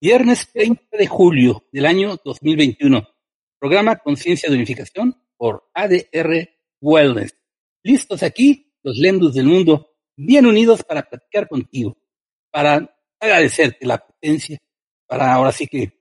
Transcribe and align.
Viernes 0.00 0.48
30 0.52 0.96
de 0.96 1.06
julio 1.08 1.66
del 1.72 1.84
año 1.84 2.20
2021. 2.24 3.04
Programa 3.58 3.96
Conciencia 3.96 4.48
de 4.48 4.54
Unificación 4.54 5.20
por 5.36 5.68
ADR 5.74 6.48
Wellness. 6.80 7.36
Listos 7.82 8.22
aquí, 8.22 8.72
los 8.84 8.96
lendos 8.96 9.34
del 9.34 9.46
mundo, 9.46 9.96
bien 10.16 10.46
unidos 10.46 10.84
para 10.84 11.02
platicar 11.02 11.48
contigo, 11.48 11.98
para 12.52 12.96
agradecerte 13.18 13.86
la 13.86 13.98
potencia, 13.98 14.58
para 15.08 15.34
ahora 15.34 15.50
sí 15.50 15.66
que, 15.66 15.92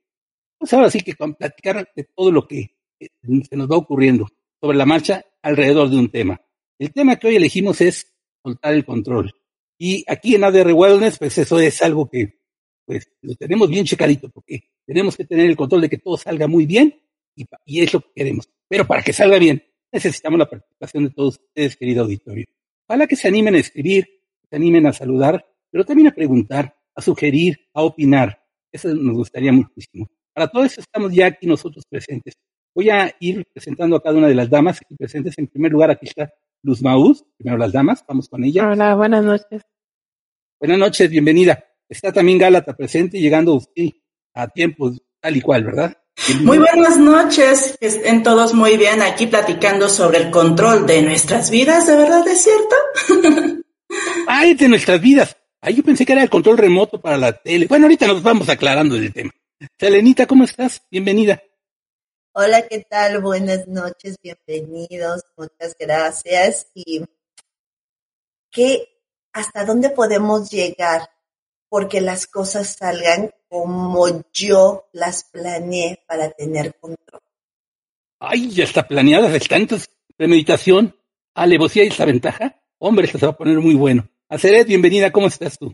pues 0.59 0.71
ahora 0.73 0.91
sí 0.91 1.01
que 1.01 1.15
platicar 1.15 1.89
de 1.95 2.03
todo 2.15 2.31
lo 2.31 2.47
que 2.47 2.77
eh, 2.99 3.09
se 3.49 3.55
nos 3.55 3.67
va 3.67 3.77
ocurriendo 3.77 4.27
sobre 4.61 4.77
la 4.77 4.85
marcha 4.85 5.25
alrededor 5.41 5.89
de 5.89 5.97
un 5.97 6.11
tema. 6.11 6.39
El 6.77 6.93
tema 6.93 7.15
que 7.15 7.29
hoy 7.29 7.37
elegimos 7.37 7.81
es 7.81 8.13
soltar 8.43 8.75
el 8.75 8.85
control. 8.85 9.33
Y 9.79 10.03
aquí 10.07 10.35
en 10.35 10.43
ADR 10.43 10.73
Wellness, 10.73 11.17
pues 11.17 11.35
eso 11.39 11.59
es 11.59 11.81
algo 11.81 12.07
que 12.07 12.36
pues 12.87 13.11
lo 13.21 13.35
tenemos 13.35 13.69
bien 13.69 13.85
checadito, 13.85 14.29
porque 14.29 14.63
tenemos 14.85 15.17
que 15.17 15.25
tener 15.25 15.45
el 15.45 15.57
control 15.57 15.81
de 15.81 15.89
que 15.89 15.97
todo 15.97 16.17
salga 16.17 16.47
muy 16.47 16.65
bien 16.65 16.99
y, 17.35 17.45
y 17.65 17.81
es 17.81 17.93
lo 17.93 17.99
que 17.99 18.11
queremos. 18.15 18.49
Pero 18.69 18.87
para 18.87 19.03
que 19.03 19.11
salga 19.11 19.37
bien, 19.37 19.61
necesitamos 19.91 20.39
la 20.39 20.49
participación 20.49 21.03
de 21.03 21.09
todos 21.09 21.37
ustedes, 21.37 21.75
querido 21.75 22.03
auditorio. 22.03 22.45
Ojalá 22.87 23.05
que 23.05 23.17
se 23.17 23.27
animen 23.27 23.55
a 23.55 23.59
escribir, 23.59 24.07
se 24.49 24.55
animen 24.55 24.87
a 24.87 24.93
saludar, 24.93 25.45
pero 25.69 25.83
también 25.83 26.07
a 26.07 26.15
preguntar, 26.15 26.77
a 26.95 27.01
sugerir, 27.01 27.59
a 27.73 27.83
opinar. 27.83 28.41
Eso 28.71 28.87
nos 28.95 29.15
gustaría 29.17 29.51
muchísimo. 29.51 30.07
Para 30.33 30.47
todo 30.47 30.63
eso 30.63 30.79
estamos 30.79 31.13
ya 31.13 31.25
aquí 31.25 31.45
nosotros 31.45 31.83
presentes. 31.89 32.35
Voy 32.73 32.89
a 32.89 33.13
ir 33.19 33.45
presentando 33.51 33.97
a 33.97 34.01
cada 34.01 34.17
una 34.17 34.27
de 34.29 34.35
las 34.35 34.49
damas 34.49 34.79
aquí 34.81 34.95
presentes. 34.95 35.37
En 35.37 35.47
primer 35.47 35.73
lugar, 35.73 35.91
aquí 35.91 36.05
está 36.05 36.31
Luz 36.63 36.81
Maús. 36.81 37.25
Primero 37.35 37.57
las 37.57 37.73
damas, 37.73 38.05
vamos 38.07 38.29
con 38.29 38.45
ella. 38.45 38.69
Hola, 38.69 38.95
buenas 38.95 39.25
noches. 39.25 39.63
Buenas 40.57 40.79
noches, 40.79 41.09
bienvenida. 41.09 41.67
Está 41.89 42.11
también 42.11 42.37
Gálata 42.37 42.75
presente, 42.75 43.19
llegando 43.19 43.53
usted 43.53 43.89
a 44.33 44.47
tiempo 44.47 44.91
tal 45.21 45.37
y 45.37 45.41
cual, 45.41 45.63
¿verdad? 45.63 45.97
Muy 46.41 46.57
buenas 46.57 46.97
noches, 46.97 47.77
estén 47.79 48.23
todos 48.23 48.53
muy 48.53 48.75
bien 48.75 49.01
aquí 49.01 49.27
platicando 49.27 49.87
sobre 49.87 50.17
el 50.17 50.31
control 50.31 50.85
de 50.85 51.01
nuestras 51.01 51.49
vidas, 51.49 51.87
¿de 51.87 51.95
verdad 51.95 52.27
es 52.27 52.43
cierto? 52.43 52.75
Ay, 54.27 54.55
de 54.55 54.67
nuestras 54.67 54.99
vidas. 54.99 55.37
Ay, 55.61 55.75
yo 55.75 55.83
pensé 55.83 56.05
que 56.05 56.13
era 56.13 56.23
el 56.23 56.29
control 56.29 56.57
remoto 56.57 56.99
para 56.99 57.17
la 57.17 57.31
tele. 57.31 57.67
Bueno, 57.67 57.85
ahorita 57.85 58.07
nos 58.07 58.21
vamos 58.21 58.49
aclarando 58.49 58.95
del 58.95 59.13
tema. 59.13 59.31
Selenita, 59.79 60.25
¿cómo 60.25 60.43
estás? 60.43 60.81
Bienvenida. 60.91 61.41
Hola, 62.33 62.67
¿qué 62.67 62.85
tal? 62.89 63.21
Buenas 63.21 63.67
noches, 63.67 64.17
bienvenidos, 64.21 65.23
muchas 65.37 65.75
gracias. 65.79 66.67
¿Y 66.73 67.05
qué, 68.51 68.89
hasta 69.31 69.65
dónde 69.65 69.89
podemos 69.89 70.49
llegar 70.51 71.09
porque 71.69 72.01
las 72.01 72.27
cosas 72.27 72.75
salgan 72.77 73.31
como 73.49 74.23
yo 74.33 74.87
las 74.93 75.23
planeé 75.25 76.03
para 76.07 76.31
tener 76.31 76.75
control. 76.79 77.21
Ay, 78.19 78.49
ya 78.49 78.63
está 78.63 78.87
planeada, 78.87 79.33
está 79.35 79.57
entonces 79.57 79.89
premeditación, 80.15 80.95
alevosía 81.33 81.83
y 81.83 81.87
esta 81.87 82.05
ventaja. 82.05 82.59
Hombre, 82.79 83.05
esto 83.05 83.19
se 83.19 83.25
va 83.25 83.33
a 83.33 83.37
poner 83.37 83.59
muy 83.59 83.75
bueno. 83.75 84.07
Aceret, 84.29 84.67
bienvenida, 84.67 85.11
¿cómo 85.11 85.27
estás 85.27 85.57
tú? 85.57 85.73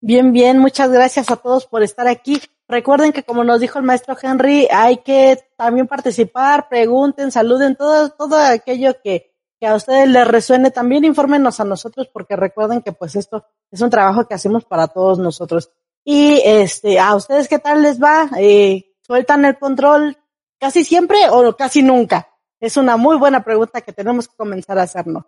Bien, 0.00 0.32
bien, 0.32 0.58
muchas 0.58 0.90
gracias 0.90 1.30
a 1.30 1.36
todos 1.36 1.66
por 1.66 1.82
estar 1.82 2.06
aquí. 2.08 2.40
Recuerden 2.68 3.12
que 3.12 3.22
como 3.22 3.44
nos 3.44 3.60
dijo 3.60 3.78
el 3.78 3.84
maestro 3.84 4.16
Henry, 4.20 4.68
hay 4.70 4.98
que 4.98 5.38
también 5.56 5.86
participar, 5.86 6.68
pregunten, 6.68 7.30
saluden, 7.30 7.76
todo, 7.76 8.10
todo 8.10 8.36
aquello 8.36 9.00
que, 9.02 9.33
que 9.60 9.66
a 9.66 9.74
ustedes 9.74 10.08
les 10.08 10.26
resuene, 10.26 10.70
también 10.70 11.04
infórmenos 11.04 11.60
a 11.60 11.64
nosotros, 11.64 12.08
porque 12.12 12.36
recuerden 12.36 12.82
que 12.82 12.92
pues 12.92 13.16
esto 13.16 13.46
es 13.70 13.80
un 13.80 13.90
trabajo 13.90 14.26
que 14.26 14.34
hacemos 14.34 14.64
para 14.64 14.88
todos 14.88 15.18
nosotros. 15.18 15.70
Y 16.04 16.40
este, 16.44 16.98
a 16.98 17.14
ustedes 17.14 17.48
qué 17.48 17.58
tal 17.58 17.82
les 17.82 18.02
va? 18.02 18.28
Eh, 18.38 18.92
¿Sueltan 19.00 19.44
el 19.44 19.58
control 19.58 20.16
casi 20.58 20.84
siempre 20.84 21.18
o 21.30 21.56
casi 21.56 21.82
nunca? 21.82 22.28
Es 22.60 22.76
una 22.76 22.96
muy 22.96 23.16
buena 23.16 23.44
pregunta 23.44 23.80
que 23.80 23.92
tenemos 23.92 24.28
que 24.28 24.36
comenzar 24.36 24.78
a 24.78 24.82
hacernos. 24.82 25.24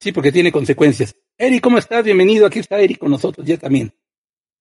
Sí, 0.00 0.12
porque 0.12 0.32
tiene 0.32 0.52
consecuencias. 0.52 1.14
Eri, 1.36 1.60
¿cómo 1.60 1.78
estás? 1.78 2.04
Bienvenido. 2.04 2.46
Aquí 2.46 2.58
está 2.58 2.78
Eri 2.78 2.96
con 2.96 3.10
nosotros 3.10 3.46
ya 3.46 3.56
también. 3.56 3.92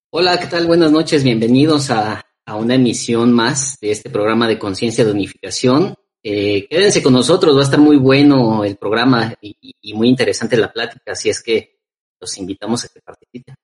Hola, 0.10 0.40
¿qué 0.40 0.48
tal? 0.48 0.68
Buenas 0.68 0.92
noches. 0.92 1.24
Bienvenidos 1.24 1.90
a, 1.90 2.24
a 2.46 2.56
una 2.56 2.76
emisión 2.76 3.32
más 3.32 3.78
de 3.82 3.92
este 3.92 4.10
programa 4.10 4.48
de 4.48 4.60
conciencia 4.60 5.04
de 5.04 5.12
unificación. 5.12 5.96
Eh, 6.26 6.68
quédense 6.70 7.04
con 7.04 7.12
nosotros, 7.12 7.56
va 7.56 7.60
a 7.60 7.66
estar 7.66 7.80
muy 7.80 7.98
bueno 7.98 8.64
el 8.64 8.78
programa 8.78 9.36
y, 9.42 9.94
muy 9.94 10.08
interesante 10.08 10.56
la 10.56 10.72
plática, 10.72 11.12
así 11.12 11.30
es 11.30 11.44
que 11.44 11.82
los 12.20 12.38
invitamos 12.38 12.86
a 12.86 12.88
que 12.88 13.02
participen. 13.02 13.56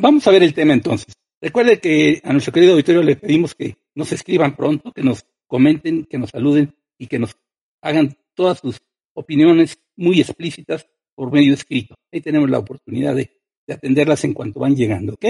vamos 0.00 0.26
a 0.26 0.30
ver 0.30 0.44
el 0.44 0.54
tema 0.54 0.72
entonces. 0.74 1.12
Recuerde 1.40 1.80
que 1.80 2.20
a 2.22 2.32
nuestro 2.32 2.52
querido 2.52 2.72
auditorio 2.72 3.02
le 3.02 3.16
pedimos 3.16 3.54
que 3.54 3.76
nos 3.96 4.12
escriban 4.12 4.54
pronto, 4.54 4.92
que 4.92 5.02
nos 5.02 5.26
comenten, 5.48 6.04
que 6.04 6.18
nos 6.18 6.30
saluden 6.30 6.74
y 6.96 7.08
que 7.08 7.18
nos 7.18 7.36
hagan 7.82 8.16
todas 8.34 8.60
sus 8.60 8.80
opiniones 9.14 9.80
muy 9.96 10.20
explícitas 10.20 10.86
por 11.16 11.32
medio 11.32 11.54
escrito. 11.54 11.96
Ahí 12.12 12.20
tenemos 12.20 12.48
la 12.48 12.58
oportunidad 12.58 13.16
de, 13.16 13.40
de 13.66 13.74
atenderlas 13.74 14.22
en 14.24 14.34
cuanto 14.34 14.60
van 14.60 14.76
llegando, 14.76 15.14
¿ok? 15.14 15.26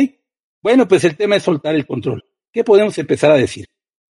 Bueno, 0.63 0.87
pues 0.87 1.05
el 1.05 1.17
tema 1.17 1.37
es 1.37 1.43
soltar 1.43 1.75
el 1.75 1.87
control. 1.87 2.25
¿Qué 2.53 2.63
podemos 2.65 2.97
empezar 2.99 3.31
a 3.31 3.37
decir? 3.37 3.67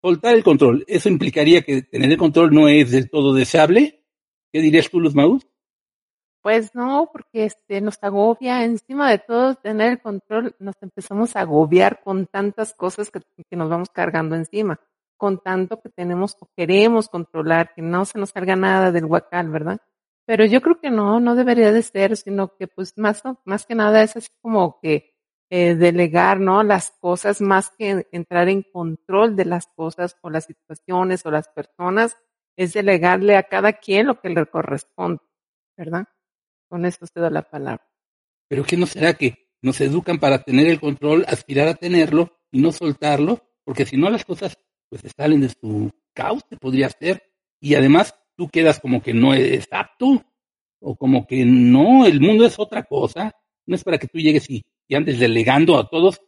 Soltar 0.02 0.36
el 0.36 0.44
control, 0.44 0.84
¿eso 0.88 1.10
implicaría 1.10 1.62
que 1.62 1.84
tener 1.84 2.12
el 2.12 2.18
control 2.18 2.54
no 2.54 2.68
es 2.68 2.92
del 2.92 3.10
todo 3.10 3.34
deseable? 3.34 4.04
¿Qué 4.52 4.60
dirías 4.60 4.90
tú, 4.90 5.00
Luz? 5.00 5.14
Pues 6.42 6.74
no, 6.74 7.10
porque 7.12 7.46
este 7.46 7.82
nos 7.82 8.00
agobia, 8.02 8.66
encima 8.66 9.12
de 9.12 9.20
todo 9.20 9.56
tener 9.56 9.92
el 9.92 10.02
control, 10.02 10.56
nos 10.60 10.76
empezamos 10.82 11.36
a 11.36 11.42
agobiar 11.42 12.02
con 12.04 12.26
tantas 12.26 12.74
cosas 12.74 13.12
que, 13.12 13.22
nos 13.56 13.70
vamos 13.70 13.90
cargando 13.90 14.36
encima, 14.36 14.80
con 15.18 15.38
tanto 15.38 15.80
que 15.80 15.90
tenemos 15.90 16.36
o 16.40 16.50
queremos 16.58 17.10
controlar, 17.10 17.74
que 17.76 17.84
no 17.84 18.06
se 18.06 18.18
nos 18.18 18.32
salga 18.32 18.56
nada 18.56 18.92
del 18.92 19.06
huacal, 19.06 19.50
¿verdad? 19.50 19.78
Pero 20.26 20.46
yo 20.46 20.62
creo 20.62 20.80
que 20.80 20.90
no, 20.90 21.20
no 21.20 21.36
debería 21.36 21.72
de 21.72 21.84
ser, 21.84 22.18
sino 22.18 22.56
que 22.56 22.68
pues 22.68 22.98
más, 22.98 23.22
más 23.46 23.66
que 23.68 23.76
nada 23.76 24.02
es 24.02 24.18
así 24.18 24.30
como 24.42 24.80
que 24.82 25.11
eh, 25.54 25.76
delegar, 25.76 26.40
¿no? 26.40 26.64
Las 26.64 26.92
cosas 27.02 27.42
más 27.42 27.72
que 27.78 28.08
entrar 28.14 28.48
en 28.48 28.64
control 28.64 29.36
de 29.36 29.44
las 29.44 29.68
cosas 29.68 30.16
o 30.22 30.30
las 30.30 30.46
situaciones 30.46 31.26
o 31.26 31.32
las 31.32 31.50
personas, 31.50 32.16
es 32.56 32.72
delegarle 32.72 33.36
a 33.36 33.44
cada 33.44 33.74
quien 33.74 34.08
lo 34.08 34.22
que 34.22 34.30
le 34.30 34.46
corresponde, 34.46 35.20
¿verdad? 35.76 36.06
Con 36.70 36.86
eso 36.86 37.06
te 37.06 37.20
doy 37.20 37.32
la 37.32 37.42
palabra. 37.42 37.86
Pero 38.48 38.64
¿qué 38.64 38.78
no 38.78 38.86
será 38.86 39.14
que 39.14 39.50
nos 39.62 39.82
educan 39.82 40.20
para 40.20 40.42
tener 40.42 40.68
el 40.68 40.80
control, 40.80 41.26
aspirar 41.28 41.68
a 41.68 41.76
tenerlo 41.76 42.40
y 42.50 42.62
no 42.62 42.72
soltarlo? 42.72 43.46
Porque 43.66 43.86
si 43.86 43.98
no 43.98 44.10
las 44.10 44.24
cosas 44.24 44.58
pues 44.88 45.02
salen 45.18 45.42
de 45.42 45.50
su 45.50 45.92
cauce, 46.14 46.56
podría 46.62 46.90
ser. 46.90 47.30
Y 47.60 47.76
además 47.76 48.16
tú 48.38 48.48
quedas 48.48 48.80
como 48.80 49.02
que 49.02 49.14
no 49.14 49.34
es 49.34 49.68
apto 49.70 50.24
o 50.80 50.96
como 50.96 51.28
que 51.28 51.44
no, 51.44 52.06
el 52.06 52.22
mundo 52.22 52.46
es 52.46 52.58
otra 52.58 52.84
cosa. 52.84 53.36
No 53.66 53.76
es 53.76 53.84
para 53.84 53.98
que 53.98 54.08
tú 54.08 54.18
llegues 54.18 54.50
y 54.50 54.64
y 54.92 54.96
antes 54.96 55.20
delegando 55.20 55.78
a 55.78 55.88
todos, 55.88 56.22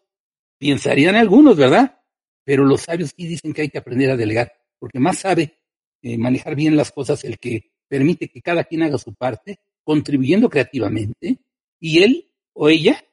pensarían 0.58 1.18
algunos, 1.18 1.58
¿verdad? 1.58 2.00
Pero 2.46 2.64
los 2.64 2.84
sabios 2.84 3.12
sí 3.14 3.28
dicen 3.28 3.52
que 3.52 3.64
hay 3.64 3.70
que 3.70 3.78
aprender 3.78 4.10
a 4.10 4.16
delegar, 4.16 4.54
porque 4.80 5.00
más 5.00 5.20
sabe 5.20 5.60
eh, 6.02 6.18
manejar 6.18 6.56
bien 6.56 6.78
las 6.78 6.94
cosas 6.94 7.26
el 7.26 7.40
que 7.40 7.74
permite 7.90 8.30
que 8.30 8.42
cada 8.42 8.64
quien 8.64 8.84
haga 8.84 8.98
su 8.98 9.14
parte, 9.16 9.60
contribuyendo 9.84 10.48
creativamente, 10.48 11.40
y 11.78 12.04
él 12.04 12.32
o 12.54 12.70
ella, 12.70 13.04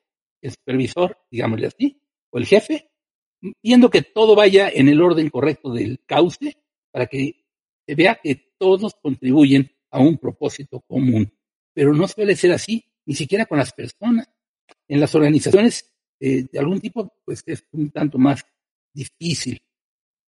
el 0.40 0.52
supervisor, 0.52 1.18
digámosle 1.28 1.66
así, 1.66 2.00
o 2.30 2.38
el 2.38 2.46
jefe, 2.46 2.88
viendo 3.60 3.90
que 3.90 4.02
todo 4.02 4.36
vaya 4.36 4.68
en 4.68 4.88
el 4.88 5.02
orden 5.02 5.30
correcto 5.30 5.72
del 5.72 5.98
cauce, 6.06 6.58
para 6.92 7.06
que 7.06 7.44
se 7.88 7.96
vea 7.96 8.20
que 8.22 8.52
todos 8.56 8.94
contribuyen 9.02 9.68
a 9.90 9.98
un 9.98 10.16
propósito 10.16 10.80
común. 10.86 11.36
Pero 11.74 11.92
no 11.92 12.06
suele 12.06 12.36
ser 12.36 12.52
así, 12.52 12.84
ni 13.04 13.16
siquiera 13.16 13.46
con 13.46 13.58
las 13.58 13.72
personas 13.72 14.28
en 14.88 15.00
las 15.00 15.14
organizaciones 15.14 15.90
eh, 16.20 16.46
de 16.50 16.58
algún 16.58 16.80
tipo, 16.80 17.12
pues 17.24 17.42
es 17.46 17.64
un 17.72 17.90
tanto 17.90 18.18
más 18.18 18.44
difícil. 18.92 19.62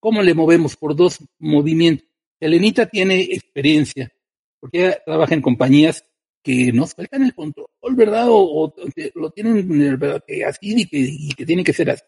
¿Cómo 0.01 0.23
le 0.23 0.35
movemos 0.35 0.77
por 0.77 0.97
dos 0.97 1.19
movimientos? 1.39 2.09
Elenita 2.41 2.87
tiene 2.87 3.21
experiencia, 3.21 4.13
porque 4.59 4.87
ella 4.87 4.99
trabaja 5.05 5.35
en 5.35 5.43
compañías 5.43 6.05
que 6.43 6.73
no 6.73 6.87
sueltan 6.87 7.23
el 7.25 7.35
control, 7.35 7.69
¿verdad? 7.95 8.27
O, 8.29 8.75
lo 9.15 9.31
tienen 9.31 9.99
¿verdad? 9.99 10.25
Así 10.47 10.75
y 10.77 10.87
que, 10.87 10.99
y 10.99 11.29
que 11.31 11.47
tiene 11.47 11.63
que 11.63 11.73
ser 11.73 11.91
así. 11.91 12.03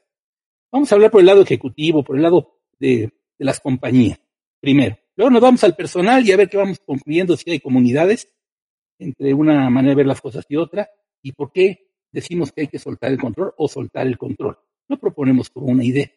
Vamos 0.72 0.90
a 0.90 0.96
hablar 0.96 1.12
por 1.12 1.20
el 1.20 1.26
lado 1.26 1.42
ejecutivo, 1.42 2.02
por 2.02 2.16
el 2.16 2.22
lado 2.22 2.60
de 2.80 3.12
las 3.38 3.60
compañías, 3.60 4.20
primero. 4.60 4.98
Luego 5.14 5.30
nos 5.30 5.42
vamos 5.42 5.62
al 5.62 5.76
personal 5.76 6.26
y 6.26 6.32
a 6.32 6.36
ver 6.36 6.48
qué 6.48 6.56
vamos 6.56 6.80
concluyendo 6.84 7.36
si 7.36 7.48
hay 7.50 7.60
comunidades 7.60 8.28
entre 8.98 9.34
una 9.34 9.70
manera 9.70 9.90
de 9.90 9.96
ver 9.96 10.06
las 10.06 10.20
cosas 10.20 10.44
y 10.48 10.56
otra, 10.56 10.90
y 11.22 11.32
por 11.32 11.52
qué 11.52 11.83
decimos 12.14 12.52
que 12.52 12.62
hay 12.62 12.68
que 12.68 12.78
soltar 12.78 13.10
el 13.10 13.18
control 13.18 13.52
o 13.58 13.68
soltar 13.68 14.06
el 14.06 14.16
control. 14.16 14.56
No 14.88 14.98
proponemos 14.98 15.50
como 15.50 15.66
una 15.66 15.84
idea. 15.84 16.10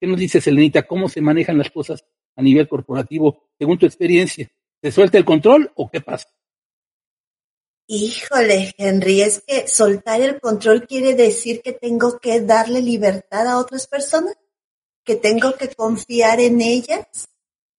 ¿Qué 0.00 0.06
nos 0.06 0.18
dice 0.18 0.40
Selenita? 0.40 0.82
¿Cómo 0.82 1.08
se 1.08 1.20
manejan 1.20 1.56
las 1.56 1.70
cosas 1.70 2.04
a 2.36 2.42
nivel 2.42 2.68
corporativo 2.68 3.48
según 3.56 3.78
tu 3.78 3.86
experiencia? 3.86 4.50
¿Se 4.82 4.90
suelta 4.90 5.16
el 5.16 5.24
control 5.24 5.70
o 5.76 5.88
qué 5.88 6.00
pasa? 6.00 6.28
Híjole, 7.86 8.74
Henry, 8.76 9.22
es 9.22 9.42
que 9.46 9.68
soltar 9.68 10.20
el 10.20 10.40
control 10.40 10.86
quiere 10.86 11.14
decir 11.14 11.62
que 11.62 11.72
tengo 11.72 12.18
que 12.18 12.40
darle 12.40 12.82
libertad 12.82 13.46
a 13.46 13.58
otras 13.58 13.86
personas, 13.86 14.34
que 15.04 15.16
tengo 15.16 15.54
que 15.54 15.68
confiar 15.68 16.40
en 16.40 16.62
ellas, 16.62 17.06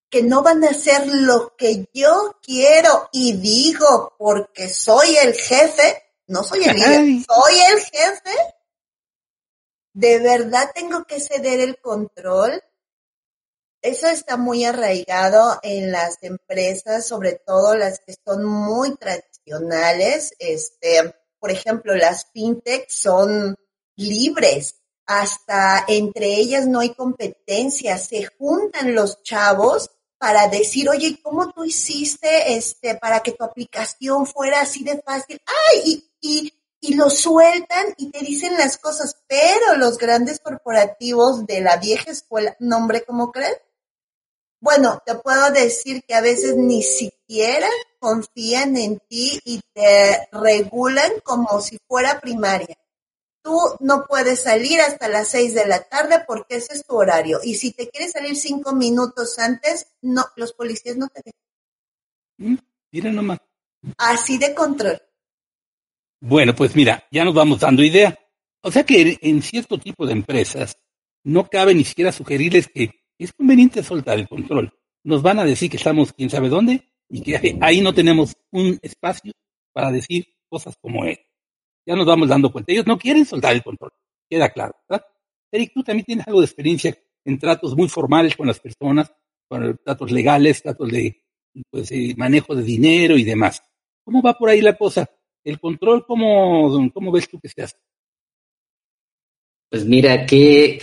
que 0.09 0.23
no 0.23 0.43
van 0.43 0.63
a 0.63 0.69
hacer 0.69 1.07
lo 1.07 1.55
que 1.57 1.85
yo 1.93 2.37
quiero 2.41 3.09
y 3.11 3.33
digo 3.33 4.13
porque 4.17 4.69
soy 4.69 5.17
el 5.17 5.33
jefe, 5.33 6.04
no 6.27 6.43
soy 6.43 6.63
el 6.63 6.75
líder, 6.75 7.25
soy 7.25 7.59
el 7.71 7.79
jefe. 7.79 8.31
¿De 9.93 10.19
verdad 10.19 10.71
tengo 10.73 11.05
que 11.05 11.19
ceder 11.19 11.59
el 11.59 11.79
control? 11.79 12.61
Eso 13.81 14.07
está 14.07 14.35
muy 14.35 14.65
arraigado 14.65 15.59
en 15.61 15.91
las 15.91 16.17
empresas, 16.23 17.07
sobre 17.07 17.33
todo 17.33 17.75
las 17.75 17.99
que 17.99 18.15
son 18.25 18.43
muy 18.43 18.95
tradicionales. 18.97 20.33
Este, 20.39 21.15
por 21.39 21.51
ejemplo, 21.51 21.95
las 21.95 22.25
fintech 22.33 22.89
son 22.89 23.55
libres, 23.95 24.75
hasta 25.05 25.85
entre 25.87 26.33
ellas 26.33 26.65
no 26.65 26.79
hay 26.79 26.95
competencia, 26.95 27.97
se 27.97 28.25
juntan 28.25 28.95
los 28.95 29.21
chavos 29.23 29.91
para 30.25 30.47
decir, 30.47 30.89
oye, 30.89 31.19
¿cómo 31.21 31.51
tú 31.51 31.65
hiciste 31.65 32.55
este 32.55 32.95
para 32.95 33.19
que 33.19 33.33
tu 33.33 33.43
aplicación 33.43 34.25
fuera 34.25 34.61
así 34.61 34.83
de 34.83 34.99
fácil? 34.99 35.39
Ay, 35.71 36.03
y, 36.19 36.51
y, 36.81 36.95
lo 36.95 37.11
sueltan 37.11 37.93
y 37.95 38.09
te 38.09 38.25
dicen 38.25 38.57
las 38.57 38.79
cosas, 38.79 39.17
pero 39.27 39.77
los 39.77 39.99
grandes 39.99 40.39
corporativos 40.39 41.45
de 41.45 41.61
la 41.61 41.77
vieja 41.77 42.09
escuela, 42.09 42.55
nombre 42.57 43.03
como 43.03 43.31
crees, 43.31 43.59
bueno, 44.59 44.99
te 45.05 45.13
puedo 45.13 45.51
decir 45.51 46.03
que 46.07 46.15
a 46.15 46.21
veces 46.21 46.55
ni 46.55 46.81
siquiera 46.81 47.69
confían 47.99 48.77
en 48.77 48.97
ti 49.07 49.39
y 49.45 49.61
te 49.75 50.27
regulan 50.31 51.11
como 51.23 51.61
si 51.61 51.77
fuera 51.87 52.19
primaria. 52.19 52.75
Tú 53.45 53.59
no 53.79 54.07
puedes 54.07 54.41
salir 54.41 54.81
hasta 54.81 55.07
las 55.07 55.27
seis 55.27 55.53
de 55.53 55.67
la 55.67 55.83
tarde 55.83 56.23
porque 56.25 56.55
ese 56.55 56.73
es 56.73 56.83
tu 56.83 56.95
horario. 56.95 57.37
Y 57.43 57.53
si 57.53 57.73
te 57.73 57.87
quieres 57.89 58.13
salir 58.13 58.35
cinco 58.35 58.73
minutos 58.73 59.37
antes, 59.37 59.85
no, 60.01 60.23
los 60.35 60.51
policías 60.53 60.97
no 60.97 61.07
te 61.09 61.21
dejan. 61.23 62.53
Mm, 62.53 62.57
mira 62.91 63.11
nomás. 63.11 63.37
Así 63.99 64.39
de 64.39 64.55
control. 64.55 64.99
Bueno, 66.21 66.55
pues 66.55 66.75
mira, 66.75 67.07
ya 67.11 67.23
nos 67.23 67.35
vamos 67.35 67.59
dando 67.59 67.83
idea. 67.83 68.17
O 68.61 68.71
sea 68.71 68.83
que 68.83 69.19
en 69.21 69.43
cierto 69.43 69.77
tipo 69.77 70.07
de 70.07 70.13
empresas 70.13 70.79
no 71.23 71.47
cabe 71.47 71.75
ni 71.75 71.83
siquiera 71.83 72.11
sugerirles 72.11 72.67
que 72.67 72.89
es 73.19 73.31
conveniente 73.31 73.83
soltar 73.83 74.17
el 74.17 74.27
control. 74.27 74.73
Nos 75.03 75.21
van 75.21 75.37
a 75.37 75.45
decir 75.45 75.69
que 75.69 75.77
estamos 75.77 76.13
quién 76.13 76.31
sabe 76.31 76.49
dónde 76.49 76.91
y 77.07 77.21
que 77.21 77.59
ahí 77.61 77.81
no 77.81 77.93
tenemos 77.93 78.33
un 78.49 78.79
espacio 78.81 79.33
para 79.71 79.91
decir 79.91 80.25
cosas 80.49 80.75
como 80.81 81.05
es. 81.05 81.19
Ya 81.85 81.95
nos 81.95 82.05
vamos 82.05 82.29
dando 82.29 82.51
cuenta. 82.51 82.71
Ellos 82.71 82.87
no 82.87 82.97
quieren 82.97 83.25
soltar 83.25 83.53
el 83.53 83.63
control. 83.63 83.91
Queda 84.29 84.49
claro, 84.49 84.75
¿verdad? 84.89 85.05
Eric, 85.51 85.71
tú 85.73 85.83
también 85.83 86.05
tienes 86.05 86.27
algo 86.27 86.39
de 86.39 86.45
experiencia 86.45 86.97
en 87.23 87.39
tratos 87.39 87.75
muy 87.75 87.87
formales 87.87 88.35
con 88.35 88.47
las 88.47 88.59
personas, 88.59 89.11
con 89.47 89.77
tratos 89.83 90.11
legales, 90.11 90.61
tratos 90.61 90.91
de 90.91 91.23
pues, 91.69 91.91
manejo 92.17 92.55
de 92.55 92.63
dinero 92.63 93.17
y 93.17 93.23
demás. 93.23 93.61
¿Cómo 94.03 94.21
va 94.21 94.33
por 94.33 94.49
ahí 94.49 94.61
la 94.61 94.75
cosa? 94.75 95.09
¿El 95.43 95.59
control 95.59 96.05
cómo, 96.05 96.91
cómo 96.91 97.11
ves 97.11 97.29
tú 97.29 97.39
que 97.39 97.49
se 97.49 97.63
hace? 97.63 97.77
Pues 99.69 99.85
mira, 99.85 100.25
qué, 100.25 100.79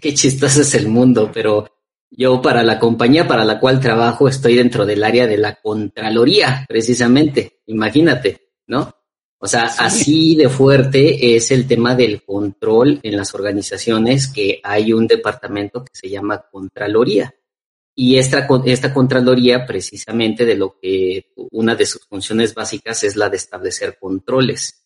qué, 0.00 0.14
chistoso 0.14 0.62
es 0.62 0.74
el 0.74 0.88
mundo, 0.88 1.30
pero 1.32 1.68
yo 2.10 2.40
para 2.40 2.62
la 2.62 2.78
compañía 2.78 3.26
para 3.26 3.44
la 3.44 3.60
cual 3.60 3.80
trabajo 3.80 4.28
estoy 4.28 4.56
dentro 4.56 4.86
del 4.86 5.04
área 5.04 5.26
de 5.26 5.38
la 5.38 5.56
Contraloría, 5.56 6.64
precisamente. 6.68 7.60
Imagínate, 7.66 8.52
¿no? 8.66 8.92
O 9.44 9.46
sea, 9.46 9.64
así 9.64 10.36
de 10.36 10.48
fuerte 10.48 11.36
es 11.36 11.50
el 11.50 11.66
tema 11.66 11.94
del 11.94 12.22
control 12.22 12.98
en 13.02 13.14
las 13.14 13.34
organizaciones 13.34 14.26
que 14.26 14.58
hay 14.64 14.94
un 14.94 15.06
departamento 15.06 15.84
que 15.84 15.90
se 15.92 16.08
llama 16.08 16.46
Contraloría. 16.50 17.34
Y 17.94 18.16
esta, 18.16 18.48
esta 18.64 18.94
Contraloría, 18.94 19.66
precisamente 19.66 20.46
de 20.46 20.56
lo 20.56 20.78
que 20.80 21.34
una 21.50 21.74
de 21.74 21.84
sus 21.84 22.06
funciones 22.06 22.54
básicas 22.54 23.04
es 23.04 23.16
la 23.16 23.28
de 23.28 23.36
establecer 23.36 23.98
controles. 24.00 24.82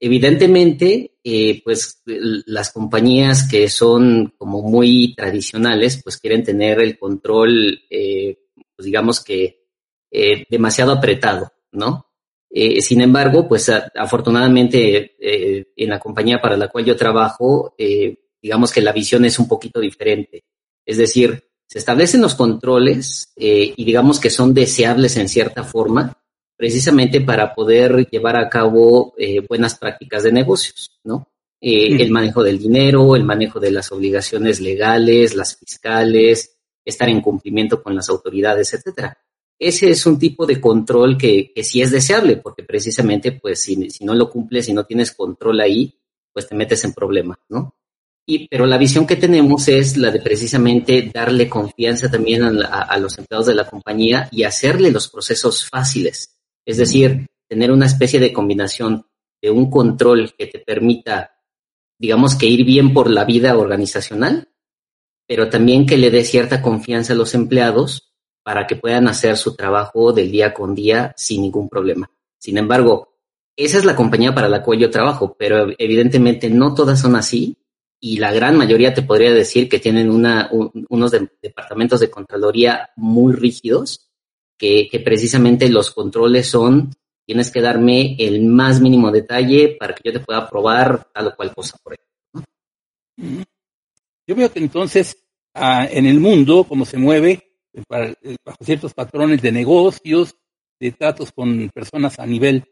Evidentemente, 0.00 1.18
eh, 1.22 1.62
pues 1.62 2.02
las 2.04 2.72
compañías 2.72 3.48
que 3.48 3.68
son 3.68 4.34
como 4.36 4.62
muy 4.62 5.14
tradicionales, 5.14 6.02
pues 6.02 6.16
quieren 6.16 6.42
tener 6.42 6.80
el 6.80 6.98
control, 6.98 7.80
eh, 7.88 8.48
pues 8.74 8.84
digamos 8.84 9.22
que 9.22 9.68
eh, 10.10 10.44
demasiado 10.50 10.90
apretado, 10.90 11.52
¿no? 11.70 12.11
Sin 12.80 13.00
embargo, 13.00 13.48
pues 13.48 13.70
afortunadamente 13.94 15.16
en 15.18 15.88
la 15.88 15.98
compañía 15.98 16.40
para 16.40 16.56
la 16.56 16.68
cual 16.68 16.84
yo 16.84 16.96
trabajo, 16.96 17.74
digamos 18.42 18.70
que 18.70 18.82
la 18.82 18.92
visión 18.92 19.24
es 19.24 19.38
un 19.38 19.48
poquito 19.48 19.80
diferente. 19.80 20.44
Es 20.84 20.98
decir, 20.98 21.42
se 21.66 21.78
establecen 21.78 22.20
los 22.20 22.34
controles 22.34 23.32
y 23.36 23.84
digamos 23.84 24.20
que 24.20 24.28
son 24.28 24.52
deseables 24.52 25.16
en 25.16 25.28
cierta 25.28 25.64
forma, 25.64 26.22
precisamente 26.62 27.20
para 27.20 27.52
poder 27.56 28.08
llevar 28.08 28.36
a 28.36 28.48
cabo 28.48 29.14
eh, 29.18 29.40
buenas 29.48 29.76
prácticas 29.76 30.22
de 30.22 30.30
negocios, 30.30 31.00
¿no? 31.02 31.26
Eh, 31.60 32.00
el 32.00 32.12
manejo 32.12 32.44
del 32.44 32.56
dinero, 32.56 33.16
el 33.16 33.24
manejo 33.24 33.58
de 33.58 33.72
las 33.72 33.90
obligaciones 33.90 34.60
legales, 34.60 35.34
las 35.34 35.56
fiscales, 35.56 36.56
estar 36.84 37.08
en 37.08 37.20
cumplimiento 37.20 37.82
con 37.82 37.96
las 37.96 38.08
autoridades, 38.08 38.74
etcétera. 38.74 39.18
Ese 39.62 39.90
es 39.90 40.06
un 40.06 40.18
tipo 40.18 40.44
de 40.44 40.60
control 40.60 41.16
que, 41.16 41.52
que 41.54 41.62
sí 41.62 41.80
es 41.80 41.92
deseable, 41.92 42.36
porque 42.38 42.64
precisamente, 42.64 43.30
pues, 43.30 43.60
si, 43.60 43.90
si 43.90 44.04
no 44.04 44.12
lo 44.12 44.28
cumples, 44.28 44.66
si 44.66 44.72
no 44.72 44.84
tienes 44.84 45.12
control 45.12 45.60
ahí, 45.60 45.94
pues 46.32 46.48
te 46.48 46.56
metes 46.56 46.82
en 46.82 46.92
problemas, 46.92 47.38
¿no? 47.48 47.76
Y, 48.26 48.48
pero 48.48 48.66
la 48.66 48.76
visión 48.76 49.06
que 49.06 49.14
tenemos 49.14 49.68
es 49.68 49.96
la 49.96 50.10
de 50.10 50.20
precisamente 50.20 51.08
darle 51.14 51.48
confianza 51.48 52.10
también 52.10 52.42
a, 52.42 52.82
a, 52.82 52.98
los 52.98 53.16
empleados 53.18 53.46
de 53.46 53.54
la 53.54 53.68
compañía 53.68 54.28
y 54.32 54.42
hacerle 54.42 54.90
los 54.90 55.08
procesos 55.08 55.68
fáciles. 55.68 56.36
Es 56.66 56.78
decir, 56.78 57.28
tener 57.48 57.70
una 57.70 57.86
especie 57.86 58.18
de 58.18 58.32
combinación 58.32 59.06
de 59.40 59.50
un 59.52 59.70
control 59.70 60.34
que 60.36 60.46
te 60.46 60.58
permita, 60.58 61.36
digamos 62.00 62.34
que 62.34 62.46
ir 62.46 62.64
bien 62.64 62.92
por 62.92 63.08
la 63.08 63.24
vida 63.24 63.56
organizacional, 63.56 64.48
pero 65.28 65.48
también 65.48 65.86
que 65.86 65.98
le 65.98 66.10
dé 66.10 66.24
cierta 66.24 66.62
confianza 66.62 67.12
a 67.12 67.16
los 67.16 67.34
empleados 67.34 68.11
para 68.42 68.66
que 68.66 68.76
puedan 68.76 69.08
hacer 69.08 69.36
su 69.36 69.54
trabajo 69.54 70.12
del 70.12 70.30
día 70.30 70.52
con 70.52 70.74
día 70.74 71.12
sin 71.16 71.42
ningún 71.42 71.68
problema. 71.68 72.10
Sin 72.38 72.58
embargo, 72.58 73.12
esa 73.56 73.78
es 73.78 73.84
la 73.84 73.94
compañía 73.94 74.34
para 74.34 74.48
la 74.48 74.62
cual 74.62 74.78
yo 74.78 74.90
trabajo, 74.90 75.36
pero 75.38 75.68
evidentemente 75.78 76.50
no 76.50 76.74
todas 76.74 77.00
son 77.00 77.16
así 77.16 77.56
y 78.00 78.16
la 78.16 78.32
gran 78.32 78.56
mayoría 78.56 78.92
te 78.92 79.02
podría 79.02 79.32
decir 79.32 79.68
que 79.68 79.78
tienen 79.78 80.10
una, 80.10 80.50
unos 80.88 81.12
departamentos 81.40 82.00
de 82.00 82.10
Contraloría 82.10 82.90
muy 82.96 83.32
rígidos 83.32 84.10
que, 84.58 84.88
precisamente 85.04 85.68
los 85.68 85.90
controles 85.90 86.48
son, 86.48 86.92
tienes 87.24 87.50
que 87.50 87.60
darme 87.60 88.16
el 88.18 88.42
más 88.42 88.80
mínimo 88.80 89.10
detalle 89.12 89.76
para 89.78 89.94
que 89.94 90.02
yo 90.04 90.12
te 90.12 90.24
pueda 90.24 90.48
probar 90.48 91.08
tal 91.12 91.28
o 91.28 91.36
cual 91.36 91.54
cosa 91.54 91.76
por 91.82 91.94
ejemplo. 91.94 93.44
Yo 94.26 94.34
veo 94.34 94.52
que 94.52 94.58
entonces 94.58 95.16
ah, 95.54 95.86
en 95.90 96.06
el 96.06 96.18
mundo, 96.18 96.64
como 96.64 96.84
se 96.84 96.96
mueve, 96.96 97.51
eh, 97.74 98.14
eh, 98.22 98.36
bajo 98.44 98.64
ciertos 98.64 98.94
patrones 98.94 99.40
de 99.42 99.52
negocios, 99.52 100.36
de 100.78 100.92
tratos 100.92 101.32
con 101.32 101.70
personas 101.70 102.18
a 102.18 102.26
nivel 102.26 102.64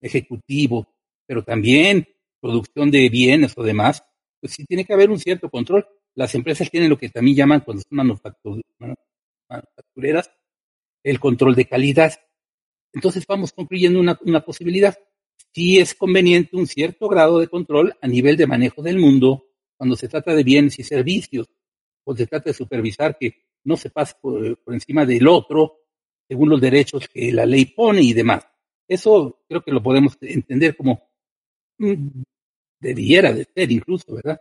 ejecutivo, 0.00 0.88
pero 1.26 1.44
también 1.44 2.08
producción 2.40 2.90
de 2.90 3.08
bienes 3.08 3.52
o 3.56 3.62
demás, 3.62 4.02
pues 4.40 4.54
sí 4.54 4.64
tiene 4.64 4.84
que 4.84 4.94
haber 4.94 5.10
un 5.10 5.18
cierto 5.18 5.50
control. 5.50 5.86
Las 6.14 6.34
empresas 6.34 6.70
tienen 6.70 6.88
lo 6.88 6.98
que 6.98 7.10
también 7.10 7.36
llaman 7.36 7.60
cuando 7.60 7.82
son 7.82 7.96
manufactureras, 9.48 10.30
el 11.04 11.20
control 11.20 11.54
de 11.54 11.66
calidad. 11.66 12.14
Entonces 12.92 13.24
vamos 13.26 13.52
concluyendo 13.52 14.00
una, 14.00 14.18
una 14.24 14.40
posibilidad. 14.40 14.98
Sí 15.52 15.78
es 15.78 15.94
conveniente 15.94 16.56
un 16.56 16.66
cierto 16.66 17.08
grado 17.08 17.38
de 17.38 17.48
control 17.48 17.94
a 18.00 18.08
nivel 18.08 18.36
de 18.36 18.46
manejo 18.46 18.82
del 18.82 18.98
mundo 18.98 19.46
cuando 19.76 19.96
se 19.96 20.08
trata 20.08 20.34
de 20.34 20.44
bienes 20.44 20.78
y 20.78 20.82
servicios, 20.82 21.48
o 22.04 22.14
se 22.14 22.26
trata 22.26 22.50
de 22.50 22.54
supervisar 22.54 23.16
que 23.18 23.49
no 23.64 23.76
se 23.76 23.90
pase 23.90 24.14
por, 24.20 24.58
encima 24.68 25.04
del 25.04 25.26
otro 25.28 25.78
según 26.28 26.48
los 26.48 26.60
derechos 26.60 27.08
que 27.08 27.32
la 27.32 27.44
ley 27.44 27.66
pone 27.66 28.02
y 28.02 28.12
demás. 28.12 28.46
Eso 28.86 29.42
creo 29.48 29.62
que 29.62 29.72
lo 29.72 29.82
podemos 29.82 30.16
entender 30.20 30.76
como 30.76 31.02
mm, 31.78 32.22
debiera 32.80 33.32
de 33.32 33.46
ser 33.52 33.70
incluso, 33.72 34.14
¿verdad? 34.14 34.40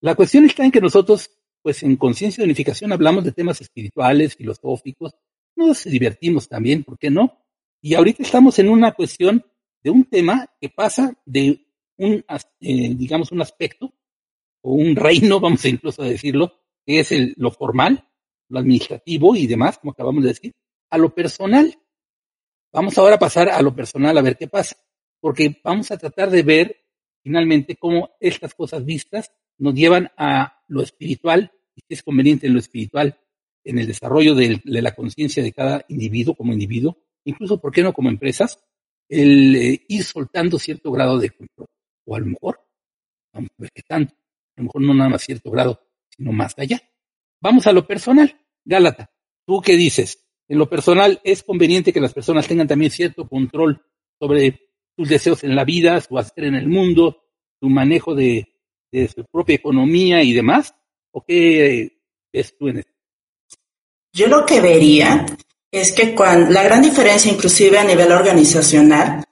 La 0.00 0.14
cuestión 0.14 0.44
está 0.44 0.64
en 0.64 0.70
que 0.70 0.80
nosotros, 0.80 1.30
pues 1.62 1.82
en 1.82 1.96
conciencia 1.96 2.42
de 2.42 2.46
unificación 2.46 2.92
hablamos 2.92 3.24
de 3.24 3.32
temas 3.32 3.60
espirituales, 3.60 4.36
filosóficos, 4.36 5.14
nos 5.56 5.84
divertimos 5.84 6.48
también, 6.48 6.84
¿por 6.84 6.98
qué 6.98 7.10
no? 7.10 7.44
Y 7.80 7.94
ahorita 7.94 8.22
estamos 8.22 8.58
en 8.58 8.68
una 8.68 8.92
cuestión 8.92 9.44
de 9.82 9.90
un 9.90 10.04
tema 10.04 10.48
que 10.60 10.68
pasa 10.68 11.16
de 11.24 11.66
un, 11.98 12.24
eh, 12.60 12.94
digamos, 12.94 13.30
un 13.30 13.42
aspecto 13.42 13.92
o 14.62 14.72
un 14.72 14.96
reino, 14.96 15.40
vamos 15.40 15.64
incluso 15.64 16.02
a 16.02 16.06
decirlo, 16.06 16.52
que 16.84 17.00
es 17.00 17.12
el, 17.12 17.34
lo 17.36 17.50
formal, 17.50 18.08
lo 18.48 18.58
administrativo 18.58 19.34
y 19.36 19.46
demás, 19.46 19.78
como 19.78 19.92
acabamos 19.92 20.22
de 20.22 20.28
decir, 20.28 20.52
a 20.90 20.98
lo 20.98 21.14
personal. 21.14 21.76
Vamos 22.72 22.98
ahora 22.98 23.16
a 23.16 23.18
pasar 23.18 23.48
a 23.48 23.62
lo 23.62 23.74
personal 23.74 24.16
a 24.18 24.22
ver 24.22 24.36
qué 24.36 24.48
pasa, 24.48 24.76
porque 25.20 25.60
vamos 25.62 25.90
a 25.90 25.96
tratar 25.96 26.30
de 26.30 26.42
ver 26.42 26.76
finalmente 27.22 27.76
cómo 27.76 28.10
estas 28.20 28.54
cosas 28.54 28.84
vistas 28.84 29.32
nos 29.58 29.74
llevan 29.74 30.10
a 30.16 30.62
lo 30.68 30.82
espiritual 30.82 31.52
y 31.74 31.80
si 31.80 31.94
es 31.94 32.02
conveniente 32.02 32.46
en 32.46 32.52
lo 32.52 32.58
espiritual, 32.58 33.18
en 33.64 33.78
el 33.78 33.86
desarrollo 33.86 34.34
de, 34.34 34.60
la 34.64 34.94
conciencia 34.94 35.42
de 35.42 35.52
cada 35.52 35.84
individuo 35.88 36.34
como 36.34 36.52
individuo, 36.52 36.98
incluso, 37.24 37.60
¿por 37.60 37.72
qué 37.72 37.82
no 37.82 37.92
como 37.92 38.10
empresas? 38.10 38.60
El 39.08 39.56
eh, 39.56 39.84
ir 39.88 40.04
soltando 40.04 40.58
cierto 40.58 40.92
grado 40.92 41.18
de 41.18 41.30
control. 41.30 41.66
O 42.06 42.14
a 42.14 42.20
lo 42.20 42.26
mejor, 42.26 42.60
vamos 43.32 43.50
a 43.58 43.62
ver 43.62 43.70
qué 43.74 43.82
tanto, 43.82 44.14
a 44.56 44.60
lo 44.60 44.64
mejor 44.64 44.82
no 44.82 44.94
nada 44.94 45.10
más 45.10 45.22
cierto 45.22 45.50
grado, 45.50 45.80
sino 46.10 46.32
más 46.32 46.54
allá. 46.58 46.80
Vamos 47.44 47.66
a 47.66 47.72
lo 47.72 47.86
personal. 47.86 48.40
Gálata, 48.64 49.10
¿tú 49.46 49.60
qué 49.60 49.76
dices? 49.76 50.18
En 50.48 50.56
lo 50.56 50.66
personal, 50.66 51.20
¿es 51.22 51.42
conveniente 51.42 51.92
que 51.92 52.00
las 52.00 52.14
personas 52.14 52.48
tengan 52.48 52.66
también 52.66 52.90
cierto 52.90 53.28
control 53.28 53.82
sobre 54.18 54.70
sus 54.96 55.10
deseos 55.10 55.44
en 55.44 55.54
la 55.54 55.62
vida, 55.62 56.00
su 56.00 56.16
hacer 56.16 56.44
en 56.44 56.54
el 56.54 56.68
mundo, 56.68 57.18
su 57.60 57.68
manejo 57.68 58.14
de, 58.14 58.48
su 59.14 59.26
propia 59.30 59.56
economía 59.56 60.22
y 60.22 60.32
demás? 60.32 60.74
¿O 61.10 61.22
qué 61.22 61.98
es 62.32 62.56
tú 62.56 62.68
en 62.68 62.78
esto? 62.78 62.92
Yo 64.14 64.26
lo 64.28 64.46
que 64.46 64.62
vería 64.62 65.26
es 65.70 65.92
que 65.92 66.14
cuando, 66.14 66.50
la 66.50 66.62
gran 66.62 66.80
diferencia 66.80 67.30
inclusive 67.30 67.78
a 67.78 67.84
nivel 67.84 68.10
organizacional, 68.10 69.22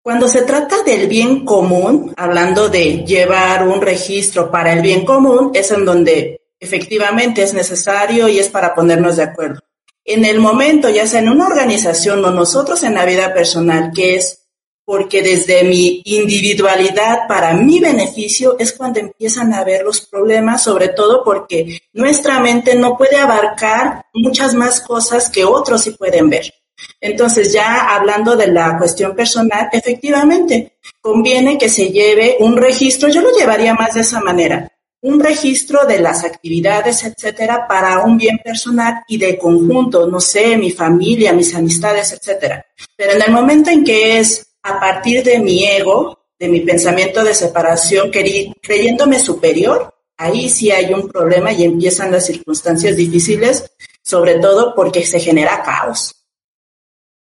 cuando 0.00 0.26
se 0.26 0.40
trata 0.44 0.82
del 0.84 1.06
bien 1.06 1.44
común, 1.44 2.14
hablando 2.16 2.70
de 2.70 3.04
llevar 3.04 3.68
un 3.68 3.82
registro 3.82 4.50
para 4.50 4.72
el 4.72 4.80
bien 4.80 5.04
común, 5.04 5.50
es 5.52 5.70
en 5.70 5.84
donde 5.84 6.47
efectivamente 6.60 7.42
es 7.42 7.54
necesario 7.54 8.28
y 8.28 8.38
es 8.38 8.48
para 8.48 8.74
ponernos 8.74 9.16
de 9.16 9.24
acuerdo. 9.24 9.60
En 10.04 10.24
el 10.24 10.40
momento, 10.40 10.88
ya 10.88 11.06
sea 11.06 11.20
en 11.20 11.28
una 11.28 11.46
organización 11.46 12.24
o 12.24 12.30
nosotros 12.30 12.82
en 12.82 12.94
la 12.94 13.04
vida 13.04 13.34
personal, 13.34 13.92
que 13.94 14.16
es 14.16 14.48
porque 14.88 15.20
desde 15.20 15.64
mi 15.64 16.00
individualidad 16.06 17.28
para 17.28 17.52
mi 17.52 17.78
beneficio 17.78 18.56
es 18.58 18.72
cuando 18.72 19.00
empiezan 19.00 19.52
a 19.52 19.62
ver 19.62 19.84
los 19.84 20.00
problemas, 20.06 20.62
sobre 20.62 20.88
todo 20.88 21.22
porque 21.22 21.82
nuestra 21.92 22.40
mente 22.40 22.74
no 22.74 22.96
puede 22.96 23.16
abarcar 23.16 24.06
muchas 24.14 24.54
más 24.54 24.80
cosas 24.80 25.28
que 25.28 25.44
otros 25.44 25.82
sí 25.82 25.90
pueden 25.90 26.30
ver. 26.30 26.54
Entonces, 27.02 27.52
ya 27.52 27.94
hablando 27.94 28.34
de 28.34 28.46
la 28.46 28.78
cuestión 28.78 29.14
personal, 29.14 29.68
efectivamente, 29.72 30.78
conviene 31.02 31.58
que 31.58 31.68
se 31.68 31.90
lleve 31.90 32.36
un 32.40 32.56
registro, 32.56 33.10
yo 33.10 33.20
lo 33.20 33.36
llevaría 33.36 33.74
más 33.74 33.92
de 33.92 34.00
esa 34.00 34.20
manera, 34.20 34.72
un 35.00 35.20
registro 35.20 35.86
de 35.86 36.00
las 36.00 36.24
actividades, 36.24 37.04
etcétera, 37.04 37.66
para 37.68 38.00
un 38.00 38.16
bien 38.16 38.38
personal 38.42 39.02
y 39.06 39.16
de 39.16 39.38
conjunto, 39.38 40.06
no 40.06 40.20
sé, 40.20 40.56
mi 40.56 40.70
familia, 40.70 41.32
mis 41.32 41.54
amistades, 41.54 42.12
etcétera. 42.12 42.64
Pero 42.96 43.12
en 43.12 43.22
el 43.22 43.32
momento 43.32 43.70
en 43.70 43.84
que 43.84 44.18
es 44.18 44.54
a 44.62 44.80
partir 44.80 45.22
de 45.22 45.38
mi 45.38 45.64
ego, 45.64 46.26
de 46.38 46.48
mi 46.48 46.60
pensamiento 46.60 47.22
de 47.22 47.34
separación, 47.34 48.10
creyéndome 48.10 49.18
superior, 49.18 49.94
ahí 50.16 50.48
sí 50.48 50.70
hay 50.70 50.92
un 50.92 51.08
problema 51.08 51.52
y 51.52 51.64
empiezan 51.64 52.10
las 52.10 52.26
circunstancias 52.26 52.96
difíciles, 52.96 53.70
sobre 54.02 54.38
todo 54.38 54.74
porque 54.74 55.04
se 55.04 55.20
genera 55.20 55.62
caos. 55.62 56.14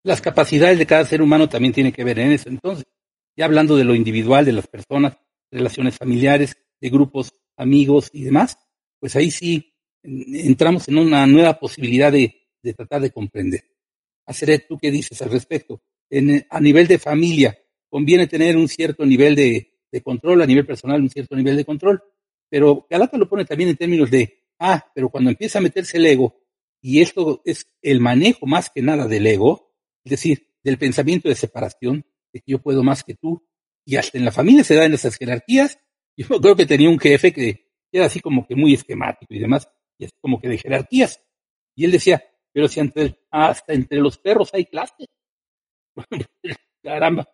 Las 0.04 0.20
capacidades 0.20 0.78
de 0.78 0.86
cada 0.86 1.04
ser 1.04 1.22
humano 1.22 1.48
también 1.48 1.72
tienen 1.72 1.92
que 1.92 2.04
ver 2.04 2.18
en 2.18 2.32
eso. 2.32 2.48
Entonces, 2.48 2.84
ya 3.36 3.46
hablando 3.46 3.76
de 3.76 3.84
lo 3.84 3.94
individual, 3.94 4.44
de 4.44 4.52
las 4.52 4.66
personas, 4.66 5.16
relaciones 5.50 5.96
familiares, 5.96 6.56
de 6.80 6.90
grupos, 6.90 7.32
amigos 7.56 8.10
y 8.12 8.24
demás, 8.24 8.58
pues 8.98 9.16
ahí 9.16 9.30
sí 9.30 9.74
entramos 10.02 10.88
en 10.88 10.98
una 10.98 11.26
nueva 11.26 11.58
posibilidad 11.58 12.12
de, 12.12 12.48
tratar 12.76 13.02
de 13.02 13.10
comprender. 13.10 13.64
Hacer 14.26 14.66
¿tú 14.68 14.78
qué 14.78 14.90
dices 14.90 15.20
al 15.22 15.30
respecto? 15.30 15.82
a 16.50 16.60
nivel 16.60 16.86
de 16.86 16.98
familia, 16.98 17.58
conviene 17.88 18.26
tener 18.26 18.56
un 18.56 18.68
cierto 18.68 19.04
nivel 19.04 19.34
de, 19.34 19.70
control, 20.02 20.42
a 20.42 20.46
nivel 20.46 20.66
personal 20.66 21.00
un 21.00 21.10
cierto 21.10 21.36
nivel 21.36 21.56
de 21.56 21.64
control, 21.64 22.02
pero 22.48 22.86
Galata 22.90 23.16
lo 23.16 23.28
pone 23.28 23.44
también 23.44 23.70
en 23.70 23.76
términos 23.76 24.10
de, 24.10 24.42
ah, 24.58 24.84
pero 24.94 25.08
cuando 25.08 25.30
empieza 25.30 25.58
a 25.58 25.62
meterse 25.62 25.96
el 25.96 26.06
ego, 26.06 26.40
y 26.80 27.00
esto 27.00 27.40
es 27.44 27.68
el 27.80 28.00
manejo 28.00 28.46
más 28.46 28.70
que 28.70 28.82
nada 28.82 29.08
del 29.08 29.26
ego, 29.26 29.72
es 30.04 30.10
decir, 30.10 30.50
del 30.62 30.78
pensamiento 30.78 31.28
de 31.28 31.34
separación, 31.34 32.04
de 32.32 32.40
que 32.40 32.52
yo 32.52 32.60
puedo 32.60 32.82
más 32.82 33.04
que 33.04 33.14
tú, 33.14 33.46
y 33.84 33.96
hasta 33.96 34.18
en 34.18 34.24
la 34.24 34.32
familia 34.32 34.64
se 34.64 34.74
da 34.74 34.84
en 34.84 34.94
esas 34.94 35.16
jerarquías. 35.16 35.78
Yo 36.16 36.40
creo 36.40 36.56
que 36.56 36.66
tenía 36.66 36.88
un 36.88 36.98
jefe 36.98 37.32
que 37.32 37.72
era 37.92 38.06
así 38.06 38.20
como 38.20 38.46
que 38.46 38.54
muy 38.54 38.74
esquemático 38.74 39.32
y 39.34 39.38
demás, 39.38 39.68
y 39.98 40.04
así 40.06 40.14
como 40.20 40.40
que 40.40 40.48
de 40.48 40.58
jerarquías. 40.58 41.20
Y 41.76 41.84
él 41.84 41.92
decía, 41.92 42.22
pero 42.52 42.68
si 42.68 42.80
hasta 43.30 43.72
entre 43.72 43.98
los 43.98 44.18
perros 44.18 44.50
hay 44.52 44.66
clases. 44.66 45.08
Caramba, 46.82 47.28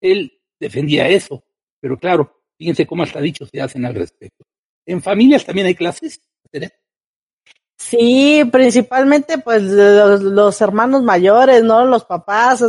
él 0.00 0.40
defendía 0.58 1.08
eso, 1.08 1.44
pero 1.80 1.98
claro, 1.98 2.42
fíjense 2.58 2.86
cómo 2.86 3.02
hasta 3.02 3.20
dicho 3.20 3.46
se 3.46 3.60
hacen 3.60 3.84
al 3.84 3.94
respecto. 3.94 4.44
¿En 4.86 5.00
familias 5.00 5.44
también 5.44 5.66
hay 5.66 5.74
clases? 5.74 6.20
Sí, 7.78 8.42
principalmente 8.52 9.38
pues 9.38 9.62
los, 9.62 10.60
hermanos 10.60 11.02
mayores, 11.02 11.62
¿no? 11.62 11.86
Los 11.86 12.04
papás, 12.04 12.62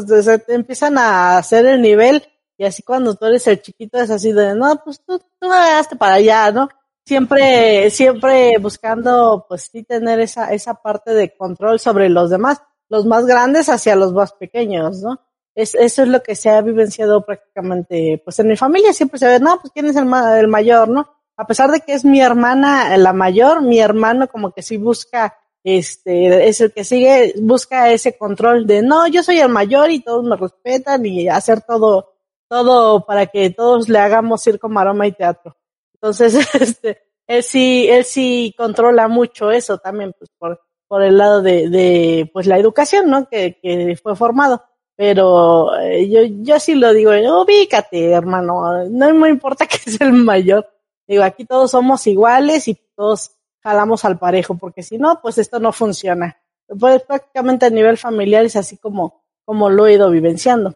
te 0.46 0.54
empiezan 0.54 0.98
a 0.98 1.38
hacer 1.38 1.66
el 1.66 1.82
nivel 1.82 2.24
y 2.62 2.64
así 2.64 2.84
cuando 2.84 3.16
tú 3.16 3.26
eres 3.26 3.48
el 3.48 3.60
chiquito 3.60 3.98
es 3.98 4.12
así 4.12 4.32
de, 4.34 4.54
no, 4.54 4.80
pues 4.84 5.02
tú, 5.04 5.18
tú 5.18 5.48
me 5.48 5.98
para 5.98 6.14
allá, 6.14 6.52
¿no? 6.52 6.70
Siempre, 7.04 7.90
siempre 7.90 8.60
buscando 8.60 9.48
pues 9.50 9.68
sí 9.72 9.82
tener 9.82 10.20
esa, 10.20 10.54
esa 10.54 10.76
parte 10.76 11.12
de 11.12 11.36
control 11.36 11.80
sobre 11.80 12.08
los 12.08 12.30
demás 12.30 12.62
los 12.88 13.08
más 13.08 13.26
grandes 13.26 13.68
hacia 13.68 13.96
los 13.96 14.14
más 14.14 14.34
pequeños, 14.34 15.02
¿no? 15.02 15.20
Es, 15.56 15.74
eso 15.74 16.04
es 16.04 16.10
lo 16.10 16.22
que 16.22 16.36
se 16.36 16.52
ha 16.52 16.62
vivenciado 16.62 17.26
prácticamente, 17.26 18.22
pues 18.24 18.38
en 18.38 18.50
mi 18.50 18.56
familia 18.56 18.94
siempre 18.94 19.18
se 19.18 19.26
ve, 19.26 19.40
no, 19.40 19.60
pues 19.60 19.74
quién 19.74 19.88
es 19.88 19.96
el, 19.96 20.08
el 20.38 20.48
mayor, 20.48 20.88
¿no? 20.88 21.10
A 21.38 21.48
pesar 21.48 21.72
de 21.72 21.80
que 21.80 21.94
es 21.94 22.06
mi 22.06 22.22
hermana 22.22 22.96
la 22.96 23.12
mayor, 23.12 23.64
mi 23.64 23.80
hermano 23.80 24.28
como 24.28 24.52
que 24.52 24.62
sí 24.62 24.78
busca, 24.78 25.36
este, 25.64 26.48
es 26.48 26.62
el 26.62 26.72
que 26.74 26.84
sigue, 26.84 27.34
busca 27.42 27.90
ese 27.92 28.16
control 28.20 28.68
de, 28.68 28.84
no, 28.84 29.08
yo 29.08 29.24
soy 29.24 29.40
el 29.40 29.50
mayor 29.50 29.90
y 29.90 30.02
todos 30.02 30.24
me 30.24 30.36
respetan 30.36 31.04
y 31.08 31.28
hacer 31.28 31.62
todo, 31.62 32.11
todo 32.52 33.06
para 33.06 33.28
que 33.28 33.50
todos 33.50 33.88
le 33.88 33.98
hagamos 33.98 34.44
circo, 34.44 34.68
maroma 34.68 35.08
y 35.08 35.14
teatro. 35.14 35.56
Entonces, 35.94 36.36
este, 36.60 37.02
él 37.26 37.44
sí, 37.44 37.88
él 37.90 38.04
sí 38.04 38.54
controla 38.58 39.08
mucho 39.08 39.52
eso 39.52 39.78
también, 39.78 40.14
pues 40.20 40.30
por, 40.38 40.60
por 40.86 41.02
el 41.02 41.18
lado 41.18 41.42
de, 41.42 41.70
de 41.70 42.30
pues 42.34 42.48
la 42.48 42.58
educación, 42.58 43.10
¿no? 43.10 43.30
Que, 43.30 43.58
que 43.62 43.98
fue 44.04 44.18
formado. 44.18 44.62
Pero 44.98 45.80
eh, 45.80 46.10
yo, 46.10 46.24
yo 46.26 46.60
sí 46.60 46.76
lo 46.76 46.94
digo, 46.94 47.12
ubícate, 47.42 48.12
hermano, 48.12 48.84
no 48.90 49.14
me 49.14 49.30
importa 49.30 49.66
que 49.68 49.78
es 49.86 50.02
el 50.02 50.12
mayor. 50.12 50.68
Digo, 51.08 51.24
aquí 51.24 51.46
todos 51.46 51.72
somos 51.72 52.06
iguales 52.06 52.68
y 52.68 52.78
todos 52.98 53.32
jalamos 53.64 54.04
al 54.04 54.20
parejo, 54.20 54.56
porque 54.56 54.84
si 54.84 54.98
no, 54.98 55.22
pues 55.22 55.38
esto 55.38 55.58
no 55.62 55.72
funciona. 55.72 56.38
Pues 56.68 57.02
prácticamente 57.04 57.66
a 57.66 57.70
nivel 57.70 57.98
familiar 57.98 58.44
es 58.44 58.58
así 58.58 58.76
como, 58.76 59.24
como 59.46 59.70
lo 59.70 59.88
he 59.88 59.94
ido 59.94 60.10
vivenciando. 60.10 60.76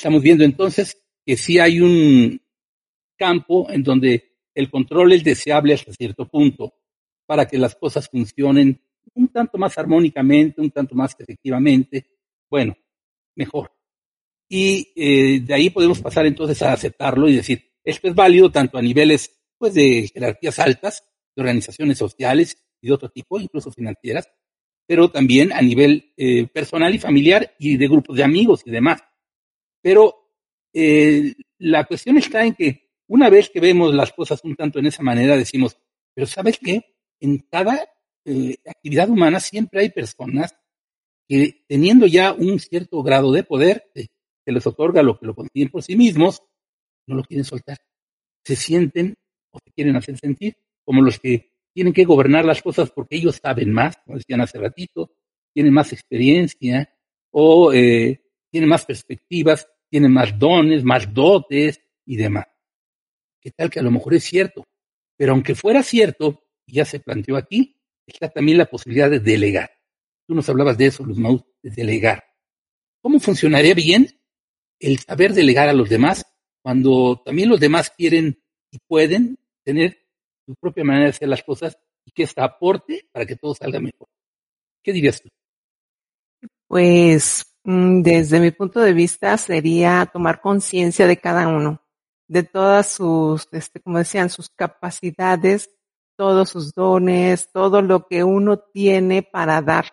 Estamos 0.00 0.22
viendo 0.22 0.44
entonces 0.44 0.96
que 1.26 1.36
sí 1.36 1.58
hay 1.58 1.78
un 1.82 2.40
campo 3.18 3.70
en 3.70 3.82
donde 3.82 4.38
el 4.54 4.70
control 4.70 5.12
es 5.12 5.22
deseable 5.22 5.74
hasta 5.74 5.92
cierto 5.92 6.26
punto 6.26 6.72
para 7.26 7.46
que 7.46 7.58
las 7.58 7.74
cosas 7.74 8.08
funcionen 8.08 8.80
un 9.12 9.28
tanto 9.28 9.58
más 9.58 9.76
armónicamente, 9.76 10.62
un 10.62 10.70
tanto 10.70 10.94
más 10.94 11.14
efectivamente, 11.18 12.06
bueno, 12.48 12.78
mejor. 13.36 13.72
Y 14.48 14.90
eh, 14.96 15.40
de 15.40 15.52
ahí 15.52 15.68
podemos 15.68 16.00
pasar 16.00 16.24
entonces 16.24 16.62
a 16.62 16.72
aceptarlo 16.72 17.28
y 17.28 17.36
decir, 17.36 17.62
esto 17.84 18.08
es 18.08 18.14
válido 18.14 18.50
tanto 18.50 18.78
a 18.78 18.82
niveles 18.82 19.38
pues, 19.58 19.74
de 19.74 20.10
jerarquías 20.14 20.58
altas, 20.60 21.04
de 21.36 21.42
organizaciones 21.42 21.98
sociales 21.98 22.56
y 22.80 22.86
de 22.86 22.94
otro 22.94 23.10
tipo, 23.10 23.38
incluso 23.38 23.70
financieras, 23.70 24.32
pero 24.86 25.10
también 25.10 25.52
a 25.52 25.60
nivel 25.60 26.14
eh, 26.16 26.46
personal 26.46 26.94
y 26.94 26.98
familiar 26.98 27.54
y 27.58 27.76
de 27.76 27.86
grupos 27.86 28.16
de 28.16 28.24
amigos 28.24 28.62
y 28.64 28.70
demás. 28.70 29.02
Pero 29.82 30.14
eh, 30.72 31.34
la 31.58 31.84
cuestión 31.84 32.16
está 32.18 32.44
en 32.44 32.54
que 32.54 32.90
una 33.08 33.28
vez 33.28 33.50
que 33.50 33.60
vemos 33.60 33.94
las 33.94 34.12
cosas 34.12 34.40
un 34.44 34.54
tanto 34.54 34.78
en 34.78 34.86
esa 34.86 35.02
manera, 35.02 35.36
decimos, 35.36 35.76
pero 36.14 36.26
¿sabes 36.26 36.58
qué? 36.58 36.94
En 37.18 37.38
cada 37.50 37.88
eh, 38.24 38.56
actividad 38.66 39.08
humana 39.08 39.40
siempre 39.40 39.80
hay 39.80 39.90
personas 39.90 40.54
que 41.28 41.64
teniendo 41.68 42.06
ya 42.06 42.32
un 42.32 42.58
cierto 42.58 43.02
grado 43.02 43.32
de 43.32 43.42
poder 43.44 43.90
que 43.94 44.02
eh, 44.02 44.52
les 44.52 44.66
otorga 44.66 45.02
lo 45.02 45.18
que 45.18 45.26
lo 45.26 45.34
consiguen 45.34 45.70
por 45.70 45.82
sí 45.82 45.96
mismos, 45.96 46.42
no 47.06 47.16
lo 47.16 47.22
quieren 47.22 47.44
soltar. 47.44 47.78
Se 48.44 48.56
sienten 48.56 49.14
o 49.50 49.58
se 49.64 49.72
quieren 49.72 49.96
hacer 49.96 50.18
sentir 50.18 50.56
como 50.84 51.02
los 51.02 51.18
que 51.18 51.52
tienen 51.72 51.92
que 51.92 52.04
gobernar 52.04 52.44
las 52.44 52.62
cosas 52.62 52.90
porque 52.90 53.16
ellos 53.16 53.40
saben 53.42 53.72
más, 53.72 53.96
como 54.04 54.18
decían 54.18 54.40
hace 54.40 54.58
ratito, 54.58 55.12
tienen 55.52 55.72
más 55.72 55.92
experiencia 55.92 56.92
o 57.30 57.72
eh, 57.72 58.19
tienen 58.50 58.68
más 58.68 58.84
perspectivas, 58.84 59.68
tienen 59.88 60.12
más 60.12 60.38
dones, 60.38 60.84
más 60.84 61.12
dotes 61.12 61.80
y 62.04 62.16
demás. 62.16 62.46
¿Qué 63.40 63.50
tal 63.50 63.70
que 63.70 63.80
a 63.80 63.82
lo 63.82 63.90
mejor 63.90 64.14
es 64.14 64.24
cierto? 64.24 64.64
Pero 65.16 65.32
aunque 65.32 65.54
fuera 65.54 65.82
cierto, 65.82 66.44
ya 66.66 66.84
se 66.84 67.00
planteó 67.00 67.36
aquí, 67.36 67.76
está 68.06 68.28
también 68.28 68.58
la 68.58 68.66
posibilidad 68.66 69.10
de 69.10 69.20
delegar. 69.20 69.70
Tú 70.26 70.34
nos 70.34 70.48
hablabas 70.48 70.78
de 70.78 70.86
eso, 70.86 71.04
Luz 71.04 71.18
Maús, 71.18 71.42
de 71.62 71.70
delegar. 71.70 72.24
¿cómo 73.02 73.18
funcionaría 73.18 73.74
bien 73.74 74.20
el 74.78 74.98
saber 74.98 75.32
delegar 75.32 75.68
a 75.68 75.72
los 75.72 75.88
demás 75.88 76.24
cuando 76.62 77.22
también 77.24 77.48
los 77.48 77.60
demás 77.60 77.90
quieren 77.90 78.42
y 78.70 78.78
pueden 78.86 79.38
tener 79.64 80.06
su 80.46 80.54
propia 80.56 80.84
manera 80.84 81.04
de 81.04 81.10
hacer 81.10 81.28
las 81.28 81.42
cosas 81.42 81.78
y 82.04 82.12
que 82.12 82.22
esta 82.22 82.44
aporte 82.44 83.08
para 83.12 83.26
que 83.26 83.36
todo 83.36 83.54
salga 83.54 83.80
mejor? 83.80 84.08
¿Qué 84.82 84.92
dirías 84.92 85.22
tú? 85.22 85.28
Pues 86.66 87.44
desde 87.64 88.40
mi 88.40 88.50
punto 88.50 88.80
de 88.80 88.92
vista 88.92 89.36
sería 89.36 90.08
tomar 90.12 90.40
conciencia 90.40 91.06
de 91.06 91.18
cada 91.18 91.48
uno, 91.48 91.82
de 92.26 92.42
todas 92.42 92.90
sus, 92.90 93.48
este, 93.52 93.80
como 93.80 93.98
decían, 93.98 94.30
sus 94.30 94.48
capacidades, 94.48 95.70
todos 96.16 96.50
sus 96.50 96.72
dones, 96.72 97.50
todo 97.52 97.82
lo 97.82 98.06
que 98.06 98.24
uno 98.24 98.58
tiene 98.58 99.22
para 99.22 99.60
dar. 99.62 99.86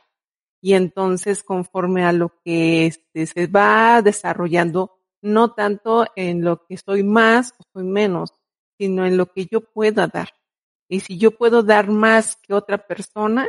Y 0.62 0.74
entonces, 0.74 1.44
conforme 1.44 2.06
a 2.06 2.12
lo 2.12 2.34
que 2.44 2.88
este, 2.88 3.26
se 3.28 3.48
va 3.48 4.02
desarrollando, 4.02 5.00
no 5.22 5.54
tanto 5.54 6.06
en 6.16 6.44
lo 6.44 6.66
que 6.66 6.78
soy 6.78 7.04
más 7.04 7.54
o 7.58 7.64
soy 7.74 7.84
menos, 7.84 8.34
sino 8.78 9.06
en 9.06 9.18
lo 9.18 9.32
que 9.32 9.46
yo 9.46 9.62
pueda 9.62 10.08
dar. 10.08 10.30
Y 10.90 11.02
si 11.02 11.18
yo 11.18 11.32
puedo 11.32 11.64
dar 11.64 11.90
más 11.90 12.38
que 12.38 12.54
otra 12.54 12.78
persona, 12.88 13.48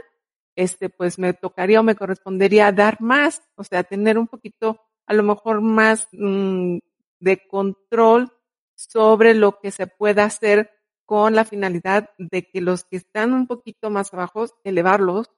este, 0.59 0.89
pues 0.91 1.21
me 1.21 1.35
tocaría 1.35 1.79
o 1.79 1.85
me 1.85 1.95
correspondería 1.95 2.73
dar 2.73 3.01
más, 3.01 3.43
o 3.55 3.63
sea, 3.63 3.85
tener 3.85 4.19
un 4.19 4.27
poquito, 4.27 4.81
a 5.07 5.15
lo 5.15 5.23
mejor 5.23 5.61
más 5.61 6.09
mm, 6.11 6.79
de 7.21 7.47
control 7.47 8.33
sobre 8.75 9.35
lo 9.35 9.61
que 9.61 9.71
se 9.71 9.87
pueda 9.87 10.25
hacer 10.25 10.73
con 11.05 11.37
la 11.37 11.45
finalidad 11.45 12.11
de 12.19 12.49
que 12.49 12.61
los 12.61 12.83
que 12.83 12.97
están 12.97 13.35
un 13.35 13.47
poquito 13.47 13.89
más 13.89 14.13
abajo, 14.13 14.47
elevarlos 14.65 15.31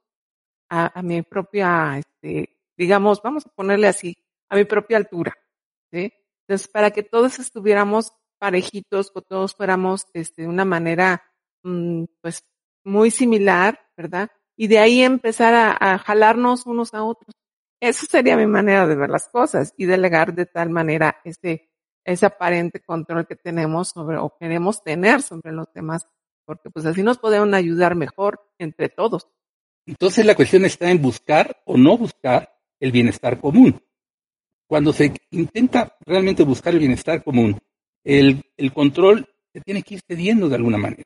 a, 0.70 1.02
mi 1.02 1.20
propia, 1.20 1.98
este, 1.98 2.56
digamos, 2.74 3.20
vamos 3.20 3.44
a 3.44 3.50
ponerle 3.50 3.88
así, 3.88 4.16
a 4.48 4.56
mi 4.56 4.64
propia 4.64 4.96
altura. 4.96 5.36
¿sí? 5.92 6.14
Entonces, 6.48 6.66
para 6.66 6.92
que 6.92 7.02
todos 7.02 7.38
estuviéramos 7.38 8.14
parejitos, 8.38 9.12
o 9.14 9.20
todos 9.20 9.54
fuéramos 9.54 10.06
este, 10.14 10.42
de 10.42 10.48
una 10.48 10.64
manera, 10.64 11.22
mm, 11.62 12.04
pues, 12.22 12.42
muy 12.84 13.10
similar, 13.10 13.78
¿verdad? 13.98 14.30
Y 14.60 14.66
de 14.66 14.78
ahí 14.78 15.00
empezar 15.00 15.54
a, 15.54 15.96
jalarnos 15.96 16.66
unos 16.66 16.92
a 16.92 17.02
otros. 17.02 17.34
Eso 17.80 18.04
sería 18.04 18.36
mi 18.36 18.46
manera 18.46 18.86
de 18.86 18.94
ver 18.94 19.08
las 19.08 19.26
cosas 19.26 19.72
y 19.78 19.86
delegar 19.86 20.34
de 20.34 20.44
tal 20.44 20.68
manera 20.68 21.16
ese 21.24 21.70
ese 22.04 22.26
aparente 22.26 22.80
control 22.80 23.26
que 23.26 23.36
tenemos 23.36 23.88
sobre 23.88 24.18
o 24.18 24.36
queremos 24.38 24.82
tener 24.82 25.22
sobre 25.22 25.52
los 25.52 25.72
demás, 25.72 26.06
porque 26.44 26.68
pues 26.68 26.84
así 26.84 27.02
nos 27.02 27.16
podemos 27.16 27.50
ayudar 27.54 27.94
mejor 27.94 28.38
entre 28.58 28.90
todos. 28.90 29.28
Entonces 29.86 30.26
la 30.26 30.34
cuestión 30.34 30.66
está 30.66 30.90
en 30.90 31.00
buscar 31.00 31.62
o 31.64 31.78
no 31.78 31.96
buscar 31.96 32.54
el 32.80 32.92
bienestar 32.92 33.40
común. 33.40 33.82
Cuando 34.66 34.92
se 34.92 35.14
intenta 35.30 35.96
realmente 36.00 36.42
buscar 36.42 36.74
el 36.74 36.80
bienestar 36.80 37.24
común, 37.24 37.58
el, 38.04 38.42
el 38.58 38.74
control 38.74 39.26
se 39.54 39.62
tiene 39.62 39.82
que 39.82 39.94
ir 39.94 40.02
cediendo 40.06 40.50
de 40.50 40.56
alguna 40.56 40.76
manera. 40.76 41.04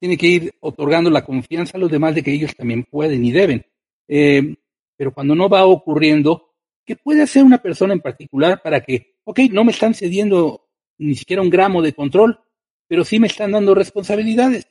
Tiene 0.00 0.16
que 0.16 0.26
ir 0.26 0.54
otorgando 0.60 1.10
la 1.10 1.24
confianza 1.24 1.76
a 1.76 1.80
los 1.80 1.90
demás 1.90 2.14
de 2.14 2.22
que 2.22 2.32
ellos 2.32 2.54
también 2.56 2.84
pueden 2.84 3.24
y 3.24 3.32
deben. 3.32 3.64
Eh, 4.08 4.56
pero 4.96 5.12
cuando 5.12 5.34
no 5.34 5.48
va 5.48 5.66
ocurriendo, 5.66 6.54
¿qué 6.84 6.96
puede 6.96 7.22
hacer 7.22 7.42
una 7.42 7.58
persona 7.58 7.92
en 7.92 8.00
particular 8.00 8.60
para 8.62 8.80
que 8.80 9.16
ok, 9.26 9.40
no 9.50 9.64
me 9.64 9.72
están 9.72 9.92
cediendo 9.92 10.68
ni 10.98 11.14
siquiera 11.14 11.42
un 11.42 11.50
gramo 11.50 11.82
de 11.82 11.92
control, 11.92 12.40
pero 12.88 13.04
sí 13.04 13.18
me 13.18 13.26
están 13.26 13.52
dando 13.52 13.74
responsabilidades. 13.74 14.68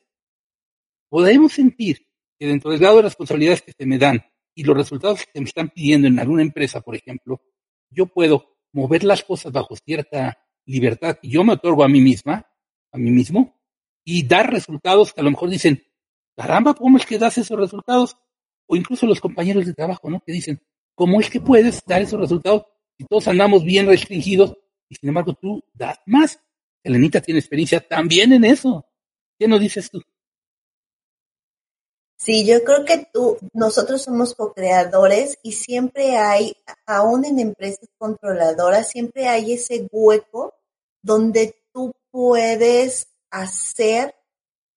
Podemos 1.10 1.54
sentir 1.54 2.08
que 2.40 2.48
dentro 2.48 2.72
del 2.72 2.80
grado 2.80 2.98
de 2.98 3.02
responsabilidades 3.04 3.62
que 3.62 3.74
se 3.78 3.86
me 3.86 3.98
dan 3.98 4.24
y 4.56 4.64
los 4.64 4.76
resultados 4.76 5.20
que 5.20 5.32
se 5.34 5.42
me 5.42 5.46
están 5.46 5.70
pidiendo 5.70 6.08
en 6.08 6.20
alguna 6.20 6.42
empresa, 6.42 6.82
por 6.82 6.96
ejemplo, 6.96 7.42
yo 7.90 8.08
puedo 8.08 8.58
mover 8.72 9.04
las 9.04 9.24
cosas 9.24 9.52
bajo 9.52 9.76
cierta 9.76 10.38
libertad 10.66 11.18
que 11.22 11.28
yo 11.28 11.44
me 11.44 11.54
otorgo 11.54 11.84
a 11.84 11.90
mí 11.90 12.02
misma, 12.02 12.48
a 12.92 12.98
mí 12.98 13.12
mismo, 13.12 13.60
y 14.06 14.26
dar 14.26 14.52
resultados 14.52 15.12
que 15.12 15.20
a 15.20 15.24
lo 15.24 15.32
mejor 15.32 15.50
dicen, 15.50 15.84
caramba, 16.38 16.76
¿cómo 16.76 16.98
es 16.98 17.06
que 17.06 17.18
das 17.18 17.38
esos 17.38 17.60
resultados? 17.60 18.16
O 18.68 18.76
incluso 18.76 19.06
los 19.06 19.20
compañeros 19.20 19.66
de 19.66 19.74
trabajo, 19.74 20.10
¿no? 20.10 20.22
Que 20.26 20.32
dicen, 20.32 20.62
¿cómo 20.94 21.20
es 21.20 21.30
que 21.30 21.42
puedes 21.42 21.84
dar 21.86 22.02
esos 22.02 22.20
resultados 22.20 22.64
y 22.98 23.06
todos 23.06 23.28
andamos 23.28 23.64
bien 23.64 23.88
restringidos, 23.88 24.58
y 24.90 24.96
sin 24.96 25.10
embargo 25.10 25.34
tú 25.34 25.64
das 25.74 26.00
más. 26.06 26.40
Elenita 26.84 27.20
tiene 27.22 27.40
experiencia 27.40 27.80
también 27.80 28.32
en 28.32 28.46
eso. 28.46 28.86
¿Qué 29.38 29.48
nos 29.48 29.60
dices 29.60 29.90
tú? 29.90 30.02
Sí, 32.18 32.46
yo 32.46 32.64
creo 32.64 32.86
que 32.86 33.08
tú, 33.12 33.38
nosotros 33.54 34.04
somos 34.04 34.34
co-creadores 34.34 35.38
y 35.44 35.52
siempre 35.52 36.16
hay, 36.16 36.56
aún 36.86 37.26
en 37.26 37.40
empresas 37.40 37.90
controladoras, 37.98 38.90
siempre 38.90 39.28
hay 39.28 39.54
ese 39.54 39.88
hueco 39.92 40.54
donde 41.02 41.56
tú 41.74 41.94
puedes 42.12 43.15
hacer 43.42 44.16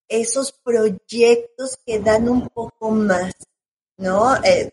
esos 0.08 0.52
proyectos 0.52 1.78
que 1.84 1.98
dan 2.00 2.28
un 2.28 2.48
poco 2.48 2.90
más, 2.90 3.34
¿no? 3.96 4.36
Eh, 4.44 4.72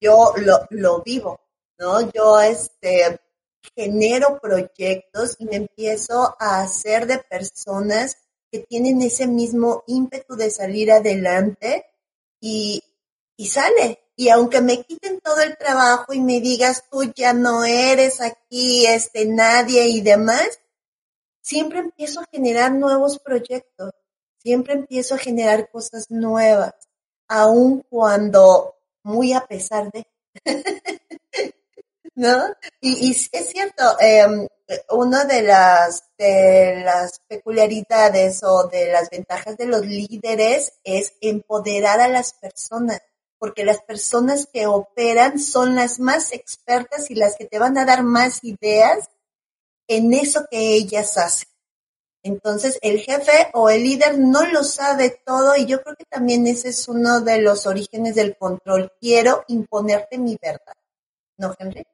yo 0.00 0.34
lo, 0.36 0.66
lo 0.70 1.02
vivo. 1.02 1.40
¿no? 1.78 2.10
Yo 2.12 2.40
este, 2.40 3.20
genero 3.74 4.38
proyectos 4.40 5.36
y 5.38 5.44
me 5.46 5.56
empiezo 5.56 6.36
a 6.38 6.62
hacer 6.62 7.06
de 7.06 7.18
personas 7.18 8.16
que 8.50 8.60
tienen 8.60 9.00
ese 9.02 9.26
mismo 9.26 9.84
ímpetu 9.86 10.34
de 10.34 10.50
salir 10.50 10.90
adelante 10.90 11.86
y, 12.40 12.82
y 13.36 13.46
sale. 13.46 14.00
Y 14.16 14.30
aunque 14.30 14.60
me 14.60 14.82
quiten 14.82 15.20
todo 15.20 15.40
el 15.42 15.56
trabajo 15.56 16.12
y 16.12 16.20
me 16.20 16.40
digas 16.40 16.84
tú 16.90 17.04
ya 17.14 17.32
no 17.32 17.64
eres 17.64 18.20
aquí 18.20 18.86
este 18.86 19.26
nadie 19.26 19.86
y 19.88 20.00
demás, 20.00 20.58
siempre 21.48 21.78
empiezo 21.78 22.20
a 22.20 22.26
generar 22.30 22.72
nuevos 22.72 23.18
proyectos, 23.18 23.92
siempre 24.36 24.74
empiezo 24.74 25.14
a 25.14 25.18
generar 25.18 25.70
cosas 25.70 26.10
nuevas, 26.10 26.74
aun 27.26 27.82
cuando 27.88 28.76
muy 29.02 29.32
a 29.32 29.46
pesar 29.46 29.90
de 29.90 30.06
¿no? 32.14 32.44
Y, 32.82 33.12
es 33.12 33.48
cierto, 33.48 33.82
eh, 33.98 34.26
una 34.90 35.24
de 35.24 35.40
las, 35.42 36.04
de 36.18 36.82
las 36.84 37.20
peculiaridades 37.26 38.42
o 38.42 38.68
de 38.68 38.92
las 38.92 39.08
ventajas 39.08 39.56
de 39.56 39.66
los 39.66 39.86
líderes 39.86 40.74
es 40.84 41.14
empoderar 41.22 42.00
a 42.00 42.08
las 42.08 42.34
personas, 42.34 43.00
porque 43.38 43.64
las 43.64 43.80
personas 43.82 44.46
que 44.52 44.66
operan 44.66 45.38
son 45.38 45.76
las 45.76 45.98
más 45.98 46.32
expertas 46.32 47.10
y 47.10 47.14
las 47.14 47.36
que 47.36 47.46
te 47.46 47.58
van 47.58 47.78
a 47.78 47.86
dar 47.86 48.02
más 48.02 48.44
ideas 48.44 49.08
en 49.88 50.12
eso 50.14 50.44
que 50.50 50.74
ellas 50.74 51.16
hacen. 51.18 51.48
Entonces, 52.22 52.78
el 52.82 53.00
jefe 53.00 53.48
o 53.54 53.70
el 53.70 53.82
líder 53.82 54.18
no 54.18 54.46
lo 54.46 54.62
sabe 54.62 55.20
todo 55.24 55.56
y 55.56 55.66
yo 55.66 55.82
creo 55.82 55.96
que 55.96 56.04
también 56.04 56.46
ese 56.46 56.68
es 56.68 56.88
uno 56.88 57.20
de 57.20 57.40
los 57.40 57.66
orígenes 57.66 58.14
del 58.14 58.36
control. 58.36 58.92
Quiero 59.00 59.44
imponerte 59.48 60.18
mi 60.18 60.36
verdad. 60.40 60.74
¿No, 61.38 61.54
Henry? 61.58 61.84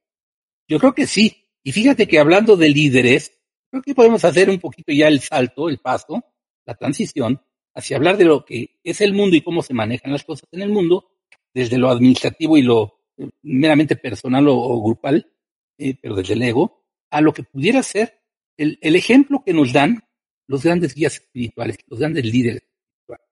Yo 0.67 0.79
creo 0.79 0.95
que 0.95 1.07
sí. 1.07 1.49
Y 1.63 1.73
fíjate 1.73 2.09
que 2.09 2.19
hablando 2.19 2.57
de 2.57 2.69
líderes, 2.69 3.33
creo 3.71 3.83
que 3.83 3.95
podemos 3.95 4.25
hacer 4.25 4.51
un 4.51 4.59
poquito 4.59 4.93
ya 4.93 5.09
el 5.09 5.21
salto, 5.21 5.69
el 5.69 5.79
paso, 5.79 6.23
la 6.67 6.75
transición 6.75 7.41
hacia 7.75 7.97
hablar 7.97 8.17
de 8.17 8.25
lo 8.25 8.45
que 8.45 8.79
es 8.83 9.01
el 9.01 9.13
mundo 9.13 9.37
y 9.37 9.43
cómo 9.43 9.63
se 9.63 9.75
manejan 9.75 10.13
las 10.13 10.25
cosas 10.25 10.49
en 10.53 10.63
el 10.63 10.71
mundo, 10.71 11.11
desde 11.53 11.79
lo 11.79 11.91
administrativo 11.91 12.57
y 12.57 12.63
lo 12.63 13.01
eh, 13.17 13.29
meramente 13.43 13.97
personal 13.97 14.47
o, 14.49 14.83
grupal, 14.83 15.31
eh, 15.79 15.97
pero 16.01 16.15
desde 16.15 16.35
el 16.35 16.43
ego, 16.43 16.84
a 17.15 17.21
lo 17.21 17.33
que 17.33 17.45
pudiera 17.45 17.83
ser 17.83 18.21
el, 18.57 18.77
el, 18.81 18.97
ejemplo 18.97 19.43
que 19.45 19.53
nos 19.53 19.73
dan 19.73 20.03
los 20.49 20.65
grandes 20.65 20.95
guías 20.95 21.15
espirituales, 21.15 21.79
los 21.87 22.01
grandes 22.01 22.25
líderes 22.25 22.63
espirituales. 22.63 23.27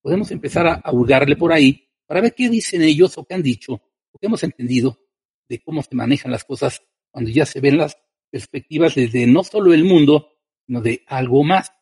Podemos 0.00 0.30
empezar 0.30 0.66
a, 0.68 0.74
a 0.74 0.92
hurgarle 0.92 1.34
por 1.34 1.52
ahí 1.52 1.88
para 2.06 2.20
ver 2.20 2.34
qué 2.34 2.48
dicen 2.48 2.82
ellos 2.82 3.18
o 3.18 3.24
qué 3.24 3.34
han 3.34 3.42
dicho, 3.42 3.72
o 3.72 4.18
qué 4.18 4.26
hemos 4.26 4.44
entendido 4.44 5.00
de 5.48 5.60
cómo 5.60 5.82
se 5.82 5.94
manejan 5.96 6.30
las 6.30 6.44
cosas 6.44 6.82
cuando 7.10 7.30
ya 7.30 7.44
se 7.46 7.60
ven 7.60 7.78
las 7.78 7.98
perspectivas 8.30 8.94
desde 8.94 9.26
no 9.26 9.42
solo 9.42 9.74
el 9.74 9.84
mundo, 9.84 10.32
sino 10.64 10.80
de 10.80 11.02
algo 11.08 11.42
más. 11.42 11.72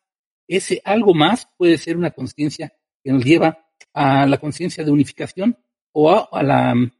Ese 0.48 0.80
algo 0.82 1.12
más 1.12 1.46
puede 1.58 1.76
ser 1.76 1.98
una 1.98 2.12
conciencia 2.12 2.72
que 3.02 3.12
nos 3.12 3.22
lleva 3.22 3.66
a 3.92 4.26
la 4.26 4.38
conciencia 4.38 4.82
de 4.82 4.90
unificación 4.90 5.58
o 5.92 6.10
a, 6.10 6.42
la 6.42 6.74
mm, 6.74 6.90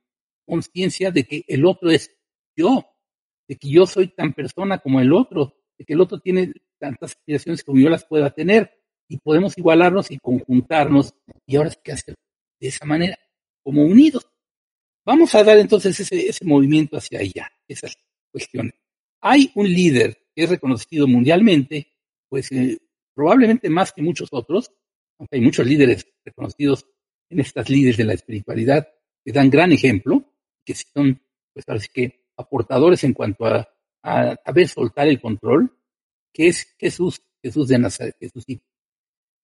conciencia 0.46 1.11
de 1.11 1.24
que 1.24 1.44
el 1.48 1.64
otro 1.64 1.90
es 1.90 2.14
yo, 2.54 2.93
de 3.48 3.57
que 3.57 3.68
yo 3.68 3.87
soy 3.87 4.09
tan 4.09 4.33
persona 4.33 4.78
como 4.78 5.00
el 5.00 5.12
otro, 5.12 5.54
de 5.78 5.85
que 5.85 5.92
el 5.94 6.00
otro 6.00 6.18
tiene 6.18 6.52
tantas 6.78 7.12
aspiraciones 7.12 7.62
como 7.64 7.78
yo 7.78 7.88
las 7.88 8.04
pueda 8.04 8.30
tener 8.30 8.70
y 9.09 9.18
podemos 9.18 9.57
igualarnos 9.59 10.11
y 10.11 10.18
conjuntarnos 10.18 11.14
y 11.46 11.57
ahora 11.57 11.70
sí 11.70 11.78
que 11.83 11.92
hacer 11.92 12.14
de 12.61 12.68
esa 12.68 12.85
manera, 12.87 13.18
como 13.62 13.85
unidos. 13.85 14.26
Vamos 15.04 15.35
a 15.35 15.44
dar 15.44 15.59
entonces 15.59 15.98
ese, 16.00 16.28
ese 16.28 16.44
movimiento 16.44 16.96
hacia 16.96 17.20
allá, 17.20 17.52
esas 17.68 17.96
cuestiones. 18.30 18.74
Hay 19.20 19.50
un 19.54 19.68
líder 19.68 20.16
que 20.35 20.44
es 20.44 20.50
reconocido 20.50 21.07
mundialmente, 21.07 21.88
pues 22.28 22.50
eh, 22.52 22.78
probablemente 23.14 23.68
más 23.68 23.92
que 23.92 24.02
muchos 24.02 24.28
otros, 24.33 24.72
aunque 25.18 25.37
hay 25.37 25.42
muchos 25.42 25.66
líderes 25.66 26.07
reconocidos 26.24 26.87
en 27.30 27.40
estas 27.40 27.68
líderes 27.68 27.96
de 27.96 28.04
la 28.04 28.14
espiritualidad 28.14 28.88
que 29.24 29.33
dan 29.33 29.50
gran 29.50 29.72
ejemplo, 29.72 30.33
que 30.64 30.74
son, 30.74 31.20
pues 31.52 31.64
parece 31.64 31.88
que 31.92 32.24
aportadores 32.37 33.05
en 33.05 33.12
cuanto 33.12 33.47
a, 33.47 33.68
a 34.03 34.37
saber 34.44 34.68
soltar 34.68 35.09
el 35.09 35.20
control, 35.20 35.77
que 36.33 36.49
es 36.49 36.75
Jesús, 36.79 37.23
Jesús 37.42 37.68
de 37.68 37.79
Nazaret, 37.79 38.16
Jesucito. 38.18 38.64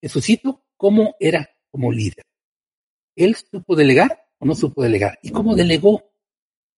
Jesucito, 0.01 0.65
¿cómo 0.77 1.15
era 1.21 1.49
como 1.71 1.93
líder? 1.93 2.25
¿Él 3.17 3.35
supo 3.37 3.77
delegar 3.77 4.27
o 4.39 4.47
no 4.47 4.55
supo 4.55 4.83
delegar? 4.83 5.19
¿Y 5.23 5.31
cómo 5.31 5.55
delegó? 5.55 6.13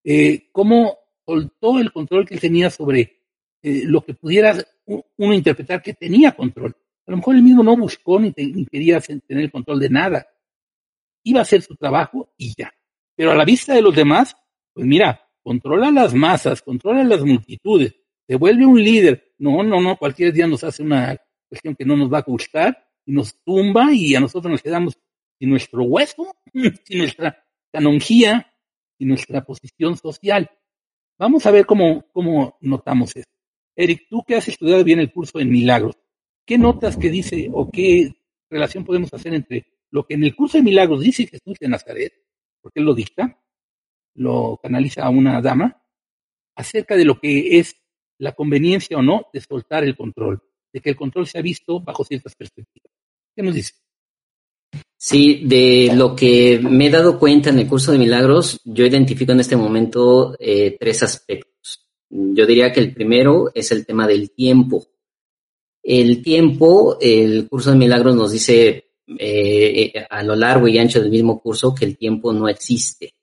Eh, 0.04 0.50
¿Cómo 0.50 0.98
soltó 1.24 1.78
el 1.78 1.92
control 1.92 2.26
que 2.26 2.34
él 2.34 2.40
tenía 2.40 2.70
sobre 2.70 3.22
eh, 3.62 3.82
lo 3.84 4.04
que 4.04 4.14
pudiera 4.14 4.56
uno 4.84 5.34
interpretar 5.34 5.82
que 5.82 5.94
tenía 5.94 6.32
control? 6.32 6.76
A 7.06 7.10
lo 7.10 7.16
mejor 7.18 7.36
él 7.36 7.42
mismo 7.42 7.62
no 7.62 7.76
buscó 7.76 8.18
ni, 8.18 8.32
ni 8.36 8.66
quería 8.66 9.00
tener 9.00 9.50
control 9.50 9.80
de 9.80 9.90
nada. 9.90 10.26
Iba 11.24 11.40
a 11.40 11.42
hacer 11.42 11.62
su 11.62 11.76
trabajo 11.76 12.32
y 12.36 12.54
ya. 12.56 12.72
Pero 13.14 13.30
a 13.30 13.36
la 13.36 13.44
vista 13.44 13.74
de 13.74 13.82
los 13.82 13.94
demás, 13.94 14.36
pues 14.72 14.86
mira, 14.86 15.28
controla 15.42 15.90
las 15.90 16.14
masas, 16.14 16.62
controla 16.62 17.04
las 17.04 17.24
multitudes, 17.24 17.94
se 18.26 18.36
vuelve 18.36 18.66
un 18.66 18.82
líder. 18.82 19.34
No, 19.38 19.62
no, 19.62 19.80
no, 19.80 19.96
cualquier 19.96 20.32
día 20.32 20.46
nos 20.46 20.64
hace 20.64 20.82
una 20.82 21.16
cuestión 21.48 21.74
que 21.74 21.84
no 21.84 21.96
nos 21.96 22.12
va 22.12 22.18
a 22.18 22.22
gustar 22.22 22.88
y 23.04 23.12
nos 23.12 23.34
tumba 23.42 23.92
y 23.92 24.14
a 24.14 24.20
nosotros 24.20 24.50
nos 24.50 24.62
quedamos 24.62 24.98
sin 25.38 25.50
nuestro 25.50 25.82
hueso, 25.82 26.34
sin 26.84 26.98
nuestra 26.98 27.44
canonjía, 27.72 28.54
sin 28.98 29.08
nuestra 29.08 29.44
posición 29.44 29.96
social. 29.96 30.50
Vamos 31.18 31.44
a 31.46 31.50
ver 31.50 31.66
cómo, 31.66 32.06
cómo 32.12 32.56
notamos 32.60 33.16
esto. 33.16 33.30
Eric, 33.74 34.06
tú 34.08 34.22
que 34.26 34.36
has 34.36 34.48
estudiado 34.48 34.84
bien 34.84 35.00
el 35.00 35.12
curso 35.12 35.38
de 35.38 35.44
milagros, 35.44 35.96
¿qué 36.46 36.58
notas 36.58 36.96
que 36.96 37.10
dice 37.10 37.48
o 37.52 37.70
qué 37.70 38.14
relación 38.50 38.84
podemos 38.84 39.12
hacer 39.14 39.34
entre 39.34 39.66
lo 39.90 40.06
que 40.06 40.14
en 40.14 40.24
el 40.24 40.34
curso 40.34 40.58
de 40.58 40.64
milagros 40.64 41.00
dice 41.00 41.26
Jesús 41.26 41.58
de 41.58 41.68
Nazaret, 41.68 42.12
porque 42.60 42.80
él 42.80 42.86
lo 42.86 42.94
dicta, 42.94 43.41
lo 44.14 44.58
canaliza 44.62 45.04
a 45.04 45.10
una 45.10 45.40
dama, 45.40 45.82
acerca 46.54 46.96
de 46.96 47.04
lo 47.04 47.18
que 47.18 47.58
es 47.58 47.76
la 48.18 48.32
conveniencia 48.32 48.98
o 48.98 49.02
no 49.02 49.26
de 49.32 49.40
soltar 49.40 49.84
el 49.84 49.96
control, 49.96 50.42
de 50.72 50.80
que 50.80 50.90
el 50.90 50.96
control 50.96 51.26
se 51.26 51.38
ha 51.38 51.42
visto 51.42 51.80
bajo 51.80 52.04
ciertas 52.04 52.34
perspectivas. 52.34 52.92
¿Qué 53.34 53.42
nos 53.42 53.54
dice? 53.54 53.74
Sí, 54.96 55.42
de 55.44 55.90
lo 55.94 56.14
que 56.14 56.60
me 56.62 56.86
he 56.86 56.90
dado 56.90 57.18
cuenta 57.18 57.50
en 57.50 57.58
el 57.58 57.66
curso 57.66 57.92
de 57.92 57.98
milagros, 57.98 58.60
yo 58.64 58.86
identifico 58.86 59.32
en 59.32 59.40
este 59.40 59.56
momento 59.56 60.36
eh, 60.38 60.76
tres 60.78 61.02
aspectos. 61.02 61.88
Yo 62.08 62.46
diría 62.46 62.72
que 62.72 62.80
el 62.80 62.94
primero 62.94 63.50
es 63.54 63.72
el 63.72 63.84
tema 63.84 64.06
del 64.06 64.30
tiempo. 64.30 64.86
El 65.82 66.22
tiempo, 66.22 66.98
el 67.00 67.48
curso 67.48 67.72
de 67.72 67.78
milagros 67.78 68.14
nos 68.14 68.30
dice 68.30 68.92
eh, 69.18 69.92
a 70.08 70.22
lo 70.22 70.36
largo 70.36 70.68
y 70.68 70.78
ancho 70.78 71.00
del 71.00 71.10
mismo 71.10 71.40
curso 71.40 71.74
que 71.74 71.84
el 71.84 71.96
tiempo 71.96 72.32
no 72.32 72.48
existe. 72.48 73.14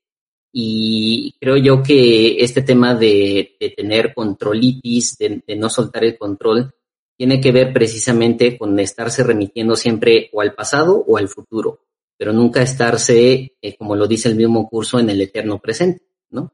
Y 0.52 1.36
creo 1.40 1.58
yo 1.58 1.84
que 1.84 2.38
este 2.44 2.62
tema 2.62 2.96
de, 2.96 3.56
tener 3.76 4.14
controlitis, 4.14 5.18
de, 5.18 5.44
no 5.56 5.70
soltar 5.70 6.04
el 6.04 6.18
control, 6.18 6.74
tiene 7.16 7.40
que 7.40 7.52
ver 7.52 7.74
precisamente 7.74 8.58
con 8.58 8.80
estarse 8.80 9.24
remitiendo 9.24 9.76
siempre 9.76 10.30
o 10.34 10.42
al 10.42 10.56
pasado 10.56 11.04
o 11.08 11.18
al 11.18 11.28
futuro, 11.28 11.82
pero 12.18 12.34
nunca 12.34 12.62
estarse, 12.62 13.58
eh, 13.62 13.76
como 13.78 13.96
lo 13.96 14.08
dice 14.08 14.30
el 14.30 14.36
mismo 14.36 14.68
curso, 14.70 15.00
en 15.00 15.10
el 15.10 15.22
eterno 15.22 15.60
presente, 15.60 16.04
¿no? 16.30 16.54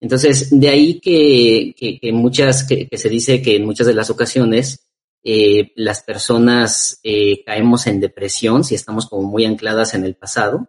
Entonces, 0.00 0.48
de 0.58 0.68
ahí 0.68 1.00
que, 1.00 1.74
que, 2.00 2.12
muchas, 2.12 2.64
que, 2.64 2.88
se 2.92 3.08
dice 3.08 3.40
que 3.40 3.56
en 3.56 3.64
muchas 3.64 3.86
de 3.86 3.94
las 3.94 4.10
ocasiones 4.10 4.86
eh, 5.22 5.72
las 5.76 6.02
personas 6.02 7.00
eh, 7.02 7.42
caemos 7.44 7.86
en 7.86 8.00
depresión 8.00 8.64
si 8.64 8.74
estamos 8.74 9.08
como 9.08 9.22
muy 9.22 9.46
ancladas 9.46 9.94
en 9.94 10.04
el 10.04 10.14
pasado, 10.14 10.68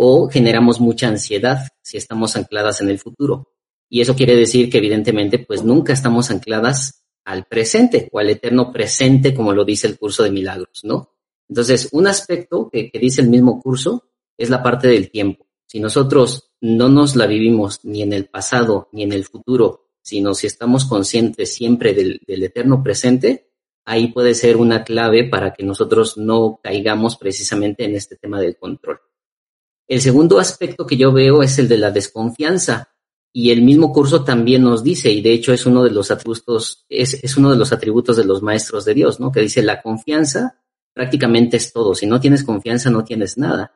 o 0.00 0.28
generamos 0.28 0.78
mucha 0.78 1.08
ansiedad 1.08 1.66
si 1.82 1.96
estamos 1.96 2.36
ancladas 2.36 2.80
en 2.80 2.88
el 2.88 3.00
futuro. 3.00 3.48
Y 3.88 4.00
eso 4.00 4.14
quiere 4.14 4.36
decir 4.36 4.70
que 4.70 4.78
evidentemente 4.78 5.40
pues 5.40 5.64
nunca 5.64 5.92
estamos 5.92 6.30
ancladas 6.30 7.02
al 7.24 7.46
presente 7.46 8.08
o 8.12 8.20
al 8.20 8.30
eterno 8.30 8.72
presente, 8.72 9.34
como 9.34 9.52
lo 9.52 9.64
dice 9.64 9.88
el 9.88 9.98
curso 9.98 10.22
de 10.22 10.30
milagros, 10.30 10.84
¿no? 10.84 11.16
Entonces, 11.48 11.88
un 11.90 12.06
aspecto 12.06 12.70
que, 12.70 12.92
dice 12.94 13.22
el 13.22 13.28
mismo 13.28 13.60
curso 13.60 14.04
es 14.36 14.50
la 14.50 14.62
parte 14.62 14.86
del 14.86 15.10
tiempo. 15.10 15.48
Si 15.66 15.80
nosotros 15.80 16.52
no 16.60 16.88
nos 16.88 17.16
la 17.16 17.26
vivimos 17.26 17.84
ni 17.84 18.02
en 18.02 18.12
el 18.12 18.26
pasado 18.26 18.88
ni 18.92 19.02
en 19.02 19.12
el 19.12 19.24
futuro, 19.24 19.88
sino 20.00 20.32
si 20.32 20.46
estamos 20.46 20.84
conscientes 20.84 21.52
siempre 21.52 21.92
del, 21.92 22.20
eterno 22.28 22.84
presente, 22.84 23.50
ahí 23.84 24.12
puede 24.12 24.34
ser 24.34 24.58
una 24.58 24.84
clave 24.84 25.24
para 25.24 25.54
que 25.54 25.64
nosotros 25.64 26.16
no 26.18 26.60
caigamos 26.62 27.16
precisamente 27.16 27.84
en 27.84 27.96
este 27.96 28.14
tema 28.14 28.40
del 28.40 28.56
control. 28.56 29.00
El 29.88 30.02
segundo 30.02 30.38
aspecto 30.38 30.86
que 30.86 30.98
yo 30.98 31.12
veo 31.12 31.42
es 31.42 31.58
el 31.58 31.66
de 31.66 31.78
la 31.78 31.90
desconfianza. 31.90 32.94
Y 33.32 33.50
el 33.50 33.62
mismo 33.62 33.92
curso 33.92 34.22
también 34.22 34.62
nos 34.62 34.82
dice, 34.82 35.10
y 35.10 35.22
de 35.22 35.32
hecho 35.32 35.52
es 35.52 35.64
uno 35.64 35.82
de 35.84 35.90
los 35.90 36.10
atributos, 36.10 36.84
es, 36.88 37.36
uno 37.36 37.50
de 37.50 37.56
los 37.56 37.72
atributos 37.72 38.16
de 38.16 38.24
los 38.24 38.42
maestros 38.42 38.84
de 38.84 38.94
Dios, 38.94 39.20
¿no? 39.20 39.32
Que 39.32 39.40
dice 39.40 39.62
la 39.62 39.82
confianza 39.82 40.58
prácticamente 40.92 41.56
es 41.56 41.72
todo. 41.72 41.94
Si 41.94 42.06
no 42.06 42.20
tienes 42.20 42.42
confianza, 42.42 42.90
no 42.90 43.04
tienes 43.04 43.38
nada. 43.38 43.72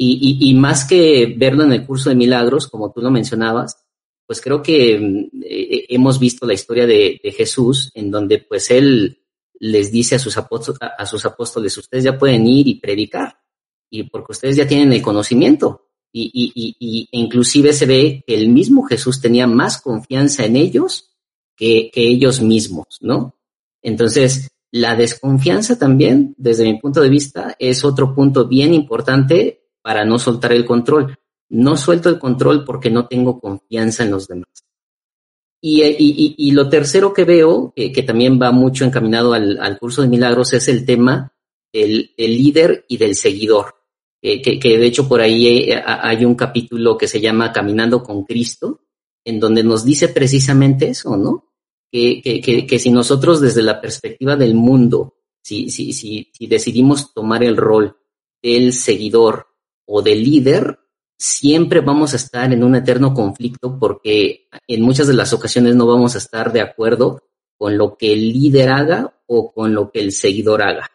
Y, 0.00 0.54
más 0.54 0.84
que 0.84 1.34
verlo 1.36 1.64
en 1.64 1.72
el 1.72 1.84
curso 1.84 2.08
de 2.08 2.14
milagros, 2.14 2.68
como 2.68 2.92
tú 2.92 3.00
lo 3.00 3.10
mencionabas, 3.10 3.84
pues 4.26 4.40
creo 4.40 4.62
que 4.62 4.94
eh, 5.42 5.86
hemos 5.88 6.20
visto 6.20 6.46
la 6.46 6.52
historia 6.54 6.86
de, 6.86 7.20
Jesús, 7.36 7.90
en 7.94 8.10
donde 8.10 8.38
pues 8.38 8.70
él 8.70 9.24
les 9.58 9.90
dice 9.90 10.16
a 10.16 10.18
sus, 10.20 10.36
a 10.38 11.06
sus 11.06 11.24
apóstoles, 11.24 11.76
ustedes 11.76 12.04
ya 12.04 12.16
pueden 12.16 12.46
ir 12.46 12.68
y 12.68 12.76
predicar 12.76 13.38
y 13.90 14.04
porque 14.04 14.32
ustedes 14.32 14.56
ya 14.56 14.66
tienen 14.66 14.92
el 14.92 15.02
conocimiento. 15.02 15.88
Y, 16.12 16.30
y, 16.32 16.76
y, 16.78 17.08
inclusive 17.12 17.72
se 17.72 17.86
ve 17.86 18.24
que 18.26 18.34
el 18.34 18.48
mismo 18.48 18.84
Jesús 18.84 19.20
tenía 19.20 19.46
más 19.46 19.80
confianza 19.80 20.44
en 20.46 20.56
ellos 20.56 21.10
que, 21.54 21.90
que 21.92 22.02
ellos 22.08 22.40
mismos, 22.40 22.98
¿no? 23.00 23.34
Entonces, 23.82 24.50
la 24.70 24.96
desconfianza 24.96 25.78
también, 25.78 26.34
desde 26.38 26.64
mi 26.64 26.78
punto 26.78 27.00
de 27.00 27.10
vista, 27.10 27.56
es 27.58 27.84
otro 27.84 28.14
punto 28.14 28.46
bien 28.46 28.74
importante 28.74 29.66
para 29.82 30.04
no 30.04 30.18
soltar 30.18 30.52
el 30.52 30.64
control. 30.64 31.18
No 31.50 31.76
suelto 31.76 32.08
el 32.08 32.18
control 32.18 32.64
porque 32.64 32.90
no 32.90 33.06
tengo 33.06 33.40
confianza 33.40 34.04
en 34.04 34.10
los 34.10 34.28
demás. 34.28 34.64
Y, 35.60 35.82
y, 35.82 36.34
y 36.36 36.50
lo 36.52 36.68
tercero 36.68 37.12
que 37.12 37.24
veo, 37.24 37.72
que, 37.74 38.02
también 38.02 38.40
va 38.40 38.52
mucho 38.52 38.84
encaminado 38.84 39.32
al, 39.32 39.78
curso 39.78 40.02
de 40.02 40.08
milagros, 40.08 40.52
es 40.52 40.68
el 40.68 40.84
tema 40.84 41.32
del 41.72 42.12
líder 42.16 42.84
y 42.88 42.96
del 42.96 43.14
seguidor 43.14 43.77
que, 44.20 44.78
de 44.78 44.86
hecho 44.86 45.08
por 45.08 45.20
ahí 45.20 45.70
eh, 45.70 45.82
hay 45.84 46.24
un 46.24 46.34
capítulo 46.34 46.98
que 46.98 47.08
se 47.08 47.20
llama 47.20 47.52
Caminando 47.52 48.02
con 48.02 48.24
Cristo, 48.24 48.80
en 49.24 49.40
donde 49.40 49.62
nos 49.62 49.84
dice 49.84 50.08
precisamente 50.08 50.88
eso, 50.88 51.16
¿no? 51.16 51.44
Que, 51.90 52.20
que, 52.22 52.66
que, 52.66 52.78
si 52.78 52.90
nosotros 52.90 53.40
desde 53.40 53.62
la 53.62 53.80
perspectiva 53.80 54.36
del 54.36 54.54
mundo, 54.54 55.16
si, 55.42 55.70
si, 55.70 55.92
si, 55.92 56.30
si 56.34 56.46
decidimos 56.46 57.14
tomar 57.14 57.42
el 57.42 57.56
rol 57.56 57.96
del 58.42 58.72
seguidor 58.74 59.46
o 59.86 60.02
del 60.02 60.22
líder, 60.22 60.78
siempre 61.16 61.80
vamos 61.80 62.12
a 62.12 62.16
estar 62.16 62.52
en 62.52 62.62
un 62.62 62.76
eterno 62.76 63.14
conflicto 63.14 63.78
porque 63.78 64.48
en 64.66 64.82
muchas 64.82 65.06
de 65.06 65.14
las 65.14 65.32
ocasiones 65.32 65.74
no 65.74 65.86
vamos 65.86 66.14
a 66.14 66.18
estar 66.18 66.52
de 66.52 66.60
acuerdo 66.60 67.22
con 67.56 67.76
lo 67.76 67.96
que 67.96 68.12
el 68.12 68.32
líder 68.32 68.70
haga 68.70 69.20
o 69.26 69.52
con 69.52 69.74
lo 69.74 69.90
que 69.90 70.00
el 70.00 70.12
seguidor 70.12 70.62
haga. 70.62 70.90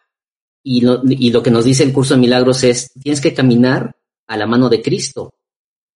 Y 0.66 0.80
lo, 0.80 1.02
y 1.04 1.30
lo 1.30 1.42
que 1.42 1.50
nos 1.50 1.64
dice 1.64 1.84
el 1.84 1.92
curso 1.92 2.14
de 2.14 2.20
milagros 2.20 2.64
es, 2.64 2.90
tienes 2.94 3.20
que 3.20 3.34
caminar 3.34 3.94
a 4.26 4.36
la 4.36 4.46
mano 4.46 4.68
de 4.68 4.80
Cristo. 4.82 5.34